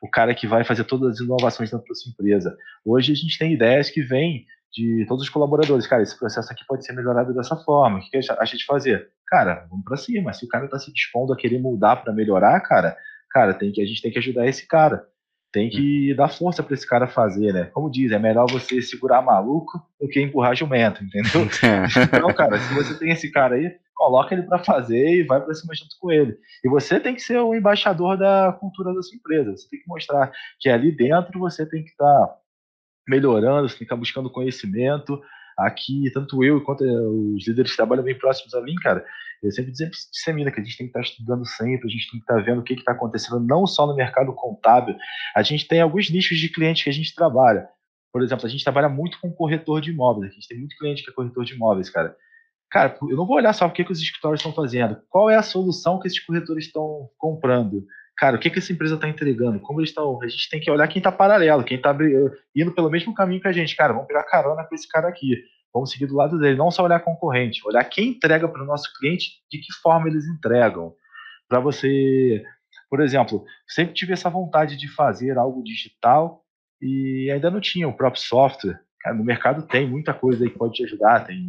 o 0.00 0.10
cara 0.10 0.34
que 0.34 0.46
vai 0.46 0.62
fazer 0.62 0.84
todas 0.84 1.12
as 1.12 1.20
inovações 1.20 1.70
dentro 1.70 1.86
da 1.88 1.94
sua 1.94 2.10
empresa. 2.10 2.56
Hoje 2.84 3.12
a 3.12 3.14
gente 3.14 3.38
tem 3.38 3.54
ideias 3.54 3.90
que 3.90 4.02
vêm 4.02 4.46
de 4.76 5.06
todos 5.06 5.24
os 5.24 5.30
colaboradores. 5.30 5.86
Cara, 5.86 6.02
esse 6.02 6.18
processo 6.18 6.52
aqui 6.52 6.62
pode 6.66 6.84
ser 6.84 6.92
melhorado 6.92 7.32
dessa 7.32 7.56
forma. 7.56 7.98
O 7.98 8.00
que, 8.00 8.10
que 8.10 8.18
acha 8.18 8.56
de 8.56 8.64
fazer? 8.66 9.08
Cara, 9.26 9.66
vamos 9.70 9.84
para 9.84 9.96
cima. 9.96 10.34
Se 10.34 10.44
o 10.44 10.48
cara 10.48 10.66
está 10.66 10.78
se 10.78 10.92
dispondo 10.92 11.32
a 11.32 11.36
querer 11.36 11.58
mudar 11.58 11.96
para 11.96 12.12
melhorar, 12.12 12.60
cara, 12.60 12.94
cara, 13.30 13.54
tem 13.54 13.72
que 13.72 13.80
a 13.80 13.86
gente 13.86 14.02
tem 14.02 14.12
que 14.12 14.18
ajudar 14.18 14.46
esse 14.46 14.68
cara. 14.68 15.06
Tem 15.50 15.70
que 15.70 16.12
dar 16.14 16.28
força 16.28 16.62
para 16.62 16.74
esse 16.74 16.86
cara 16.86 17.06
fazer, 17.06 17.54
né? 17.54 17.64
Como 17.72 17.90
diz, 17.90 18.12
é 18.12 18.18
melhor 18.18 18.46
você 18.50 18.82
segurar 18.82 19.22
maluco 19.22 19.80
do 19.98 20.06
que 20.06 20.20
empurrar 20.20 20.54
jumento, 20.54 21.02
entendeu? 21.02 21.48
então, 22.12 22.34
cara, 22.34 22.58
se 22.58 22.74
você 22.74 22.98
tem 22.98 23.10
esse 23.10 23.32
cara 23.32 23.54
aí, 23.54 23.74
coloca 23.94 24.34
ele 24.34 24.42
para 24.42 24.58
fazer 24.58 25.08
e 25.08 25.22
vai 25.22 25.40
para 25.40 25.54
cima 25.54 25.74
junto 25.74 25.96
com 25.98 26.12
ele. 26.12 26.36
E 26.62 26.68
você 26.68 27.00
tem 27.00 27.14
que 27.14 27.22
ser 27.22 27.38
o 27.38 27.54
embaixador 27.54 28.18
da 28.18 28.54
cultura 28.60 28.92
da 28.92 29.00
sua 29.00 29.16
empresa. 29.16 29.56
Você 29.56 29.66
tem 29.70 29.80
que 29.80 29.88
mostrar 29.88 30.30
que 30.60 30.68
ali 30.68 30.94
dentro 30.94 31.40
você 31.40 31.64
tem 31.64 31.82
que 31.82 31.90
estar 31.90 32.04
tá 32.04 32.36
melhorando, 33.06 33.68
você 33.68 33.74
tem 33.74 33.78
que 33.78 33.84
estar 33.84 33.96
buscando 33.96 34.30
conhecimento. 34.30 35.20
Aqui, 35.56 36.10
tanto 36.12 36.44
eu 36.44 36.62
quanto 36.62 36.84
eh, 36.84 37.00
os 37.34 37.46
líderes 37.46 37.70
que 37.70 37.76
trabalham 37.76 38.04
bem 38.04 38.18
próximos 38.18 38.52
a 38.54 38.60
mim, 38.60 38.74
cara, 38.74 39.04
eu 39.42 39.50
sempre 39.50 39.72
dissemina 39.72 40.50
que 40.50 40.60
a 40.60 40.64
gente 40.64 40.76
tem 40.76 40.86
que 40.86 40.90
estar 40.90 41.00
estudando 41.00 41.46
sempre, 41.46 41.86
a 41.86 41.90
gente 41.90 42.10
tem 42.10 42.20
que 42.20 42.24
estar 42.24 42.42
vendo 42.42 42.60
o 42.60 42.62
que 42.62 42.74
está 42.74 42.92
acontecendo, 42.92 43.40
não 43.40 43.66
só 43.66 43.86
no 43.86 43.94
mercado 43.94 44.32
contábil. 44.34 44.96
A 45.34 45.42
gente 45.42 45.66
tem 45.66 45.80
alguns 45.80 46.10
nichos 46.10 46.38
de 46.38 46.48
clientes 46.48 46.82
que 46.82 46.90
a 46.90 46.92
gente 46.92 47.14
trabalha. 47.14 47.68
Por 48.12 48.22
exemplo, 48.22 48.46
a 48.46 48.48
gente 48.48 48.64
trabalha 48.64 48.88
muito 48.88 49.20
com 49.20 49.32
corretor 49.32 49.80
de 49.80 49.90
imóveis. 49.90 50.32
A 50.32 50.34
gente 50.34 50.48
tem 50.48 50.58
muito 50.58 50.76
cliente 50.76 51.04
que 51.04 51.10
é 51.10 51.12
corretor 51.12 51.44
de 51.44 51.54
imóveis, 51.54 51.90
cara. 51.90 52.16
Cara, 52.70 52.96
eu 53.08 53.16
não 53.16 53.26
vou 53.26 53.36
olhar 53.36 53.52
só 53.52 53.66
o 53.66 53.70
que, 53.70 53.84
que 53.84 53.92
os 53.92 54.00
escritórios 54.00 54.40
estão 54.40 54.52
fazendo. 54.52 55.00
Qual 55.08 55.30
é 55.30 55.36
a 55.36 55.42
solução 55.42 56.00
que 56.00 56.08
esses 56.08 56.24
corretores 56.24 56.66
estão 56.66 57.08
comprando? 57.16 57.86
Cara, 58.16 58.36
o 58.36 58.38
que, 58.38 58.50
que 58.50 58.58
essa 58.58 58.72
empresa 58.72 58.94
está 58.94 59.08
entregando? 59.08 59.60
Como 59.60 59.80
eles 59.80 59.90
estão. 59.90 60.20
A 60.22 60.28
gente 60.28 60.48
tem 60.48 60.60
que 60.60 60.70
olhar 60.70 60.88
quem 60.88 61.00
está 61.00 61.12
paralelo, 61.12 61.64
quem 61.64 61.76
está 61.76 61.96
indo 62.54 62.72
pelo 62.72 62.90
mesmo 62.90 63.14
caminho 63.14 63.40
que 63.40 63.48
a 63.48 63.52
gente. 63.52 63.76
Cara, 63.76 63.92
vamos 63.92 64.08
pegar 64.08 64.24
carona 64.24 64.64
com 64.64 64.74
esse 64.74 64.88
cara 64.88 65.08
aqui. 65.08 65.36
Vamos 65.72 65.90
seguir 65.90 66.06
do 66.06 66.16
lado 66.16 66.38
dele. 66.38 66.56
Não 66.56 66.70
só 66.70 66.84
olhar 66.84 67.00
concorrente, 67.00 67.60
olhar 67.66 67.84
quem 67.84 68.08
entrega 68.08 68.48
para 68.48 68.62
o 68.62 68.66
nosso 68.66 68.90
cliente, 68.98 69.42
de 69.50 69.58
que 69.58 69.72
forma 69.82 70.08
eles 70.08 70.26
entregam. 70.26 70.94
Para 71.48 71.60
você. 71.60 72.42
Por 72.88 73.00
exemplo, 73.00 73.44
sempre 73.66 73.94
tive 73.94 74.12
essa 74.12 74.30
vontade 74.30 74.76
de 74.76 74.88
fazer 74.88 75.36
algo 75.36 75.62
digital 75.62 76.42
e 76.80 77.30
ainda 77.32 77.50
não 77.50 77.60
tinha 77.60 77.88
o 77.88 77.96
próprio 77.96 78.22
software. 78.22 78.80
Cara, 79.00 79.14
no 79.14 79.24
mercado 79.24 79.66
tem 79.66 79.88
muita 79.88 80.14
coisa 80.14 80.44
aí 80.44 80.50
que 80.50 80.58
pode 80.58 80.74
te 80.74 80.84
ajudar. 80.84 81.24
Tem 81.24 81.44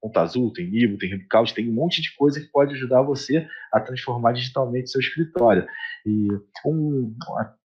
Conta 0.00 0.20
Azul, 0.20 0.52
tem 0.52 0.70
Nibo, 0.70 0.98
tem 0.98 1.12
Rubicloud, 1.12 1.54
tem 1.54 1.68
um 1.68 1.72
monte 1.72 2.02
de 2.02 2.14
coisa 2.14 2.40
que 2.40 2.46
pode 2.46 2.74
ajudar 2.74 3.02
você 3.02 3.46
a 3.72 3.80
transformar 3.80 4.32
digitalmente 4.32 4.90
seu 4.90 5.00
escritório. 5.00 5.66
E 6.04 6.28
um, 6.64 7.14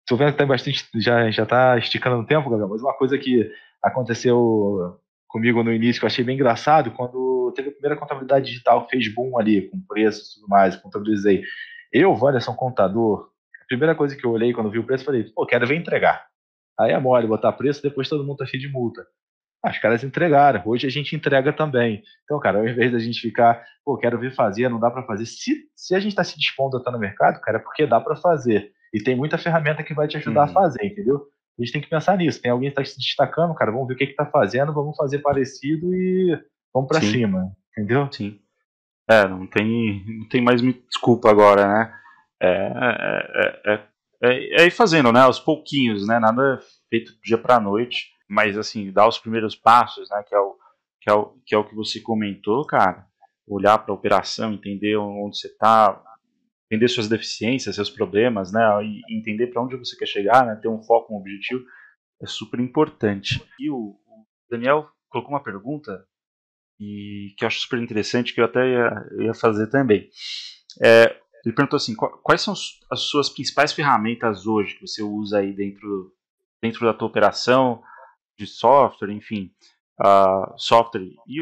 estou 0.01 0.17
vendo 0.17 0.31
que 0.31 0.37
tem 0.37 0.47
bastante, 0.47 0.87
já 0.95 1.29
já 1.31 1.43
está 1.43 1.77
esticando 1.77 2.17
no 2.17 2.25
tempo, 2.25 2.49
Gabriel, 2.49 2.69
mas 2.69 2.81
uma 2.81 2.93
coisa 2.93 3.17
que 3.17 3.51
aconteceu 3.81 4.99
comigo 5.27 5.63
no 5.63 5.71
início 5.71 5.99
que 5.99 6.05
eu 6.05 6.07
achei 6.07 6.23
bem 6.23 6.35
engraçado, 6.35 6.91
quando 6.91 7.53
teve 7.55 7.69
a 7.69 7.71
primeira 7.71 7.95
contabilidade 7.95 8.47
digital, 8.47 8.87
fez 8.89 9.13
boom 9.13 9.37
ali, 9.37 9.69
com 9.69 9.79
preços 9.81 10.31
e 10.31 10.35
tudo 10.35 10.49
mais, 10.49 10.75
contabilizei. 10.75 11.43
Eu, 11.91 12.11
Wanderson, 12.13 12.55
contador, 12.55 13.29
a 13.61 13.65
primeira 13.67 13.95
coisa 13.95 14.15
que 14.15 14.25
eu 14.25 14.31
olhei 14.31 14.53
quando 14.53 14.71
vi 14.71 14.79
o 14.79 14.83
preço, 14.83 15.05
falei, 15.05 15.23
pô, 15.23 15.45
quero 15.45 15.67
ver 15.67 15.75
entregar. 15.75 16.27
Aí 16.79 16.91
é 16.91 16.99
mole 16.99 17.27
botar 17.27 17.51
preço, 17.51 17.81
depois 17.81 18.07
todo 18.07 18.25
mundo 18.25 18.37
tá 18.37 18.45
cheio 18.45 18.61
de 18.61 18.69
multa. 18.69 19.05
Ah, 19.61 19.71
os 19.71 19.77
caras 19.79 20.03
entregaram. 20.03 20.61
Hoje 20.65 20.87
a 20.87 20.89
gente 20.89 21.15
entrega 21.15 21.51
também. 21.51 22.01
Então, 22.23 22.39
cara, 22.39 22.59
ao 22.59 22.67
invés 22.67 22.91
da 22.91 22.99
gente 22.99 23.19
ficar, 23.19 23.61
pô, 23.83 23.97
quero 23.97 24.17
vir 24.17 24.33
fazer, 24.33 24.69
não 24.69 24.79
dá 24.79 24.89
para 24.89 25.03
fazer. 25.03 25.25
Se, 25.25 25.53
se 25.75 25.93
a 25.93 25.99
gente 25.99 26.11
está 26.11 26.23
se 26.23 26.39
dispondo 26.39 26.77
a 26.77 26.79
estar 26.79 26.91
no 26.91 26.99
mercado, 26.99 27.41
cara, 27.41 27.57
é 27.57 27.61
porque 27.61 27.85
dá 27.85 27.99
para 27.99 28.15
fazer. 28.15 28.71
E 28.93 29.03
tem 29.03 29.15
muita 29.15 29.37
ferramenta 29.37 29.83
que 29.83 29.93
vai 29.93 30.07
te 30.07 30.15
ajudar 30.17 30.45
uhum. 30.45 30.49
a 30.49 30.53
fazer, 30.53 30.85
entendeu? 30.85 31.17
A 31.59 31.63
gente 31.63 31.73
tem 31.73 31.81
que 31.81 31.89
pensar 31.89 32.17
nisso. 32.17 32.41
Tem 32.41 32.51
alguém 32.51 32.71
que 32.71 32.79
está 32.79 32.89
se 32.89 32.97
destacando, 32.97 33.53
cara, 33.53 33.71
vamos 33.71 33.87
ver 33.87 33.95
o 33.95 33.97
que 33.97 34.05
está 34.05 34.25
fazendo, 34.25 34.73
vamos 34.73 34.95
fazer 34.95 35.19
parecido 35.19 35.93
e 35.93 36.39
vamos 36.73 36.87
para 36.87 37.01
cima, 37.01 37.51
entendeu? 37.71 38.07
Sim. 38.11 38.39
É, 39.09 39.27
não 39.27 39.45
tem, 39.45 40.05
não 40.19 40.29
tem 40.29 40.41
mais 40.41 40.61
desculpa 40.61 41.29
agora, 41.29 41.67
né? 41.67 41.93
É, 42.41 42.47
é, 42.47 43.73
é, 43.73 43.83
é, 44.23 44.61
é 44.61 44.67
ir 44.67 44.71
fazendo, 44.71 45.11
né? 45.11 45.19
Aos 45.19 45.39
pouquinhos, 45.39 46.07
né? 46.07 46.17
Nada 46.17 46.59
feito 46.89 47.11
dia 47.21 47.37
para 47.37 47.59
noite 47.59 48.17
mas 48.29 48.57
assim, 48.57 48.91
dar 48.91 49.07
os 49.07 49.17
primeiros 49.17 49.55
passos, 49.55 50.07
né, 50.09 50.23
que 50.27 50.35
é 50.35 50.39
o 50.39 50.55
que 51.01 51.09
é 51.09 51.13
o 51.13 51.25
que, 51.45 51.55
é 51.55 51.57
o 51.57 51.63
que 51.63 51.75
você 51.75 52.01
comentou, 52.01 52.65
cara, 52.65 53.07
olhar 53.47 53.77
para 53.79 53.93
a 53.93 53.95
operação, 53.95 54.53
entender 54.53 54.97
onde 54.97 55.39
você 55.39 55.47
está, 55.47 56.03
entender 56.69 56.87
suas 56.89 57.07
deficiências, 57.07 57.75
seus 57.75 57.89
problemas, 57.89 58.51
né, 58.51 58.61
e 58.83 59.17
entender 59.17 59.47
para 59.47 59.63
onde 59.63 59.77
você 59.77 59.97
quer 59.97 60.05
chegar, 60.05 60.45
né, 60.45 60.55
ter 60.61 60.67
um 60.67 60.83
foco, 60.83 61.13
um 61.13 61.17
objetivo, 61.17 61.63
é 62.21 62.27
super 62.27 62.59
importante. 62.59 63.41
E 63.59 63.69
o, 63.69 63.75
o 63.75 64.25
Daniel 64.51 64.89
colocou 65.09 65.33
uma 65.33 65.43
pergunta 65.43 66.05
e 66.79 67.33
que 67.37 67.43
eu 67.43 67.47
acho 67.47 67.61
super 67.61 67.79
interessante, 67.79 68.33
que 68.33 68.41
eu 68.41 68.45
até 68.45 68.67
ia, 68.67 69.09
ia 69.21 69.33
fazer 69.33 69.67
também. 69.67 70.09
É, 70.81 71.17
ele 71.45 71.55
perguntou 71.55 71.77
assim, 71.77 71.95
quais 71.95 72.41
são 72.41 72.53
as 72.91 72.99
suas 73.01 73.29
principais 73.29 73.73
ferramentas 73.73 74.45
hoje 74.45 74.75
que 74.75 74.85
você 74.85 75.01
usa 75.01 75.39
aí 75.39 75.53
dentro, 75.53 76.13
dentro 76.61 76.85
da 76.85 76.93
tua 76.93 77.07
operação, 77.07 77.81
de 78.39 78.47
software, 78.47 79.11
enfim, 79.11 79.51
uh, 79.99 80.53
software 80.57 81.03
e, 81.27 81.41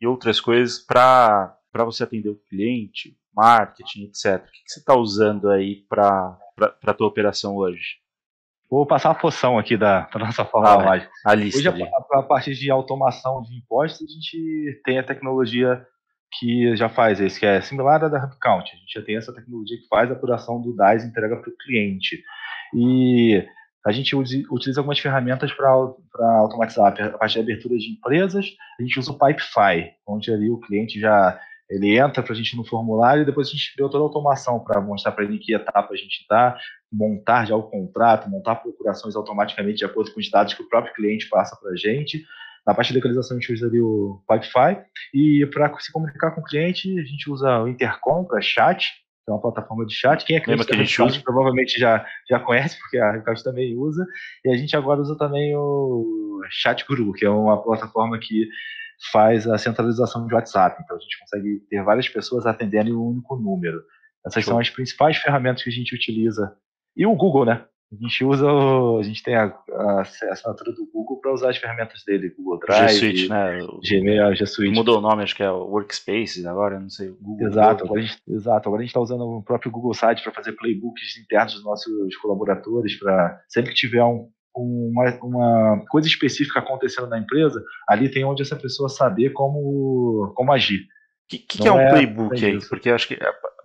e, 0.00 0.06
outras 0.06 0.40
coisas 0.40 0.80
para 0.80 1.56
você 1.72 2.02
atender 2.02 2.28
o 2.28 2.40
cliente, 2.50 3.16
marketing, 3.34 4.04
etc. 4.04 4.42
O 4.42 4.50
que, 4.50 4.64
que 4.64 4.72
você 4.72 4.80
está 4.80 4.96
usando 4.96 5.48
aí 5.48 5.84
para 5.88 6.36
a 6.84 6.94
tua 6.94 7.06
operação 7.06 7.56
hoje? 7.56 7.98
Vou 8.68 8.84
passar 8.84 9.10
a 9.12 9.14
poção 9.14 9.56
aqui 9.56 9.76
da, 9.76 10.00
da 10.06 10.18
nossa 10.18 10.44
forma 10.44 10.96
ah, 10.96 11.08
a 11.24 11.34
lista. 11.36 11.58
Hoje, 11.58 11.68
a, 11.68 12.18
a, 12.18 12.22
partir 12.24 12.54
de 12.54 12.68
automação 12.68 13.40
de 13.42 13.56
impostos, 13.56 14.04
a 14.04 14.12
gente 14.12 14.80
tem 14.84 14.98
a 14.98 15.04
tecnologia 15.04 15.86
que 16.32 16.76
já 16.76 16.88
faz 16.88 17.20
isso, 17.20 17.38
que 17.38 17.46
é 17.46 17.60
similar 17.60 18.02
à 18.02 18.08
da 18.08 18.24
HubCount. 18.24 18.68
A 18.72 18.76
gente 18.76 18.92
já 18.92 19.02
tem 19.02 19.16
essa 19.16 19.32
tecnologia 19.32 19.78
que 19.78 19.86
faz 19.86 20.10
a 20.10 20.14
apuração 20.14 20.60
do 20.60 20.74
DAS 20.74 21.04
e 21.04 21.06
entrega 21.06 21.36
para 21.36 21.48
o 21.48 21.56
cliente. 21.56 22.20
E 22.74 23.46
a 23.86 23.92
gente 23.92 24.16
utiliza 24.16 24.80
algumas 24.80 24.98
ferramentas 24.98 25.52
para 25.52 25.70
automatizar 26.40 26.92
a 27.00 27.18
parte 27.18 27.34
de 27.34 27.38
abertura 27.38 27.76
de 27.76 27.92
empresas. 27.92 28.44
A 28.80 28.82
gente 28.82 28.98
usa 28.98 29.12
o 29.12 29.18
Pipefy, 29.18 29.92
onde 30.04 30.32
ali 30.32 30.50
o 30.50 30.58
cliente 30.58 30.98
já 30.98 31.38
ele 31.70 31.96
entra 31.96 32.20
para 32.20 32.32
a 32.32 32.36
gente 32.36 32.56
no 32.56 32.64
formulário 32.64 33.22
e 33.22 33.24
depois 33.24 33.46
a 33.46 33.50
gente 33.52 33.72
criou 33.74 33.88
toda 33.88 34.02
a 34.02 34.06
automação 34.06 34.58
para 34.58 34.80
mostrar 34.80 35.12
para 35.12 35.24
ele 35.24 35.36
em 35.36 35.38
que 35.38 35.54
etapa 35.54 35.94
a 35.94 35.96
gente 35.96 36.20
está, 36.20 36.56
montar 36.92 37.44
já 37.44 37.54
o 37.54 37.62
contrato, 37.62 38.28
montar 38.28 38.56
procurações 38.56 39.14
automaticamente 39.14 39.78
de 39.78 39.84
acordo 39.84 40.12
com 40.12 40.18
os 40.18 40.30
dados 40.30 40.54
que 40.54 40.62
o 40.62 40.68
próprio 40.68 40.92
cliente 40.92 41.28
passa 41.28 41.56
para 41.56 41.70
a 41.70 41.76
gente. 41.76 42.24
Na 42.66 42.74
parte 42.74 42.88
de 42.88 42.98
localização 42.98 43.36
a 43.36 43.40
gente 43.40 43.52
usa 43.52 43.66
ali 43.66 43.80
o 43.80 44.20
Pipefy 44.28 44.82
e 45.14 45.46
para 45.46 45.72
se 45.78 45.92
comunicar 45.92 46.32
com 46.32 46.40
o 46.40 46.44
cliente 46.44 46.98
a 46.98 47.04
gente 47.04 47.30
usa 47.30 47.62
o 47.62 47.68
Intercom 47.68 48.24
para 48.24 48.40
chat 48.40 48.90
que 49.26 49.30
é 49.30 49.34
uma 49.34 49.40
plataforma 49.40 49.84
de 49.84 49.92
chat. 49.92 50.24
Quem 50.24 50.36
é 50.36 50.40
cliente 50.40 50.64
que 50.64 50.72
a 50.72 50.78
gente 50.78 51.02
usa? 51.02 51.20
provavelmente 51.20 51.80
já, 51.80 52.06
já 52.30 52.38
conhece, 52.38 52.78
porque 52.78 52.96
a 52.96 53.10
Ricardo 53.10 53.42
também 53.42 53.76
usa. 53.76 54.06
E 54.44 54.50
a 54.50 54.56
gente 54.56 54.76
agora 54.76 55.00
usa 55.00 55.18
também 55.18 55.54
o 55.56 56.40
Chat 56.48 56.86
Guru, 56.86 57.12
que 57.12 57.26
é 57.26 57.30
uma 57.30 57.60
plataforma 57.60 58.18
que 58.20 58.48
faz 59.10 59.48
a 59.48 59.58
centralização 59.58 60.28
de 60.28 60.34
WhatsApp. 60.34 60.80
Então 60.80 60.96
a 60.96 61.00
gente 61.00 61.18
consegue 61.18 61.58
ter 61.68 61.82
várias 61.82 62.08
pessoas 62.08 62.46
atendendo 62.46 62.88
em 62.88 62.94
um 62.94 63.08
único 63.08 63.34
número. 63.34 63.82
Essas 64.24 64.44
Show. 64.44 64.52
são 64.52 64.60
as 64.60 64.70
principais 64.70 65.16
ferramentas 65.16 65.64
que 65.64 65.70
a 65.70 65.72
gente 65.72 65.92
utiliza. 65.92 66.56
E 66.96 67.04
o 67.04 67.14
Google, 67.16 67.44
né? 67.44 67.64
A 67.92 67.96
gente 68.02 68.24
usa, 68.24 68.44
o, 68.44 68.98
a 68.98 69.02
gente 69.04 69.22
tem 69.22 69.36
a, 69.36 69.44
a, 69.44 70.00
assinatura 70.00 70.72
do 70.72 70.86
Google 70.92 71.20
para 71.20 71.32
usar 71.32 71.50
as 71.50 71.56
ferramentas 71.56 72.02
dele, 72.04 72.34
Google 72.36 72.58
Drive, 72.58 72.88
G 72.88 72.98
Suite, 72.98 73.28
né? 73.28 73.62
O, 73.62 73.80
Gmail, 73.80 74.34
G 74.34 74.44
Suite. 74.44 74.74
Mudou 74.74 74.98
o 74.98 75.00
nome, 75.00 75.22
acho 75.22 75.36
que 75.36 75.42
é 75.42 75.50
o 75.50 75.68
Workspaces 75.68 76.44
agora, 76.46 76.80
não 76.80 76.90
sei. 76.90 77.10
Google 77.20 77.46
exato, 77.46 77.84
agora 77.84 78.00
a 78.00 78.02
gente, 78.02 78.20
exato. 78.28 78.68
Agora 78.68 78.80
a 78.80 78.82
gente 78.82 78.90
está 78.90 79.00
usando 79.00 79.22
o 79.22 79.42
próprio 79.42 79.70
Google 79.70 79.94
Site 79.94 80.22
para 80.24 80.32
fazer 80.32 80.52
playbooks 80.52 81.16
internos 81.16 81.54
dos 81.54 81.64
nossos 81.64 82.16
colaboradores, 82.16 82.98
para 82.98 83.40
sempre 83.48 83.70
que 83.70 83.76
tiver 83.76 84.02
um, 84.02 84.28
uma, 84.56 85.18
uma 85.22 85.84
coisa 85.88 86.08
específica 86.08 86.58
acontecendo 86.58 87.08
na 87.08 87.18
empresa, 87.18 87.62
ali 87.88 88.10
tem 88.10 88.24
onde 88.24 88.42
essa 88.42 88.56
pessoa 88.56 88.88
saber 88.88 89.30
como, 89.30 90.32
como 90.34 90.52
agir. 90.52 90.80
O 90.80 91.28
que, 91.28 91.38
que, 91.38 91.58
que, 91.58 91.68
é 91.68 91.72
um 91.72 91.78
é 91.78 91.90
playbook 91.90 92.44
aí? 92.44 92.58
Porque 92.68 92.88
eu 92.88 92.94
acho 92.94 93.06
que. 93.08 93.18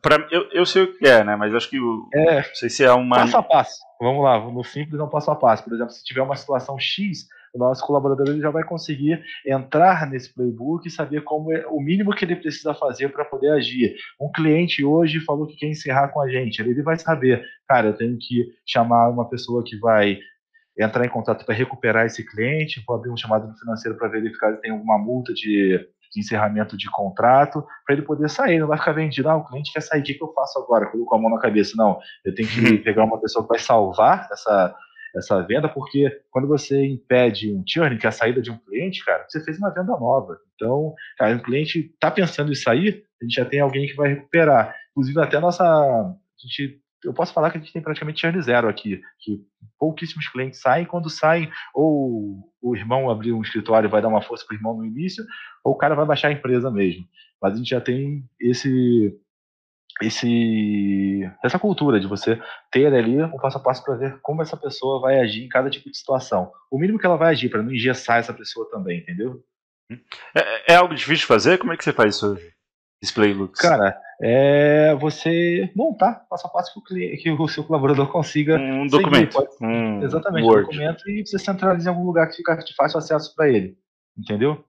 É, 0.03 0.09
pra, 0.09 0.27
eu, 0.31 0.49
eu 0.51 0.65
sei 0.65 0.83
o 0.83 0.97
que 0.97 1.07
é, 1.07 1.23
né? 1.23 1.35
Mas 1.35 1.53
acho 1.53 1.69
que. 1.69 1.79
O, 1.79 2.09
é, 2.13 2.37
não 2.37 2.55
sei 2.55 2.69
se 2.69 2.83
é 2.83 2.91
uma. 2.91 3.17
Passo 3.17 3.37
a 3.37 3.43
passo. 3.43 3.79
Vamos 3.99 4.23
lá, 4.23 4.39
no 4.39 4.63
simples 4.63 4.99
é 4.99 5.03
um 5.03 5.09
passo 5.09 5.29
a 5.29 5.35
passo. 5.35 5.63
Por 5.63 5.73
exemplo, 5.73 5.91
se 5.91 6.03
tiver 6.03 6.21
uma 6.21 6.35
situação 6.35 6.77
X, 6.79 7.27
o 7.53 7.59
nosso 7.59 7.85
colaborador 7.85 8.27
ele 8.27 8.41
já 8.41 8.49
vai 8.49 8.63
conseguir 8.63 9.23
entrar 9.45 10.09
nesse 10.09 10.33
playbook 10.33 10.87
e 10.87 10.91
saber 10.91 11.21
como 11.21 11.53
é 11.53 11.65
o 11.67 11.79
mínimo 11.79 12.15
que 12.15 12.25
ele 12.25 12.35
precisa 12.35 12.73
fazer 12.73 13.09
para 13.09 13.25
poder 13.25 13.51
agir. 13.51 13.95
Um 14.19 14.31
cliente 14.31 14.83
hoje 14.83 15.19
falou 15.19 15.45
que 15.45 15.55
quer 15.55 15.67
encerrar 15.67 16.07
com 16.09 16.21
a 16.21 16.29
gente, 16.29 16.59
ele 16.61 16.81
vai 16.81 16.97
saber, 16.97 17.45
cara, 17.67 17.89
eu 17.89 17.93
tenho 17.93 18.17
que 18.17 18.47
chamar 18.65 19.09
uma 19.09 19.29
pessoa 19.29 19.63
que 19.63 19.77
vai 19.77 20.17
entrar 20.79 21.05
em 21.05 21.09
contato 21.09 21.45
para 21.45 21.53
recuperar 21.53 22.05
esse 22.05 22.25
cliente, 22.25 22.81
vou 22.87 22.95
abrir 22.95 23.11
um 23.11 23.17
chamado 23.17 23.47
no 23.47 23.57
financeiro 23.57 23.97
para 23.97 24.07
verificar 24.07 24.55
se 24.55 24.61
tem 24.61 24.71
alguma 24.71 24.97
multa 24.97 25.33
de, 25.33 25.79
de 26.11 26.19
encerramento 26.19 26.75
de 26.75 26.89
contrato, 26.89 27.65
para 27.85 27.95
ele 27.95 28.05
poder 28.05 28.29
sair, 28.29 28.59
não 28.59 28.67
vai 28.67 28.77
ficar 28.77 28.91
vendido, 28.91 29.29
ah, 29.29 29.37
o 29.37 29.45
cliente 29.45 29.71
quer 29.71 29.81
sair, 29.81 30.01
o 30.01 30.03
que, 30.03 30.13
que 30.13 30.23
eu 30.23 30.33
faço 30.33 30.59
agora? 30.59 30.87
Colocou 30.87 31.17
a 31.17 31.21
mão 31.21 31.31
na 31.31 31.39
cabeça. 31.39 31.73
Não, 31.77 31.99
eu 32.25 32.35
tenho 32.35 32.47
que 32.47 32.59
uhum. 32.59 32.83
pegar 32.83 33.05
uma 33.05 33.19
pessoa 33.19 33.43
que 33.43 33.49
vai 33.49 33.59
salvar 33.59 34.27
essa, 34.31 34.75
essa 35.15 35.41
venda, 35.43 35.69
porque 35.69 36.09
quando 36.29 36.47
você 36.47 36.85
impede 36.85 37.53
um 37.53 37.63
churn, 37.65 37.97
que 37.97 38.05
é 38.05 38.09
a 38.09 38.11
saída 38.11 38.41
de 38.41 38.51
um 38.51 38.57
cliente, 38.57 39.03
cara, 39.05 39.25
você 39.27 39.43
fez 39.43 39.57
uma 39.57 39.73
venda 39.73 39.93
nova. 39.97 40.37
Então, 40.55 40.93
cara, 41.17 41.35
o 41.35 41.43
cliente 41.43 41.91
está 41.93 42.11
pensando 42.11 42.51
em 42.51 42.55
sair, 42.55 43.03
a 43.21 43.25
gente 43.25 43.35
já 43.35 43.45
tem 43.45 43.59
alguém 43.59 43.87
que 43.87 43.95
vai 43.95 44.09
recuperar. 44.09 44.75
Inclusive, 44.91 45.21
até 45.21 45.37
a 45.37 45.41
nossa. 45.41 45.63
A 45.63 46.15
gente 46.37 46.80
eu 47.03 47.13
posso 47.13 47.33
falar 47.33 47.49
que 47.49 47.57
a 47.57 47.61
gente 47.61 47.73
tem 47.73 47.81
praticamente 47.81 48.21
churn 48.21 48.41
zero 48.41 48.67
aqui, 48.69 49.01
que 49.19 49.41
pouquíssimos 49.79 50.27
clientes 50.27 50.59
saem, 50.59 50.85
quando 50.85 51.09
saem, 51.09 51.51
ou 51.73 52.39
o 52.61 52.75
irmão 52.75 53.09
abrir 53.09 53.33
um 53.33 53.41
escritório 53.41 53.89
vai 53.89 54.01
dar 54.01 54.07
uma 54.07 54.21
força 54.21 54.45
para 54.45 54.55
o 54.55 54.57
irmão 54.57 54.77
no 54.77 54.85
início, 54.85 55.25
ou 55.63 55.73
o 55.73 55.77
cara 55.77 55.95
vai 55.95 56.05
baixar 56.05 56.27
a 56.27 56.31
empresa 56.31 56.69
mesmo. 56.69 57.05
Mas 57.41 57.53
a 57.53 57.57
gente 57.57 57.69
já 57.69 57.81
tem 57.81 58.23
esse, 58.39 59.17
esse, 60.01 61.31
essa 61.43 61.57
cultura 61.57 61.99
de 61.99 62.07
você 62.07 62.39
ter 62.71 62.93
ali 62.93 63.21
um 63.23 63.37
passo 63.37 63.57
a 63.57 63.61
passo 63.61 63.83
para 63.83 63.95
ver 63.95 64.19
como 64.21 64.41
essa 64.41 64.55
pessoa 64.55 65.01
vai 65.01 65.19
agir 65.19 65.43
em 65.43 65.49
cada 65.49 65.69
tipo 65.69 65.89
de 65.89 65.97
situação. 65.97 66.51
O 66.69 66.77
mínimo 66.77 66.99
que 66.99 67.05
ela 67.05 67.17
vai 67.17 67.31
agir, 67.31 67.49
para 67.49 67.63
não 67.63 67.71
engessar 67.71 68.19
essa 68.19 68.33
pessoa 68.33 68.69
também, 68.69 68.99
entendeu? 68.99 69.43
É, 70.35 70.73
é, 70.73 70.75
algo 70.75 70.93
difícil 70.93 71.21
de 71.21 71.25
fazer? 71.25 71.57
Como 71.57 71.73
é 71.73 71.77
que 71.77 71.83
você 71.83 71.91
faz 71.91 72.15
isso 72.15 72.33
hoje? 72.33 72.53
Display 73.01 73.33
looks. 73.33 73.59
Cara, 73.59 73.99
é 74.21 74.95
você 74.95 75.71
montar 75.75 76.25
passo 76.29 76.45
a 76.45 76.49
passo 76.49 76.73
que 76.73 76.79
o, 76.79 76.83
cliente, 76.83 77.17
que 77.23 77.31
o 77.31 77.47
seu 77.47 77.63
colaborador 77.63 78.07
consiga. 78.07 78.57
Um 78.57 78.85
documento. 78.85 79.37
Um 79.59 80.03
exatamente, 80.03 80.45
Word. 80.45 80.63
um 80.63 80.71
documento 80.71 81.09
e 81.09 81.25
você 81.25 81.39
centraliza 81.39 81.89
em 81.89 81.93
algum 81.93 82.05
lugar 82.05 82.27
que 82.27 82.35
fica 82.35 82.55
de 82.57 82.75
fácil 82.75 82.99
acesso 82.99 83.33
para 83.35 83.49
ele. 83.49 83.75
Entendeu? 84.17 84.63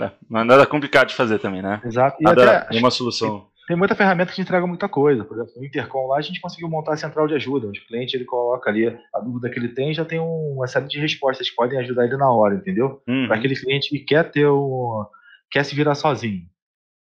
É, 0.00 0.10
não 0.28 0.40
é 0.40 0.44
nada 0.44 0.66
complicado 0.66 1.08
de 1.08 1.14
fazer 1.14 1.38
também, 1.38 1.62
né? 1.62 1.80
Exato. 1.84 2.16
E 2.20 2.24
nada, 2.24 2.58
até, 2.58 2.78
uma 2.78 2.90
solução. 2.90 3.40
Tem, 3.40 3.68
tem, 3.68 3.76
muita 3.76 3.94
ferramenta 3.94 4.32
que 4.32 4.40
entrega 4.40 4.66
muita 4.66 4.88
coisa. 4.88 5.24
Por 5.24 5.36
exemplo, 5.36 5.52
no 5.56 5.64
Intercom 5.64 6.08
lá 6.08 6.18
a 6.18 6.20
gente 6.20 6.40
conseguiu 6.40 6.68
montar 6.68 6.94
a 6.94 6.96
central 6.96 7.28
de 7.28 7.34
ajuda, 7.34 7.68
onde 7.68 7.80
o 7.80 7.86
cliente 7.86 8.16
ele 8.16 8.24
coloca 8.24 8.68
ali 8.68 8.86
a 9.14 9.20
dúvida 9.20 9.48
que 9.50 9.58
ele 9.58 9.68
tem 9.68 9.94
já 9.94 10.04
tem 10.04 10.18
uma 10.18 10.66
série 10.66 10.88
de 10.88 10.98
respostas 10.98 11.48
que 11.50 11.56
podem 11.56 11.78
ajudar 11.78 12.04
ele 12.04 12.16
na 12.16 12.30
hora, 12.30 12.56
entendeu? 12.56 13.00
Uhum. 13.06 13.26
Para 13.26 13.36
aquele 13.36 13.56
cliente 13.56 13.90
que 13.90 14.00
quer 14.00 14.30
ter 14.30 14.48
um, 14.48 15.04
quer 15.50 15.64
se 15.64 15.74
virar 15.74 15.94
sozinho. 15.94 16.46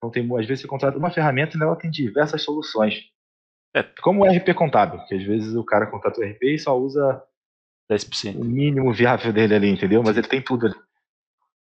Então, 0.03 0.11
tem, 0.11 0.25
às 0.37 0.47
vezes 0.47 0.63
você 0.63 0.67
contrata 0.67 0.99
uma 0.99 1.13
ferramenta 1.13 1.57
e 1.57 1.61
nela 1.61 1.77
tem 1.77 1.89
diversas 1.89 2.43
soluções. 2.43 3.09
É. 3.73 3.85
Como 4.03 4.25
o 4.25 4.27
RP 4.27 4.53
contábil, 4.53 4.99
que 5.07 5.15
às 5.15 5.23
vezes 5.23 5.55
o 5.55 5.65
cara 5.65 5.89
contrata 5.89 6.21
o 6.21 6.25
RP 6.25 6.43
e 6.43 6.59
só 6.59 6.77
usa 6.77 7.25
10%. 7.89 8.37
o 8.37 8.45
mínimo 8.45 8.93
viável 8.93 9.33
dele 9.33 9.55
ali, 9.55 9.69
entendeu? 9.69 10.03
Mas 10.03 10.17
ele 10.17 10.27
tem 10.27 10.43
tudo 10.43 10.67
ali. 10.67 10.75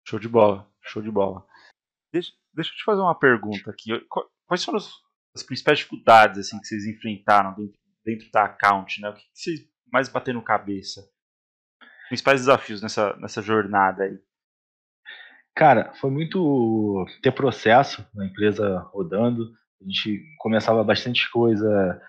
Show 0.07 0.21
de 0.21 0.29
bola, 0.29 0.71
show 0.81 1.03
de 1.03 1.11
bola. 1.11 1.45
Deixa, 2.13 2.31
deixa 2.55 2.71
eu 2.71 2.77
te 2.77 2.85
fazer 2.85 3.01
uma 3.01 3.19
pergunta 3.19 3.71
aqui. 3.71 3.91
Quais 4.47 4.65
foram 4.65 4.79
as, 4.79 4.93
as 5.35 5.43
principais 5.43 5.79
dificuldades 5.79 6.39
assim, 6.39 6.61
que 6.61 6.67
vocês 6.67 6.87
enfrentaram 6.87 7.55
dentro, 7.55 7.79
dentro 8.05 8.31
da 8.31 8.45
account? 8.45 9.01
Né? 9.01 9.11
O 9.11 9.15
que, 9.15 9.23
que 9.23 9.31
vocês 9.35 9.61
mais 9.93 10.09
bateram 10.09 10.41
cabeça? 10.41 11.03
Principais 12.07 12.41
desafios 12.41 12.81
nessa, 12.81 13.17
nessa 13.17 13.43
jornada 13.43 14.05
aí? 14.05 14.17
Cara, 15.55 15.93
foi 16.01 16.11
muito 16.11 17.07
ter 17.23 17.33
processo 17.33 18.05
na 18.15 18.27
empresa 18.27 18.79
rodando. 18.93 19.51
A 19.81 19.85
gente 19.85 20.23
começava 20.39 20.83
bastante 20.83 21.31
coisa 21.31 22.01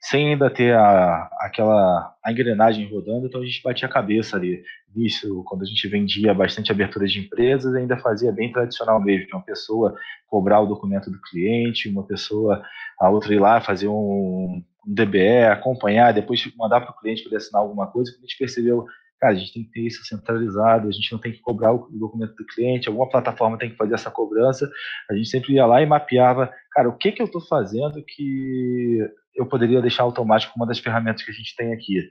sem 0.00 0.30
ainda 0.30 0.50
ter 0.50 0.74
a, 0.74 1.30
aquela 1.40 2.12
a 2.24 2.32
engrenagem 2.32 2.90
rodando, 2.90 3.26
então 3.26 3.40
a 3.40 3.44
gente 3.44 3.62
batia 3.62 3.86
a 3.86 3.92
cabeça 3.92 4.36
ali. 4.36 4.62
Isso, 4.96 5.44
quando 5.46 5.62
a 5.62 5.64
gente 5.64 5.86
vendia 5.88 6.34
bastante 6.34 6.72
abertura 6.72 7.06
de 7.06 7.20
empresas, 7.20 7.74
ainda 7.74 7.96
fazia 7.96 8.32
bem 8.32 8.52
tradicional 8.52 9.00
mesmo, 9.00 9.28
uma 9.32 9.42
pessoa 9.42 9.96
cobrar 10.26 10.60
o 10.60 10.66
documento 10.66 11.10
do 11.10 11.20
cliente, 11.20 11.88
uma 11.88 12.02
pessoa, 12.04 12.64
a 13.00 13.08
outra 13.08 13.32
ir 13.32 13.38
lá 13.38 13.60
fazer 13.60 13.86
um, 13.86 14.62
um 14.86 14.94
DBE, 14.94 15.44
acompanhar, 15.50 16.12
depois 16.12 16.44
mandar 16.56 16.80
para 16.80 16.90
o 16.90 16.98
cliente 16.98 17.22
para 17.22 17.30
ele 17.30 17.36
assinar 17.36 17.62
alguma 17.62 17.86
coisa, 17.86 18.10
a 18.10 18.20
gente 18.20 18.36
percebeu 18.36 18.86
cara, 19.22 19.34
a 19.34 19.36
gente 19.36 19.52
tem 19.52 19.62
que 19.62 19.70
ter 19.70 19.82
isso 19.82 20.04
centralizado, 20.04 20.88
a 20.88 20.90
gente 20.90 21.12
não 21.12 21.20
tem 21.20 21.30
que 21.30 21.38
cobrar 21.38 21.72
o 21.72 21.88
documento 21.92 22.34
do 22.34 22.44
cliente, 22.44 22.88
alguma 22.88 23.08
plataforma 23.08 23.56
tem 23.56 23.70
que 23.70 23.76
fazer 23.76 23.94
essa 23.94 24.10
cobrança. 24.10 24.68
A 25.08 25.14
gente 25.14 25.28
sempre 25.28 25.54
ia 25.54 25.64
lá 25.64 25.80
e 25.80 25.86
mapeava, 25.86 26.52
cara, 26.72 26.88
o 26.88 26.98
que 26.98 27.12
que 27.12 27.22
eu 27.22 27.26
estou 27.26 27.40
fazendo 27.40 28.02
que 28.04 28.98
eu 29.36 29.46
poderia 29.46 29.80
deixar 29.80 30.02
automático 30.02 30.54
uma 30.56 30.66
das 30.66 30.80
ferramentas 30.80 31.22
que 31.22 31.30
a 31.30 31.34
gente 31.34 31.54
tem 31.54 31.72
aqui. 31.72 32.10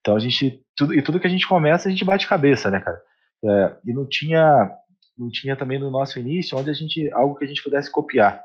Então 0.00 0.14
a 0.14 0.20
gente, 0.20 0.62
tudo, 0.76 0.94
e 0.94 1.02
tudo 1.02 1.18
que 1.18 1.26
a 1.26 1.30
gente 1.30 1.48
começa, 1.48 1.88
a 1.88 1.90
gente 1.90 2.04
bate 2.04 2.28
cabeça, 2.28 2.70
né, 2.70 2.78
cara? 2.78 3.02
É, 3.44 3.76
e 3.84 3.92
não 3.92 4.06
tinha, 4.08 4.70
não 5.18 5.28
tinha 5.30 5.56
também 5.56 5.80
no 5.80 5.90
nosso 5.90 6.20
início 6.20 6.56
onde 6.56 6.70
a 6.70 6.74
gente, 6.74 7.12
algo 7.12 7.34
que 7.34 7.44
a 7.44 7.48
gente 7.48 7.62
pudesse 7.62 7.90
copiar. 7.90 8.40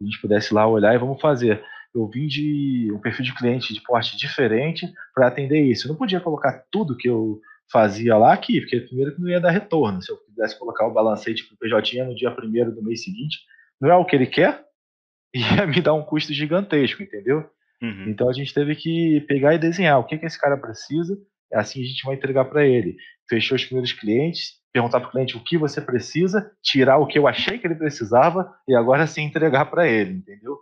A 0.00 0.04
gente 0.04 0.20
pudesse 0.20 0.52
lá 0.52 0.66
olhar 0.66 0.92
e 0.92 0.98
vamos 0.98 1.20
fazer 1.20 1.62
eu 1.94 2.06
vim 2.06 2.26
de 2.26 2.90
um 2.92 3.00
perfil 3.00 3.24
de 3.24 3.34
cliente 3.34 3.74
de 3.74 3.82
porte 3.82 4.16
diferente 4.16 4.88
para 5.14 5.26
atender 5.26 5.60
isso. 5.60 5.86
Eu 5.86 5.90
não 5.90 5.96
podia 5.96 6.20
colocar 6.20 6.64
tudo 6.70 6.96
que 6.96 7.08
eu 7.08 7.40
fazia 7.70 8.16
lá 8.16 8.32
aqui, 8.32 8.60
porque 8.60 8.80
primeiro 8.80 9.14
que 9.14 9.20
não 9.20 9.28
ia 9.28 9.40
dar 9.40 9.50
retorno. 9.50 10.02
Se 10.02 10.10
eu 10.10 10.16
quisesse 10.18 10.58
colocar 10.58 10.86
o 10.86 10.92
balancete 10.92 11.44
para 11.44 11.54
o 11.54 11.58
PJ 11.58 12.04
no 12.04 12.14
dia 12.14 12.30
primeiro 12.30 12.74
do 12.74 12.82
mês 12.82 13.04
seguinte, 13.04 13.38
não 13.80 13.90
é 13.90 13.96
o 13.96 14.04
que 14.04 14.16
ele 14.16 14.26
quer, 14.26 14.64
ia 15.34 15.66
me 15.66 15.80
dar 15.80 15.94
um 15.94 16.02
custo 16.02 16.32
gigantesco, 16.32 17.02
entendeu? 17.02 17.48
Uhum. 17.82 18.06
Então 18.08 18.28
a 18.28 18.32
gente 18.32 18.52
teve 18.52 18.74
que 18.74 19.20
pegar 19.22 19.54
e 19.54 19.58
desenhar 19.58 19.98
o 19.98 20.04
que, 20.04 20.18
que 20.18 20.26
esse 20.26 20.38
cara 20.38 20.56
precisa, 20.56 21.16
é 21.52 21.58
assim 21.58 21.80
a 21.80 21.84
gente 21.84 22.04
vai 22.04 22.14
entregar 22.14 22.44
para 22.44 22.66
ele. 22.66 22.96
Fechou 23.28 23.56
os 23.56 23.64
primeiros 23.64 23.92
clientes, 23.92 24.60
perguntar 24.72 25.00
para 25.00 25.08
o 25.08 25.12
cliente 25.12 25.36
o 25.36 25.42
que 25.42 25.56
você 25.56 25.80
precisa, 25.80 26.50
tirar 26.62 26.98
o 26.98 27.06
que 27.06 27.18
eu 27.18 27.26
achei 27.26 27.58
que 27.58 27.66
ele 27.66 27.74
precisava 27.74 28.52
e 28.68 28.74
agora 28.74 29.06
sim 29.06 29.22
entregar 29.22 29.66
para 29.66 29.88
ele, 29.88 30.14
entendeu? 30.14 30.58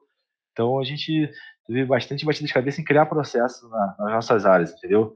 Então 0.53 0.79
a 0.79 0.85
gente 0.85 1.31
teve 1.67 1.85
bastante 1.85 2.25
batida 2.25 2.47
de 2.47 2.53
cabeça 2.53 2.81
em 2.81 2.85
criar 2.85 3.07
processos 3.07 3.69
na, 3.71 3.97
nas 3.99 4.13
nossas 4.13 4.47
áreas, 4.47 4.73
entendeu? 4.73 5.15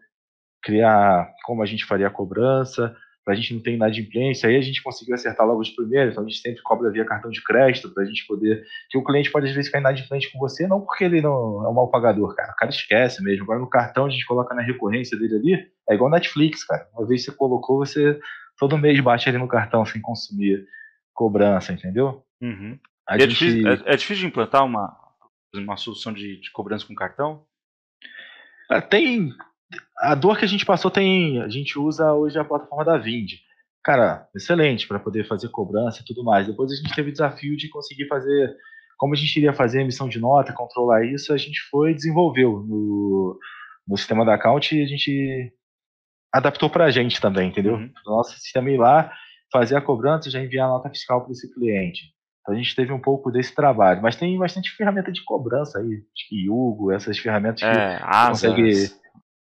Criar 0.63 1.33
como 1.45 1.63
a 1.63 1.67
gente 1.67 1.85
faria 1.85 2.07
a 2.07 2.11
cobrança, 2.11 2.97
para 3.25 3.35
a 3.35 3.37
gente 3.37 3.55
não 3.55 3.63
ter 3.63 3.73
inadimplência, 3.73 4.49
aí 4.49 4.57
a 4.57 4.61
gente 4.61 4.83
conseguiu 4.83 5.15
acertar 5.15 5.47
logo 5.47 5.61
os 5.61 5.71
primeiros, 5.71 6.13
então 6.13 6.25
a 6.25 6.29
gente 6.29 6.41
sempre 6.41 6.61
cobra 6.63 6.91
via 6.91 7.05
cartão 7.05 7.31
de 7.31 7.43
crédito, 7.43 7.91
para 7.91 8.03
a 8.03 8.07
gente 8.07 8.27
poder, 8.27 8.65
que 8.91 8.99
o 8.99 9.05
cliente 9.05 9.31
pode 9.31 9.47
às 9.47 9.53
vezes 9.53 9.69
ficar 9.69 9.79
inadimplente 9.79 10.31
com 10.33 10.39
você, 10.39 10.67
não 10.67 10.81
porque 10.81 11.05
ele 11.05 11.21
não 11.21 11.65
é 11.65 11.69
um 11.69 11.75
mal 11.75 11.89
pagador, 11.89 12.35
cara, 12.35 12.53
o 12.53 12.57
cara 12.57 12.71
esquece 12.71 13.23
mesmo, 13.23 13.45
agora 13.45 13.61
no 13.61 13.71
cartão 13.71 14.07
a 14.07 14.11
gente 14.11 14.27
coloca 14.27 14.55
na 14.55 14.63
recorrência 14.63 15.17
dele 15.17 15.37
ali, 15.37 15.71
é 15.89 15.95
igual 15.95 16.11
Netflix, 16.11 16.65
cara, 16.65 16.89
uma 16.93 17.07
vez 17.07 17.25
você 17.25 17.31
colocou, 17.31 17.79
você 17.79 18.19
todo 18.59 18.79
mês 18.79 18.99
bate 19.01 19.29
ali 19.29 19.39
no 19.39 19.49
cartão 19.49 19.85
sem 19.85 20.01
consumir 20.01 20.67
cobrança, 21.15 21.73
entendeu? 21.73 22.25
Uhum. 22.41 22.79
É, 23.09 23.19
gente... 23.21 23.31
difícil, 23.31 23.69
é, 23.69 23.73
é, 23.87 23.97
difícil 23.97 24.23
de 24.23 24.27
implantar 24.27 24.65
uma, 24.65 24.97
uma 25.55 25.77
solução 25.77 26.13
de, 26.13 26.41
de 26.41 26.51
cobrança 26.51 26.87
com 26.87 26.95
cartão? 26.95 27.45
É, 28.71 28.81
tem, 28.81 29.33
a 29.99 30.15
dor 30.15 30.39
que 30.39 30.45
a 30.45 30.49
gente 30.49 30.67
passou 30.67 30.91
tem. 30.91 31.41
A 31.43 31.49
gente 31.49 31.79
usa 31.79 32.13
hoje 32.13 32.39
a 32.39 32.45
plataforma 32.45 32.85
da 32.85 32.99
Vind. 32.99 33.33
Cara, 33.85 34.29
excelente 34.35 34.87
para 34.87 35.01
poder 35.01 35.27
fazer 35.27 35.49
cobrança 35.49 36.01
e 36.01 36.05
tudo 36.05 36.25
mais. 36.25 36.47
Depois 36.47 36.71
a 36.71 36.77
gente 36.77 36.95
teve 36.95 37.11
o 37.11 37.13
desafio 37.13 37.57
de 37.57 37.69
conseguir 37.69 38.07
fazer 38.07 38.57
como 39.03 39.15
a 39.15 39.17
gente 39.17 39.37
iria 39.37 39.53
fazer 39.53 39.81
a 39.81 39.83
emissão 39.83 40.09
de 40.09 40.21
nota, 40.21 40.53
controlar 40.53 41.05
isso, 41.05 41.33
a 41.33 41.37
gente 41.37 41.61
foi 41.69 41.93
desenvolveu 41.93 42.61
no, 42.61 43.37
no 43.89 43.97
sistema 43.97 44.25
da 44.25 44.35
account 44.35 44.77
e 44.77 44.81
a 44.81 44.87
gente 44.87 45.53
adaptou 46.33 46.71
para 46.71 46.85
a 46.85 46.91
gente 46.93 47.21
também, 47.21 47.49
entendeu? 47.49 47.75
Uhum. 47.75 47.91
O 48.07 48.11
nosso 48.11 48.39
sistema 48.39 48.71
ir 48.71 48.79
lá, 48.79 49.13
fazer 49.51 49.77
a 49.77 49.81
cobrança 49.81 50.29
e 50.29 50.31
já 50.31 50.41
enviar 50.41 50.69
a 50.69 50.71
nota 50.71 50.89
fiscal 50.89 51.21
para 51.21 51.33
esse 51.33 51.53
cliente. 51.53 52.13
Então 52.41 52.55
a 52.55 52.57
gente 52.57 52.77
teve 52.77 52.93
um 52.93 53.01
pouco 53.01 53.33
desse 53.33 53.53
trabalho. 53.53 54.01
Mas 54.01 54.15
tem 54.15 54.39
bastante 54.39 54.71
ferramenta 54.71 55.11
de 55.11 55.25
cobrança 55.25 55.81
aí, 55.81 55.95
acho 55.95 56.29
que 56.29 56.47
Yugo, 56.47 56.93
essas 56.93 57.19
ferramentas 57.19 57.61
que 57.61 57.67
é, 57.67 57.99
você 57.99 58.47
consegue. 58.47 59.02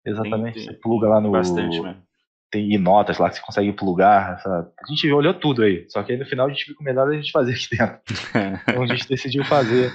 Exatamente, 0.08 0.56
tem, 0.56 0.64
você 0.64 0.74
pluga 0.74 1.08
lá 1.08 1.22
no. 1.22 1.32
Bastante 1.32 1.82
mesmo. 1.82 2.04
Tem 2.50 2.78
notas 2.78 3.18
lá 3.18 3.30
que 3.30 3.36
você 3.36 3.42
consegue 3.42 3.74
plugar. 3.74 4.36
Essa... 4.36 4.72
A 4.80 4.88
gente 4.88 5.12
olhou 5.12 5.34
tudo 5.34 5.64
aí. 5.64 5.86
Só 5.90 6.02
que 6.02 6.14
aí 6.14 6.18
no 6.18 6.26
final 6.26 6.48
a 6.48 6.50
gente 6.50 6.72
o 6.72 6.84
melhor 6.84 7.10
a 7.10 7.14
gente 7.14 7.32
fazer 7.32 7.54
aqui 7.54 7.76
dentro. 7.76 8.02
então 8.70 8.84
a 8.84 8.88
gente 8.88 9.08
decidiu 9.08 9.44
fazer, 9.44 9.94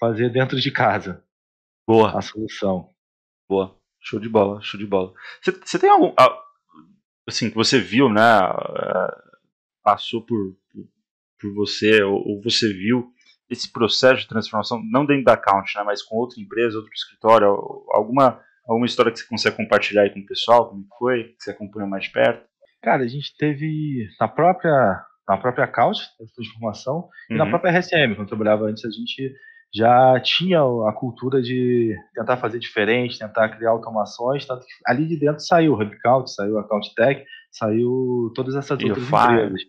fazer 0.00 0.28
dentro 0.30 0.60
de 0.60 0.72
casa. 0.72 1.22
Boa. 1.86 2.18
A 2.18 2.20
solução. 2.20 2.90
Boa. 3.48 3.78
Show 4.00 4.18
de 4.18 4.28
bola, 4.28 4.60
show 4.60 4.78
de 4.78 4.86
bola. 4.86 5.14
Você, 5.40 5.78
tem 5.78 5.88
algum. 5.88 6.12
Assim, 7.26 7.48
que 7.48 7.56
você 7.56 7.78
viu, 7.78 8.08
né? 8.10 8.22
Passou 9.82 10.20
por, 10.20 10.56
por 11.40 11.54
você, 11.54 12.02
ou, 12.02 12.16
ou, 12.26 12.42
você 12.42 12.72
viu 12.72 13.10
esse 13.48 13.70
processo 13.70 14.22
de 14.22 14.28
transformação, 14.28 14.82
não 14.90 15.06
dentro 15.06 15.24
da 15.24 15.34
account, 15.34 15.74
né, 15.76 15.84
mas 15.84 16.02
com 16.02 16.16
outra 16.16 16.40
empresa, 16.40 16.78
outro 16.78 16.92
escritório, 16.92 17.46
alguma, 17.90 18.40
alguma 18.66 18.86
história 18.86 19.12
que 19.12 19.18
você 19.18 19.26
consegue 19.26 19.56
compartilhar 19.56 20.02
aí 20.02 20.10
com 20.10 20.20
o 20.20 20.26
pessoal, 20.26 20.68
como 20.68 20.86
foi, 20.98 21.24
que 21.24 21.36
você 21.38 21.50
acompanha 21.50 21.86
mais 21.86 22.08
perto? 22.08 22.44
Cara, 22.82 23.02
a 23.02 23.08
gente 23.08 23.34
teve 23.36 24.06
na 24.20 24.28
própria 24.28 25.04
na 25.26 25.38
própria 25.38 25.64
a 25.64 25.68
transformação, 26.34 26.96
uhum. 26.96 27.08
e 27.30 27.34
na 27.36 27.44
uhum. 27.44 27.50
própria 27.50 27.78
RSM, 27.78 28.14
quando 28.14 28.20
eu 28.20 28.26
trabalhava 28.26 28.66
antes, 28.66 28.84
a 28.84 28.90
gente 28.90 29.32
já 29.74 30.20
tinha 30.20 30.60
a 30.60 30.92
cultura 30.92 31.42
de 31.42 31.96
tentar 32.14 32.36
fazer 32.36 32.58
diferente, 32.58 33.18
tentar 33.18 33.48
criar 33.48 33.70
automações, 33.70 34.46
tanto 34.46 34.60
que 34.60 34.72
ali 34.86 35.06
de 35.06 35.18
dentro 35.18 35.40
saiu 35.40 35.72
o 35.72 35.82
HubCount, 35.82 36.30
saiu 36.30 36.58
a 36.58 36.60
Account 36.60 36.94
Tech, 36.94 37.24
saiu 37.50 38.30
todas 38.34 38.54
essas 38.54 38.78
e 38.80 38.84
outras 38.84 39.08
empresas. 39.08 39.62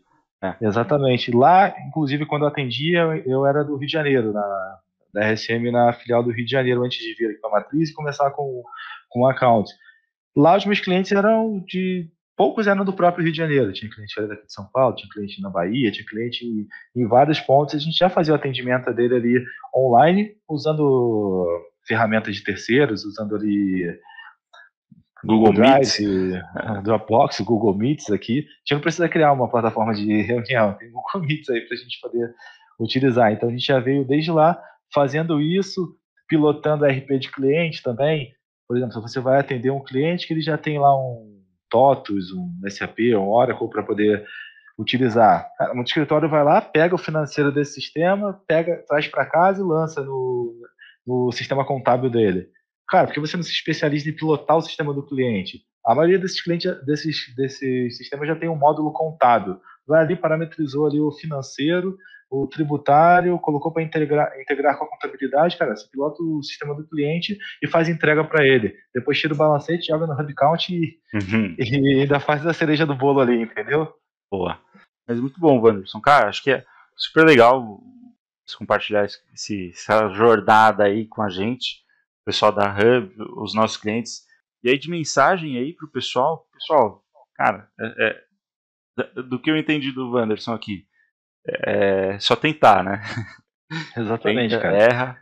É. 0.43 0.55
Exatamente. 0.61 1.31
Lá, 1.31 1.73
inclusive, 1.87 2.25
quando 2.25 2.43
eu 2.43 2.49
atendia, 2.49 3.23
eu 3.25 3.45
era 3.47 3.63
do 3.63 3.77
Rio 3.77 3.87
de 3.87 3.93
Janeiro, 3.93 4.31
na, 4.31 4.77
da 5.15 5.31
RSM 5.31 5.71
na 5.71 5.93
filial 5.93 6.21
do 6.21 6.31
Rio 6.31 6.45
de 6.45 6.51
Janeiro, 6.51 6.83
antes 6.83 6.99
de 6.99 7.15
vir 7.15 7.31
aqui 7.31 7.39
para 7.39 7.49
a 7.49 7.53
matriz 7.53 7.89
e 7.89 7.93
começar 7.93 8.29
com, 8.31 8.61
com 9.09 9.21
o 9.21 9.27
account. 9.27 9.71
Lá 10.35 10.57
os 10.57 10.65
meus 10.65 10.81
clientes 10.81 11.11
eram 11.13 11.63
de. 11.65 12.11
Poucos 12.35 12.67
eram 12.67 12.83
do 12.83 12.91
próprio 12.91 13.23
Rio 13.23 13.31
de 13.31 13.37
Janeiro. 13.37 13.71
Tinha 13.71 13.89
cliente 13.89 14.13
daqui 14.27 14.45
de 14.45 14.53
São 14.53 14.65
Paulo, 14.73 14.93
tinha 14.93 15.09
cliente 15.09 15.41
na 15.41 15.49
Bahia, 15.49 15.89
tinha 15.89 16.05
cliente 16.05 16.45
em, 16.45 16.67
em 16.93 17.07
vários 17.07 17.39
pontos. 17.39 17.75
A 17.75 17.79
gente 17.79 17.97
já 17.97 18.09
fazia 18.09 18.33
o 18.33 18.35
atendimento 18.35 18.93
dele 18.93 19.15
ali 19.15 19.45
online, 19.73 20.35
usando 20.49 21.47
ferramentas 21.87 22.35
de 22.35 22.43
terceiros, 22.43 23.05
usando 23.05 23.37
ali 23.37 23.97
Google 25.23 25.53
Meets, 25.53 25.97
Dropbox, 26.83 27.39
Google 27.39 27.73
Meets 27.73 28.11
aqui. 28.11 28.39
A 28.39 28.41
gente 28.41 28.73
não 28.73 28.81
precisa 28.81 29.07
criar 29.07 29.31
uma 29.31 29.49
plataforma 29.49 29.93
de 29.93 30.05
reunião, 30.23 30.73
tem 30.73 30.91
Google 30.91 31.21
Meets 31.21 31.49
aí 31.49 31.61
para 31.61 31.73
a 31.73 31.79
gente 31.79 32.01
poder 32.01 32.35
utilizar. 32.77 33.31
Então 33.31 33.47
a 33.47 33.51
gente 33.53 33.65
já 33.65 33.79
veio 33.79 34.03
desde 34.03 34.29
lá 34.29 34.61
fazendo 34.95 35.41
isso, 35.41 35.97
pilotando 36.25 36.85
RP 36.85 37.19
de 37.19 37.29
cliente 37.29 37.83
também. 37.83 38.33
Por 38.65 38.77
exemplo, 38.77 39.01
você 39.01 39.19
vai 39.19 39.39
atender 39.39 39.69
um 39.69 39.83
cliente 39.83 40.25
que 40.25 40.33
ele 40.33 40.41
já 40.41 40.57
tem 40.57 40.79
lá 40.79 40.97
um 40.97 41.43
TOTUS, 41.69 42.31
um 42.31 42.61
SAP, 42.69 42.99
um 43.15 43.27
Oracle 43.27 43.69
para 43.69 43.83
poder 43.83 44.25
utilizar. 44.79 45.47
Um 45.75 45.83
escritório 45.83 46.29
vai 46.29 46.43
lá, 46.43 46.61
pega 46.61 46.95
o 46.95 46.99
financeiro 46.99 47.51
desse 47.51 47.73
sistema, 47.73 48.41
pega, 48.47 48.83
traz 48.87 49.07
para 49.07 49.25
casa 49.25 49.61
e 49.61 49.65
lança 49.65 50.01
no, 50.01 50.55
no 51.05 51.31
sistema 51.33 51.65
contábil 51.65 52.09
dele. 52.09 52.47
Cara, 52.87 53.07
porque 53.07 53.19
você 53.19 53.35
não 53.35 53.43
se 53.43 53.51
especializa 53.51 54.09
em 54.09 54.15
pilotar 54.15 54.57
o 54.57 54.61
sistema 54.61 54.93
do 54.93 55.05
cliente? 55.05 55.61
A 55.85 55.93
maioria 55.93 56.19
desses 56.19 56.41
clientes, 56.41 56.71
desses, 56.85 57.35
desses 57.35 57.97
sistemas 57.97 58.27
já 58.27 58.35
tem 58.35 58.49
um 58.49 58.55
módulo 58.55 58.91
contábil. 58.91 59.59
Vai 59.87 60.01
ali, 60.01 60.15
parametrizou 60.15 60.87
ali 60.87 60.99
o 60.99 61.11
financeiro, 61.11 61.97
o 62.43 62.47
tributário, 62.47 63.39
colocou 63.39 63.71
para 63.71 63.83
integrar, 63.83 64.31
integrar 64.39 64.77
com 64.77 64.85
a 64.85 64.89
contabilidade, 64.89 65.57
cara, 65.57 65.75
você 65.75 65.87
pilota 65.89 66.21
o 66.21 66.43
sistema 66.43 66.75
do 66.75 66.87
cliente 66.87 67.37
e 67.61 67.67
faz 67.67 67.87
entrega 67.87 68.23
para 68.23 68.45
ele. 68.45 68.75
Depois 68.93 69.19
tira 69.19 69.33
o 69.33 69.37
balancete, 69.37 69.87
joga 69.87 70.07
no 70.07 70.13
HubCount 70.13 70.69
e, 70.69 70.99
uhum. 71.13 71.55
e 71.59 72.01
ainda 72.01 72.19
faz 72.19 72.45
a 72.45 72.53
cereja 72.53 72.85
do 72.85 72.95
bolo 72.95 73.21
ali, 73.21 73.41
entendeu? 73.41 73.93
Boa. 74.31 74.59
Mas 75.07 75.19
muito 75.19 75.39
bom, 75.39 75.59
Wanderson. 75.59 76.01
Cara, 76.01 76.29
acho 76.29 76.43
que 76.43 76.51
é 76.51 76.65
super 76.95 77.25
legal 77.25 77.79
compartilhar 78.57 79.05
esse, 79.05 79.71
essa 79.71 80.09
jornada 80.09 80.83
aí 80.83 81.07
com 81.07 81.21
a 81.21 81.29
gente 81.29 81.85
pessoal 82.25 82.51
da 82.51 82.73
Hub, 82.73 83.13
os 83.37 83.53
nossos 83.53 83.77
clientes. 83.77 84.25
E 84.63 84.69
aí 84.69 84.79
de 84.79 84.89
mensagem 84.89 85.57
aí 85.57 85.73
pro 85.73 85.87
pessoal, 85.87 86.47
pessoal, 86.51 87.05
cara, 87.35 87.69
é, 87.79 88.25
é, 88.97 89.21
do 89.21 89.39
que 89.39 89.51
eu 89.51 89.57
entendi 89.57 89.91
do 89.91 90.11
Wanderson 90.11 90.53
aqui, 90.53 90.87
é 91.47 92.19
só 92.19 92.35
tentar, 92.35 92.83
né? 92.83 93.01
Exatamente, 93.97 94.51
tenta, 94.51 94.61
cara. 94.61 94.77
Erra, 94.77 95.17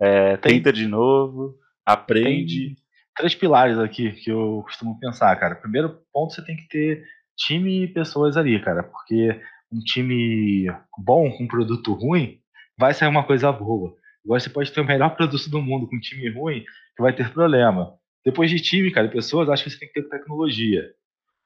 é, 0.00 0.36
tenta 0.36 0.72
de 0.72 0.86
novo, 0.86 1.56
aprende. 1.84 2.68
Tem 2.68 2.76
três 3.16 3.34
pilares 3.34 3.78
aqui 3.78 4.12
que 4.12 4.30
eu 4.30 4.62
costumo 4.64 4.98
pensar, 4.98 5.34
cara. 5.36 5.56
Primeiro 5.56 6.00
ponto, 6.12 6.32
você 6.32 6.44
tem 6.44 6.56
que 6.56 6.68
ter 6.68 7.04
time 7.36 7.84
e 7.84 7.88
pessoas 7.88 8.36
ali, 8.36 8.60
cara, 8.62 8.82
porque 8.82 9.40
um 9.72 9.80
time 9.80 10.66
bom 10.96 11.30
com 11.30 11.44
um 11.44 11.48
produto 11.48 11.92
ruim 11.92 12.38
vai 12.78 12.94
sair 12.94 13.08
uma 13.08 13.24
coisa 13.24 13.50
boa. 13.52 13.94
Agora 14.24 14.40
você 14.40 14.50
pode 14.50 14.72
ter 14.72 14.80
o 14.80 14.86
melhor 14.86 15.16
produto 15.16 15.50
do 15.50 15.60
mundo 15.60 15.88
com 15.88 15.96
um 15.96 16.00
time 16.00 16.28
ruim, 16.30 16.64
que 16.96 17.02
vai 17.02 17.12
ter 17.12 17.32
problema. 17.32 17.94
Depois 18.24 18.50
de 18.50 18.60
time, 18.60 18.90
cara, 18.90 19.08
pessoas, 19.08 19.48
acho 19.48 19.64
que 19.64 19.70
você 19.70 19.78
tem 19.78 19.88
que 19.88 20.02
ter 20.02 20.08
tecnologia. 20.08 20.84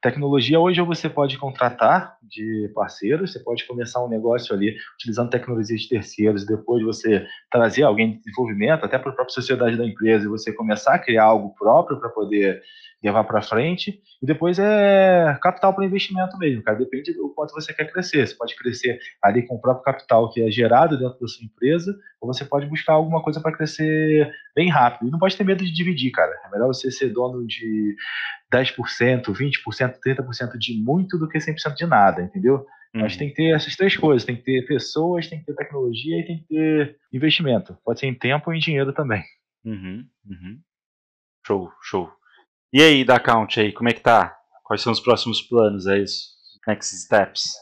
Tecnologia 0.02 0.58
hoje 0.58 0.80
você 0.80 1.08
pode 1.08 1.38
contratar 1.38 2.16
de 2.20 2.68
parceiros, 2.74 3.32
você 3.32 3.38
pode 3.38 3.64
começar 3.64 4.04
um 4.04 4.08
negócio 4.08 4.52
ali 4.52 4.74
utilizando 4.94 5.30
tecnologia 5.30 5.76
de 5.76 5.88
terceiros, 5.88 6.44
depois 6.44 6.82
você 6.82 7.24
trazer 7.48 7.84
alguém 7.84 8.10
de 8.10 8.18
desenvolvimento, 8.18 8.84
até 8.84 8.98
para 8.98 9.12
a 9.12 9.14
própria 9.14 9.32
sociedade 9.32 9.76
da 9.76 9.86
empresa, 9.86 10.24
e 10.24 10.28
você 10.28 10.52
começar 10.52 10.94
a 10.94 10.98
criar 10.98 11.22
algo 11.22 11.54
próprio 11.54 12.00
para 12.00 12.08
poder 12.08 12.60
levar 13.02 13.24
para 13.24 13.42
frente. 13.42 14.00
E 14.22 14.26
depois 14.26 14.58
é 14.58 15.36
capital 15.42 15.74
para 15.74 15.84
investimento 15.84 16.38
mesmo, 16.38 16.62
cara. 16.62 16.78
Depende 16.78 17.12
do 17.12 17.32
quanto 17.34 17.52
você 17.52 17.74
quer 17.74 17.90
crescer. 17.90 18.26
Você 18.26 18.34
pode 18.34 18.54
crescer 18.56 18.98
ali 19.22 19.46
com 19.46 19.56
o 19.56 19.60
próprio 19.60 19.84
capital 19.84 20.30
que 20.30 20.40
é 20.40 20.50
gerado 20.50 20.98
dentro 20.98 21.18
da 21.18 21.26
sua 21.26 21.44
empresa, 21.44 21.94
ou 22.20 22.32
você 22.32 22.44
pode 22.44 22.66
buscar 22.66 22.92
alguma 22.92 23.22
coisa 23.22 23.40
para 23.40 23.52
crescer 23.52 24.30
bem 24.54 24.70
rápido. 24.70 25.08
E 25.08 25.10
não 25.10 25.18
pode 25.18 25.36
ter 25.36 25.44
medo 25.44 25.64
de 25.64 25.72
dividir, 25.72 26.12
cara. 26.12 26.32
É 26.46 26.50
melhor 26.50 26.68
você 26.68 26.90
ser 26.90 27.08
dono 27.08 27.46
de 27.46 27.96
10%, 28.52 29.24
20%, 29.24 29.98
30% 30.04 30.58
de 30.58 30.82
muito 30.82 31.18
do 31.18 31.28
que 31.28 31.38
100% 31.38 31.74
de 31.74 31.86
nada, 31.86 32.22
entendeu? 32.22 32.64
Uhum. 32.94 33.00
Mas 33.00 33.16
tem 33.16 33.28
que 33.30 33.34
ter 33.34 33.54
essas 33.54 33.74
três 33.74 33.96
coisas: 33.96 34.24
tem 34.24 34.36
que 34.36 34.42
ter 34.42 34.66
pessoas, 34.66 35.26
tem 35.26 35.40
que 35.40 35.46
ter 35.46 35.54
tecnologia 35.54 36.20
e 36.20 36.26
tem 36.26 36.38
que 36.38 36.46
ter 36.46 36.96
investimento. 37.12 37.76
Pode 37.84 38.00
ser 38.00 38.06
em 38.06 38.14
tempo 38.14 38.52
e 38.52 38.56
em 38.56 38.60
dinheiro 38.60 38.92
também. 38.92 39.24
Uhum, 39.64 40.06
uhum. 40.28 40.60
Show, 41.44 41.72
show. 41.82 42.21
E 42.74 42.80
aí, 42.80 43.04
da 43.04 43.16
account 43.16 43.60
aí, 43.60 43.70
como 43.70 43.90
é 43.90 43.92
que 43.92 44.00
tá? 44.00 44.34
Quais 44.64 44.80
são 44.80 44.94
os 44.94 45.00
próximos 45.00 45.42
planos 45.42 45.86
aí, 45.86 46.02
os 46.04 46.30
next 46.66 46.96
steps? 46.96 47.52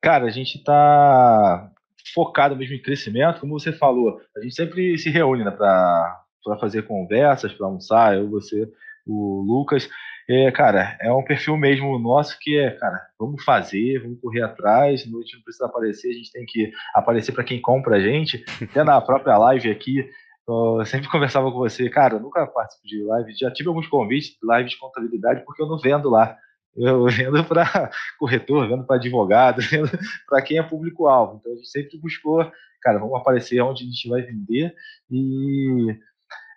Cara, 0.00 0.26
a 0.26 0.30
gente 0.30 0.62
tá 0.62 1.72
focado 2.14 2.54
mesmo 2.54 2.76
em 2.76 2.80
crescimento, 2.80 3.40
como 3.40 3.58
você 3.58 3.72
falou. 3.72 4.20
A 4.36 4.40
gente 4.40 4.54
sempre 4.54 4.96
se 4.96 5.10
reúne 5.10 5.42
né, 5.42 5.50
para 5.50 6.24
fazer 6.60 6.82
conversas, 6.82 7.52
para 7.52 7.66
almoçar, 7.66 8.14
eu, 8.14 8.30
você, 8.30 8.70
o 9.04 9.42
Lucas. 9.42 9.88
É, 10.30 10.52
cara, 10.52 10.96
é 11.00 11.12
um 11.12 11.24
perfil 11.24 11.56
mesmo 11.56 11.98
nosso 11.98 12.38
que 12.40 12.56
é, 12.56 12.70
cara, 12.70 13.00
vamos 13.18 13.42
fazer, 13.42 14.02
vamos 14.02 14.20
correr 14.20 14.42
atrás, 14.42 15.00
a 15.00 15.04
gente 15.04 15.36
não 15.36 15.42
precisa 15.42 15.66
aparecer, 15.66 16.10
a 16.12 16.14
gente 16.14 16.30
tem 16.30 16.46
que 16.46 16.70
aparecer 16.94 17.32
para 17.32 17.42
quem 17.42 17.60
compra 17.60 17.96
a 17.96 18.00
gente. 18.00 18.44
Até 18.62 18.84
na 18.84 19.00
própria 19.00 19.36
live 19.36 19.68
aqui, 19.68 20.08
eu 20.46 20.84
sempre 20.86 21.08
conversava 21.10 21.50
com 21.50 21.58
você, 21.58 21.88
cara, 21.88 22.14
eu 22.14 22.20
nunca 22.20 22.46
participo 22.46 22.86
de 22.86 23.02
live, 23.02 23.34
já 23.34 23.50
tive 23.50 23.68
alguns 23.68 23.86
convites 23.86 24.30
de 24.30 24.46
live 24.46 24.68
de 24.68 24.78
contabilidade, 24.78 25.44
porque 25.44 25.62
eu 25.62 25.66
não 25.66 25.78
vendo 25.78 26.10
lá. 26.10 26.36
Eu 26.76 27.06
vendo 27.06 27.44
para 27.44 27.90
corretor, 28.18 28.68
vendo 28.68 28.84
para 28.84 28.96
advogado, 28.96 29.60
vendo 29.70 29.90
para 30.28 30.42
quem 30.42 30.58
é 30.58 30.62
público-alvo. 30.62 31.38
Então 31.40 31.52
a 31.52 31.56
gente 31.56 31.68
sempre 31.68 31.98
buscou, 31.98 32.50
cara, 32.82 32.98
vamos 32.98 33.18
aparecer 33.18 33.60
onde 33.60 33.84
a 33.84 33.86
gente 33.86 34.08
vai 34.08 34.22
vender. 34.22 34.74
E, 35.10 35.96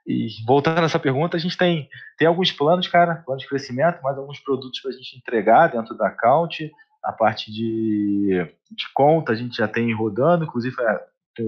e 0.06 0.28
voltando 0.46 0.82
nessa 0.82 1.00
pergunta, 1.00 1.38
a 1.38 1.40
gente 1.40 1.58
tem, 1.58 1.88
tem 2.18 2.28
alguns 2.28 2.52
planos, 2.52 2.88
cara, 2.88 3.22
planos 3.26 3.44
de 3.44 3.50
crescimento, 3.50 4.02
mais 4.02 4.18
alguns 4.18 4.40
produtos 4.40 4.80
para 4.82 4.92
a 4.92 4.94
gente 4.94 5.18
entregar 5.18 5.68
dentro 5.68 5.96
da 5.96 6.08
account. 6.08 6.72
A 7.04 7.14
parte 7.14 7.52
de, 7.52 8.46
de 8.72 8.92
conta 8.94 9.32
a 9.32 9.36
gente 9.36 9.56
já 9.56 9.68
tem 9.68 9.94
rodando, 9.94 10.44
inclusive 10.44 10.76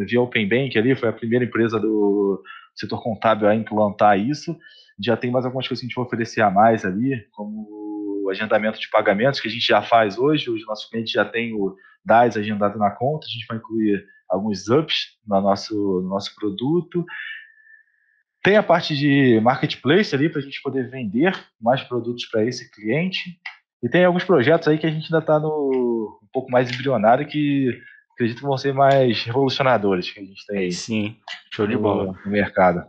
via 0.05 0.21
Open 0.21 0.47
Bank 0.47 0.77
ali, 0.77 0.95
foi 0.95 1.09
a 1.09 1.13
primeira 1.13 1.45
empresa 1.45 1.79
do 1.79 2.41
setor 2.75 3.01
contábil 3.01 3.47
a 3.47 3.55
implantar 3.55 4.19
isso. 4.19 4.57
Já 5.01 5.15
tem 5.15 5.31
mais 5.31 5.45
algumas 5.45 5.67
coisas 5.67 5.81
que 5.81 5.85
a 5.85 5.89
gente 5.89 5.95
vai 5.95 6.05
oferecer 6.05 6.41
a 6.41 6.49
mais 6.49 6.85
ali, 6.85 7.25
como 7.31 7.67
o 8.23 8.29
agendamento 8.29 8.79
de 8.79 8.89
pagamentos 8.89 9.39
que 9.39 9.47
a 9.47 9.51
gente 9.51 9.65
já 9.65 9.81
faz 9.81 10.17
hoje. 10.17 10.49
Os 10.49 10.65
nossos 10.65 10.89
clientes 10.89 11.11
já 11.11 11.25
têm 11.25 11.53
o 11.53 11.75
DAS 12.05 12.37
agendado 12.37 12.77
na 12.77 12.91
conta. 12.91 13.25
A 13.25 13.29
gente 13.29 13.45
vai 13.47 13.57
incluir 13.57 14.05
alguns 14.29 14.67
ups 14.69 15.17
no 15.25 15.41
nosso, 15.41 16.01
no 16.01 16.09
nosso 16.09 16.35
produto. 16.35 17.05
Tem 18.43 18.55
a 18.55 18.63
parte 18.63 18.95
de 18.95 19.39
marketplace 19.41 20.15
ali 20.15 20.29
para 20.29 20.39
a 20.39 20.43
gente 20.43 20.61
poder 20.61 20.89
vender 20.89 21.33
mais 21.59 21.81
produtos 21.83 22.25
para 22.25 22.45
esse 22.45 22.71
cliente. 22.71 23.37
E 23.81 23.89
tem 23.89 24.05
alguns 24.05 24.23
projetos 24.23 24.67
aí 24.67 24.77
que 24.77 24.85
a 24.85 24.91
gente 24.91 25.05
ainda 25.05 25.19
está 25.19 25.37
um 25.37 26.27
pouco 26.31 26.51
mais 26.51 26.69
embrionário 26.71 27.27
que 27.27 27.81
acredito 28.19 28.39
que 28.39 28.45
vão 28.45 28.57
ser 28.57 28.73
mais 28.73 29.23
revolucionadores 29.23 30.11
que 30.11 30.19
a 30.19 30.23
gente 30.23 30.45
tem 30.45 30.59
aí. 30.59 30.71
Sim, 30.73 31.17
show 31.53 31.65
de 31.65 31.77
bola. 31.77 32.19
No 32.25 32.31
mercado. 32.31 32.85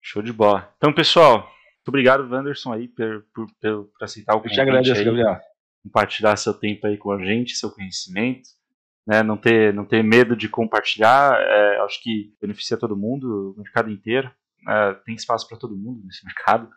Show 0.00 0.22
de 0.22 0.32
bola. 0.32 0.72
Então, 0.76 0.92
pessoal, 0.92 1.40
muito 1.40 1.88
obrigado, 1.88 2.30
Wanderson, 2.30 2.72
aí, 2.72 2.86
por, 2.86 3.24
por, 3.34 3.46
por, 3.60 3.84
por 3.86 4.04
aceitar 4.04 4.34
o 4.34 4.36
convite. 4.36 4.52
Eu 4.52 4.64
te 4.64 4.68
agradeço, 4.68 5.00
aí, 5.00 5.04
Gabriel. 5.04 5.40
Compartilhar 5.82 6.36
seu 6.36 6.54
tempo 6.54 6.86
aí 6.86 6.96
com 6.96 7.10
a 7.10 7.24
gente, 7.24 7.56
seu 7.56 7.70
conhecimento. 7.72 8.48
Né, 9.04 9.22
não, 9.22 9.36
ter, 9.36 9.72
não 9.72 9.86
ter 9.86 10.04
medo 10.04 10.36
de 10.36 10.50
compartilhar, 10.50 11.34
é, 11.40 11.78
acho 11.80 12.02
que 12.02 12.34
beneficia 12.40 12.76
todo 12.76 12.96
mundo, 12.96 13.54
o 13.56 13.60
mercado 13.62 13.90
inteiro. 13.90 14.30
É, 14.68 14.94
tem 15.04 15.14
espaço 15.14 15.48
para 15.48 15.58
todo 15.58 15.76
mundo 15.76 16.04
nesse 16.04 16.22
mercado. 16.26 16.70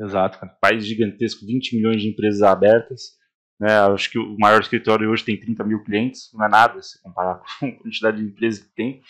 Exato, 0.00 0.38
cara. 0.38 0.56
País 0.60 0.86
gigantesco, 0.86 1.44
20 1.44 1.76
milhões 1.76 2.00
de 2.00 2.08
empresas 2.08 2.42
abertas. 2.42 3.17
Né, 3.60 3.76
acho 3.92 4.10
que 4.10 4.18
o 4.18 4.38
maior 4.38 4.60
escritório 4.60 5.10
hoje 5.10 5.24
tem 5.24 5.36
30 5.36 5.64
mil 5.64 5.82
clientes, 5.82 6.30
não 6.32 6.44
é 6.44 6.48
nada 6.48 6.80
se 6.80 7.02
comparar 7.02 7.42
com 7.58 7.66
a 7.66 7.72
quantidade 7.72 8.18
de 8.18 8.24
empresas 8.24 8.62
que 8.64 8.72
tem. 8.74 9.02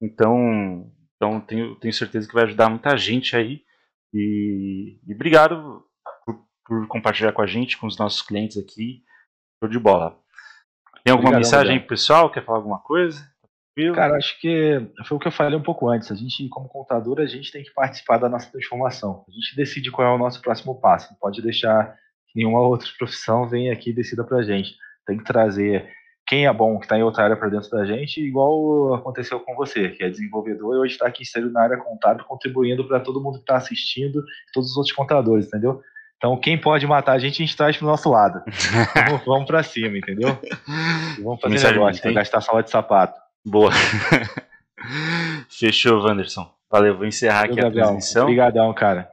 Então, 0.00 0.92
então 1.16 1.40
tenho, 1.40 1.74
tenho 1.76 1.92
certeza 1.92 2.28
que 2.28 2.34
vai 2.34 2.44
ajudar 2.44 2.68
muita 2.68 2.96
gente 2.96 3.34
aí. 3.34 3.62
E, 4.12 4.98
e 5.06 5.14
obrigado 5.14 5.84
por, 6.24 6.44
por, 6.64 6.86
compartilhar 6.86 7.32
com 7.32 7.42
a 7.42 7.46
gente, 7.46 7.78
com 7.78 7.86
os 7.86 7.98
nossos 7.98 8.22
clientes 8.22 8.58
aqui. 8.58 9.02
Show 9.62 9.70
de 9.70 9.78
bola. 9.78 10.18
Tem 11.04 11.12
alguma 11.12 11.30
Obrigadão, 11.30 11.38
mensagem 11.38 11.78
aí, 11.78 11.86
pessoal? 11.86 12.30
Quer 12.30 12.44
falar 12.44 12.58
alguma 12.58 12.78
coisa? 12.78 13.26
Cara, 13.94 14.16
acho 14.16 14.38
que 14.40 14.90
foi 15.04 15.16
o 15.16 15.20
que 15.20 15.28
eu 15.28 15.32
falei 15.32 15.56
um 15.56 15.62
pouco 15.62 15.88
antes. 15.88 16.10
A 16.10 16.14
gente, 16.14 16.48
como 16.48 16.68
contador, 16.68 17.20
a 17.20 17.26
gente 17.26 17.52
tem 17.52 17.62
que 17.62 17.72
participar 17.72 18.18
da 18.18 18.28
nossa 18.28 18.50
transformação. 18.50 19.24
A 19.28 19.30
gente 19.30 19.54
decide 19.54 19.90
qual 19.90 20.08
é 20.08 20.14
o 20.14 20.18
nosso 20.18 20.42
próximo 20.42 20.80
passo. 20.80 21.16
Pode 21.20 21.40
deixar 21.40 21.96
nenhuma 22.34 22.60
outra 22.60 22.88
profissão 22.98 23.48
venha 23.48 23.72
aqui 23.72 23.90
e 23.90 23.94
decida 23.94 24.24
pra 24.24 24.42
gente. 24.42 24.76
Tem 25.06 25.16
que 25.16 25.24
trazer 25.24 25.88
quem 26.28 26.46
é 26.46 26.52
bom, 26.52 26.78
que 26.78 26.84
está 26.84 26.98
em 26.98 27.02
outra 27.02 27.24
área 27.24 27.36
para 27.36 27.48
dentro 27.48 27.70
da 27.70 27.86
gente, 27.86 28.20
igual 28.20 28.94
aconteceu 28.94 29.40
com 29.40 29.54
você, 29.54 29.88
que 29.88 30.04
é 30.04 30.10
desenvolvedor 30.10 30.74
e 30.74 30.78
hoje 30.80 30.92
está 30.92 31.06
aqui 31.06 31.24
sendo 31.24 31.50
na 31.50 31.62
área 31.62 31.78
contábil, 31.78 32.22
contribuindo 32.26 32.86
para 32.86 33.00
todo 33.00 33.22
mundo 33.22 33.36
que 33.36 33.44
está 33.44 33.56
assistindo, 33.56 34.22
todos 34.52 34.70
os 34.70 34.76
outros 34.76 34.94
contadores, 34.94 35.46
entendeu? 35.46 35.80
Então, 36.18 36.36
quem 36.36 36.60
pode 36.60 36.86
matar 36.86 37.12
a 37.12 37.18
gente, 37.18 37.42
a 37.42 37.46
gente 37.46 37.56
traz 37.56 37.76
pro 37.78 37.86
nosso 37.86 38.10
lado. 38.10 38.42
vamos 38.94 39.24
vamos 39.24 39.46
para 39.46 39.62
cima, 39.62 39.96
entendeu? 39.96 40.36
E 41.18 41.22
vamos 41.22 41.40
fazer 41.40 41.54
Mensagem 41.54 41.78
negócio, 41.78 42.02
para 42.02 42.12
gastar 42.12 42.40
sala 42.42 42.62
de 42.62 42.70
sapato. 42.70 43.18
Boa. 43.46 43.70
Fechou, 45.48 46.02
Wanderson. 46.02 46.50
Valeu, 46.70 46.96
vou 46.96 47.06
encerrar 47.06 47.44
aqui 47.44 47.58
a 47.58 47.62
Gabriel. 47.62 47.86
transmissão. 47.86 48.24
Obrigadão, 48.24 48.74
cara. 48.74 49.08